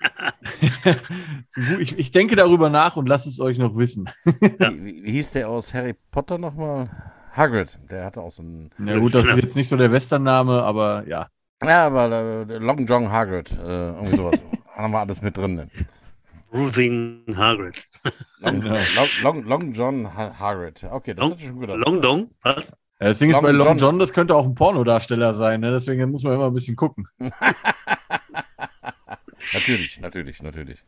ich, 1.79 1.97
ich, 1.97 2.11
denke 2.11 2.35
darüber 2.35 2.69
nach 2.69 2.95
und 2.95 3.09
lasse 3.09 3.27
es 3.27 3.39
euch 3.39 3.57
noch 3.57 3.75
wissen. 3.75 4.07
wie, 4.23 4.31
wie, 4.41 5.03
wie, 5.03 5.11
hieß 5.11 5.31
der 5.31 5.49
aus 5.49 5.73
Harry 5.73 5.95
Potter 6.11 6.37
nochmal? 6.37 6.89
Hagrid, 7.31 7.79
der 7.89 8.05
hatte 8.05 8.21
auch 8.21 8.31
so 8.31 8.43
einen. 8.43 8.69
Ja, 8.85 8.99
gut, 8.99 9.13
das 9.13 9.25
ist 9.25 9.37
jetzt 9.37 9.55
nicht 9.55 9.69
so 9.69 9.77
der 9.77 9.91
Western-Name, 9.91 10.61
aber 10.61 11.07
ja. 11.07 11.29
Ja, 11.63 11.87
aber 11.87 12.11
äh, 12.49 12.57
Long 12.57 12.85
John 12.87 13.11
Hagrid, 13.11 13.51
äh, 13.51 13.89
irgendwie 13.89 14.15
sowas. 14.15 14.43
haben 14.75 14.91
wir 14.93 14.99
alles 14.99 15.21
mit 15.21 15.37
drin. 15.37 15.55
Ne? 15.55 15.67
Bruising 16.49 17.23
Hagrid. 17.35 17.85
Long, 18.39 18.61
Long, 18.61 18.77
Long, 19.21 19.43
Long 19.45 19.73
John 19.73 20.13
Hagrid. 20.15 20.83
Okay, 20.83 21.13
das 21.13 21.23
Long, 21.23 21.37
schon 21.37 21.59
gut 21.59 21.69
Long 21.69 22.01
Dong? 22.01 22.31
Was? 22.41 22.65
Ja, 22.99 23.07
das 23.07 23.19
Ding 23.19 23.31
Long 23.31 23.39
ist 23.39 23.43
bei 23.43 23.51
Long 23.51 23.67
John, 23.67 23.77
John, 23.77 23.99
das 23.99 24.11
könnte 24.11 24.35
auch 24.35 24.45
ein 24.45 24.55
Pornodarsteller 24.55 25.33
sein, 25.33 25.61
ne? 25.61 25.71
deswegen 25.71 26.11
muss 26.11 26.23
man 26.23 26.33
immer 26.33 26.47
ein 26.47 26.53
bisschen 26.53 26.75
gucken. 26.75 27.07
natürlich, 29.53 29.99
natürlich, 30.01 30.43
natürlich. 30.43 30.83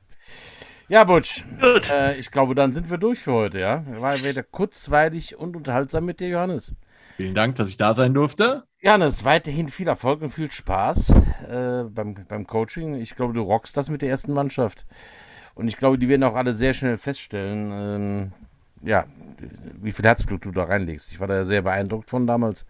Ja, 0.90 1.06
Butch, 1.06 1.44
äh, 1.90 2.20
ich 2.20 2.30
glaube, 2.30 2.56
dann 2.56 2.74
sind 2.74 2.92
wir 2.92 2.98
durch 2.98 3.20
für 3.20 3.34
heute, 3.34 3.60
ja? 3.60 3.84
War 4.00 4.22
wieder 4.22 4.44
kurzweilig 4.44 5.38
und 5.38 5.56
unterhaltsam 5.56 6.06
mit 6.06 6.20
dir, 6.20 6.28
Johannes. 6.28 6.76
Vielen 7.18 7.36
Dank, 7.36 7.56
dass 7.58 7.70
ich 7.70 7.78
da 7.78 7.94
sein 7.94 8.14
durfte. 8.14 8.64
Johannes, 8.82 9.24
weiterhin 9.24 9.70
viel 9.70 9.88
Erfolg 9.88 10.22
und 10.22 10.30
viel 10.30 10.52
Spaß 10.52 11.10
äh, 11.48 11.84
beim, 11.90 12.16
beim 12.28 12.48
Coaching. 12.48 13.00
Ich 13.00 13.16
glaube, 13.16 13.34
du 13.34 13.42
rockst 13.42 13.78
das 13.78 13.90
mit 13.90 14.02
der 14.02 14.10
ersten 14.10 14.34
Mannschaft. 14.34 14.86
Und 15.56 15.68
ich 15.68 15.78
glaube, 15.78 15.98
die 15.98 16.10
werden 16.10 16.24
auch 16.24 16.36
alle 16.36 16.54
sehr 16.54 16.74
schnell 16.74 16.98
feststellen, 16.98 17.72
ähm, 17.72 18.32
ja, 18.82 19.06
wie 19.82 19.92
viel 19.92 20.06
Herzblut 20.06 20.46
du 20.46 20.52
da 20.52 20.66
reinlegst. 20.66 21.12
Ich 21.12 21.20
war 21.20 21.28
da 21.28 21.44
sehr 21.44 21.62
beeindruckt 21.62 22.10
von 22.10 22.28
damals. 22.28 22.66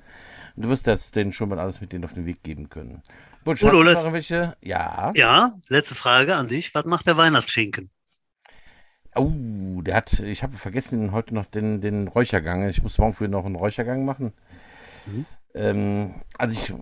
Du 0.55 0.69
wirst 0.69 0.85
jetzt 0.85 1.15
denen 1.15 1.31
schon 1.31 1.49
mal 1.49 1.59
alles 1.59 1.81
mit 1.81 1.93
denen 1.93 2.05
auf 2.05 2.13
den 2.13 2.25
Weg 2.25 2.43
geben 2.43 2.69
können. 2.69 3.01
Butch, 3.43 3.63
Udo, 3.63 3.71
hast 3.71 3.79
du 3.79 3.83
noch 3.83 3.99
irgendwelche? 4.01 4.55
Ja. 4.61 5.11
Ja, 5.15 5.55
letzte 5.67 5.95
Frage 5.95 6.35
an 6.35 6.47
dich. 6.47 6.75
Was 6.75 6.85
macht 6.85 7.07
der 7.07 7.17
Weihnachtsschinken? 7.17 7.89
Oh, 9.15 9.81
der 9.81 9.95
hat, 9.95 10.19
ich 10.19 10.43
habe 10.43 10.55
vergessen 10.55 11.11
heute 11.11 11.33
noch 11.33 11.45
den, 11.45 11.81
den 11.81 12.07
Räuchergang. 12.07 12.67
Ich 12.67 12.81
muss 12.81 12.97
morgen 12.97 13.13
früh 13.13 13.27
noch 13.27 13.45
einen 13.45 13.55
Räuchergang 13.55 14.05
machen. 14.05 14.33
Mhm. 15.05 15.25
Ähm, 15.55 16.15
also 16.37 16.55
ich, 16.55 16.73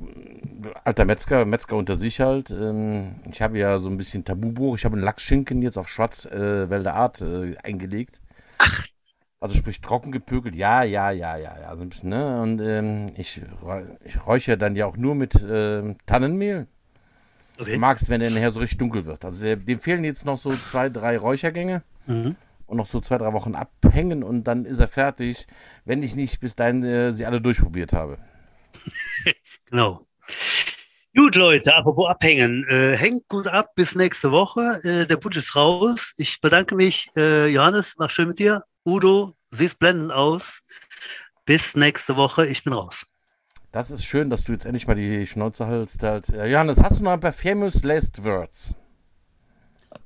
alter 0.84 1.06
Metzger, 1.06 1.46
Metzger 1.46 1.76
unter 1.76 1.96
sich 1.96 2.22
halt. 2.22 2.52
Ähm, 2.52 3.16
ich 3.30 3.42
habe 3.42 3.58
ja 3.58 3.78
so 3.78 3.90
ein 3.90 3.98
bisschen 3.98 4.24
Tabubuch. 4.24 4.78
Ich 4.78 4.86
habe 4.86 4.96
einen 4.96 5.04
Lachsschinken 5.04 5.62
jetzt 5.62 5.78
auf 5.78 5.90
Schwarzwälder 5.90 6.92
äh, 6.92 6.94
Art 6.94 7.22
äh, 7.22 7.58
eingelegt. 7.64 8.22
Ach, 8.60 8.88
also 9.42 9.56
sprich 9.56 9.82
trocken 9.82 10.12
gepökelt, 10.12 10.56
ja, 10.56 10.84
ja, 10.84 11.10
ja, 11.10 11.36
ja, 11.36 11.60
ja, 11.60 11.76
so 11.76 11.82
ein 11.82 11.90
bisschen, 11.90 12.10
ne? 12.10 12.42
Und 12.44 12.62
ähm, 12.62 13.12
ich, 13.18 13.42
ich 14.06 14.28
räuchere 14.28 14.56
dann 14.56 14.76
ja 14.76 14.86
auch 14.86 14.98
nur 14.98 15.16
mit 15.16 15.34
äh, 15.34 15.96
Tannenmehl. 16.06 16.68
Okay. 17.60 17.74
Du 17.74 17.80
magst, 17.80 18.08
wenn 18.10 18.22
der 18.22 18.30
nachher 18.30 18.52
so 18.52 18.60
richtig 18.60 18.78
dunkel 18.78 19.06
wird. 19.06 19.26
Also 19.26 19.44
der, 19.44 19.56
dem 19.56 19.80
fehlen 19.80 20.04
jetzt 20.04 20.26
noch 20.26 20.38
so 20.38 20.56
zwei, 20.56 20.90
drei 20.90 21.18
Räuchergänge 21.18 21.82
mhm. 22.08 22.36
und 22.66 22.78
noch 22.78 22.88
so 22.88 23.00
zwei, 23.00 23.18
drei 23.18 23.34
Wochen 23.34 23.56
abhängen 23.56 24.24
und 24.24 24.46
dann 24.46 24.66
ist 24.66 24.80
er 24.80 24.88
fertig, 24.88 25.48
wenn 25.86 26.04
ich 26.04 26.16
nicht 26.16 26.40
bis 26.40 26.56
dahin 26.56 26.84
äh, 26.84 27.12
sie 27.12 27.26
alle 27.26 27.42
durchprobiert 27.42 27.94
habe. 27.94 28.18
genau. 29.70 30.08
Gut, 31.16 31.36
Leute, 31.36 31.76
apropos 31.76 32.10
abhängen. 32.10 32.66
Äh, 32.70 32.96
hängt 32.96 33.28
gut 33.28 33.46
ab 33.48 33.76
bis 33.76 33.96
nächste 33.96 34.32
Woche. 34.32 34.80
Äh, 34.84 35.06
der 35.06 35.18
Putsch 35.18 35.36
ist 35.36 35.56
raus. 35.58 36.14
Ich 36.18 36.40
bedanke 36.40 36.74
mich. 36.74 37.10
Äh, 37.18 37.48
Johannes, 37.48 37.96
war 37.98 38.10
schön 38.10 38.30
mit 38.30 38.40
dir. 38.40 38.64
Udo, 38.86 39.34
siehst 39.50 39.78
blendend 39.78 40.14
aus. 40.14 40.62
Bis 41.46 41.76
nächste 41.76 42.16
Woche, 42.16 42.48
ich 42.48 42.64
bin 42.64 42.72
raus. 42.72 43.06
Das 43.74 43.92
ist 43.92 44.06
schön, 44.06 44.30
dass 44.30 44.46
du 44.46 44.54
jetzt 44.54 44.66
endlich 44.66 44.88
mal 44.88 44.96
die 44.96 45.28
Schnauze 45.28 45.68
hältst. 45.68 46.02
Halt. 46.02 46.30
Johannes, 46.30 46.82
hast 46.82 47.00
du 47.00 47.04
noch 47.04 47.12
ein 47.12 47.20
paar 47.20 47.34
famous 47.34 47.84
last 47.84 48.24
words? 48.24 48.74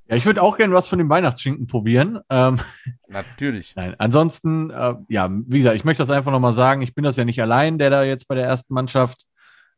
Ja, 0.07 0.15
ich 0.15 0.25
würde 0.25 0.41
auch 0.41 0.57
gerne 0.57 0.73
was 0.73 0.87
von 0.87 0.99
dem 0.99 1.09
Weihnachtsschinken 1.09 1.67
probieren. 1.67 2.19
Ähm, 2.29 2.59
Natürlich. 3.07 3.73
Nein, 3.75 3.95
ansonsten, 3.97 4.69
äh, 4.69 4.95
ja, 5.09 5.29
wie 5.31 5.59
gesagt, 5.59 5.75
ich 5.75 5.85
möchte 5.85 6.03
das 6.03 6.09
einfach 6.09 6.31
nochmal 6.31 6.53
sagen. 6.53 6.81
Ich 6.81 6.93
bin 6.93 7.03
das 7.03 7.15
ja 7.15 7.25
nicht 7.25 7.41
allein, 7.41 7.77
der 7.77 7.89
da 7.89 8.03
jetzt 8.03 8.27
bei 8.27 8.35
der 8.35 8.45
ersten 8.45 8.73
Mannschaft 8.73 9.25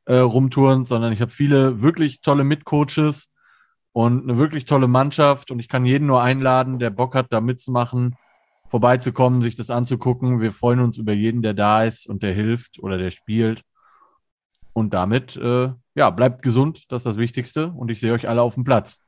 äh, 0.05 0.17
rumturnt, 0.17 0.87
sondern 0.87 1.13
ich 1.13 1.21
habe 1.21 1.31
viele 1.31 1.81
wirklich 1.81 2.21
tolle 2.21 2.43
Mitcoaches 2.43 3.29
und 3.93 4.23
eine 4.23 4.37
wirklich 4.37 4.65
tolle 4.65 4.87
Mannschaft 4.87 5.51
und 5.51 5.59
ich 5.59 5.69
kann 5.69 5.85
jeden 5.85 6.07
nur 6.07 6.21
einladen, 6.21 6.79
der 6.79 6.89
Bock 6.89 7.15
hat, 7.15 7.27
da 7.31 7.41
mitzumachen 7.41 8.15
vorbeizukommen, 8.69 9.41
sich 9.41 9.55
das 9.55 9.69
anzugucken. 9.69 10.41
Wir 10.41 10.53
freuen 10.53 10.79
uns 10.79 10.97
über 10.97 11.13
jeden, 11.13 11.41
der 11.41 11.53
da 11.53 11.83
ist 11.83 12.07
und 12.07 12.23
der 12.23 12.33
hilft 12.33 12.79
oder 12.79 12.97
der 12.97 13.11
spielt. 13.11 13.63
Und 14.73 14.93
damit, 14.93 15.35
äh, 15.37 15.69
ja, 15.95 16.09
bleibt 16.11 16.43
gesund, 16.43 16.85
das 16.89 16.99
ist 16.99 17.05
das 17.05 17.17
Wichtigste. 17.17 17.71
Und 17.71 17.89
ich 17.89 17.99
sehe 17.99 18.13
euch 18.13 18.27
alle 18.27 18.41
auf 18.41 18.53
dem 18.55 18.63
Platz. 18.63 19.01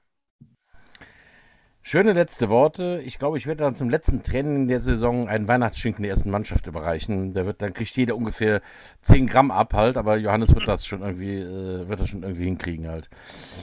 Schöne 1.91 2.13
letzte 2.13 2.49
Worte. 2.49 3.01
Ich 3.03 3.17
glaube, 3.17 3.39
ich 3.39 3.47
werde 3.47 3.63
dann 3.63 3.73
zum 3.73 3.89
letzten 3.89 4.21
Training 4.21 4.67
der 4.67 4.79
Saison 4.79 5.27
einen 5.27 5.47
Weihnachtsschinken 5.47 6.03
der 6.03 6.11
ersten 6.11 6.29
Mannschaft 6.29 6.67
überreichen. 6.67 7.33
Da 7.33 7.47
wird, 7.47 7.63
dann 7.63 7.73
kriegt 7.73 7.97
jeder 7.97 8.15
ungefähr 8.15 8.61
10 9.01 9.25
Gramm 9.25 9.49
ab 9.49 9.73
halt, 9.73 9.97
aber 9.97 10.15
Johannes 10.17 10.53
wird 10.53 10.67
das 10.67 10.85
schon 10.85 11.01
irgendwie, 11.01 11.39
äh, 11.39 11.89
wird 11.89 11.99
das 11.99 12.09
schon 12.09 12.21
irgendwie 12.21 12.43
hinkriegen 12.43 12.87
halt. 12.87 13.09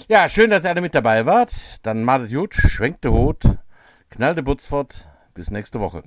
Ja, 0.09 0.29
schön, 0.29 0.51
dass 0.51 0.65
ihr 0.65 0.71
alle 0.71 0.81
mit 0.81 0.97
dabei 0.97 1.25
wart. 1.25 1.53
Dann 1.85 2.03
malet 2.03 2.33
gut, 2.33 2.55
schwenkt 2.55 3.05
der 3.05 3.13
Hut, 3.13 3.45
knallt 4.11 4.39
der 4.39 4.43
Butz 4.43 4.67
fort. 4.67 5.09
Bis 5.33 5.53
nächste 5.53 5.79
Woche. 5.79 6.03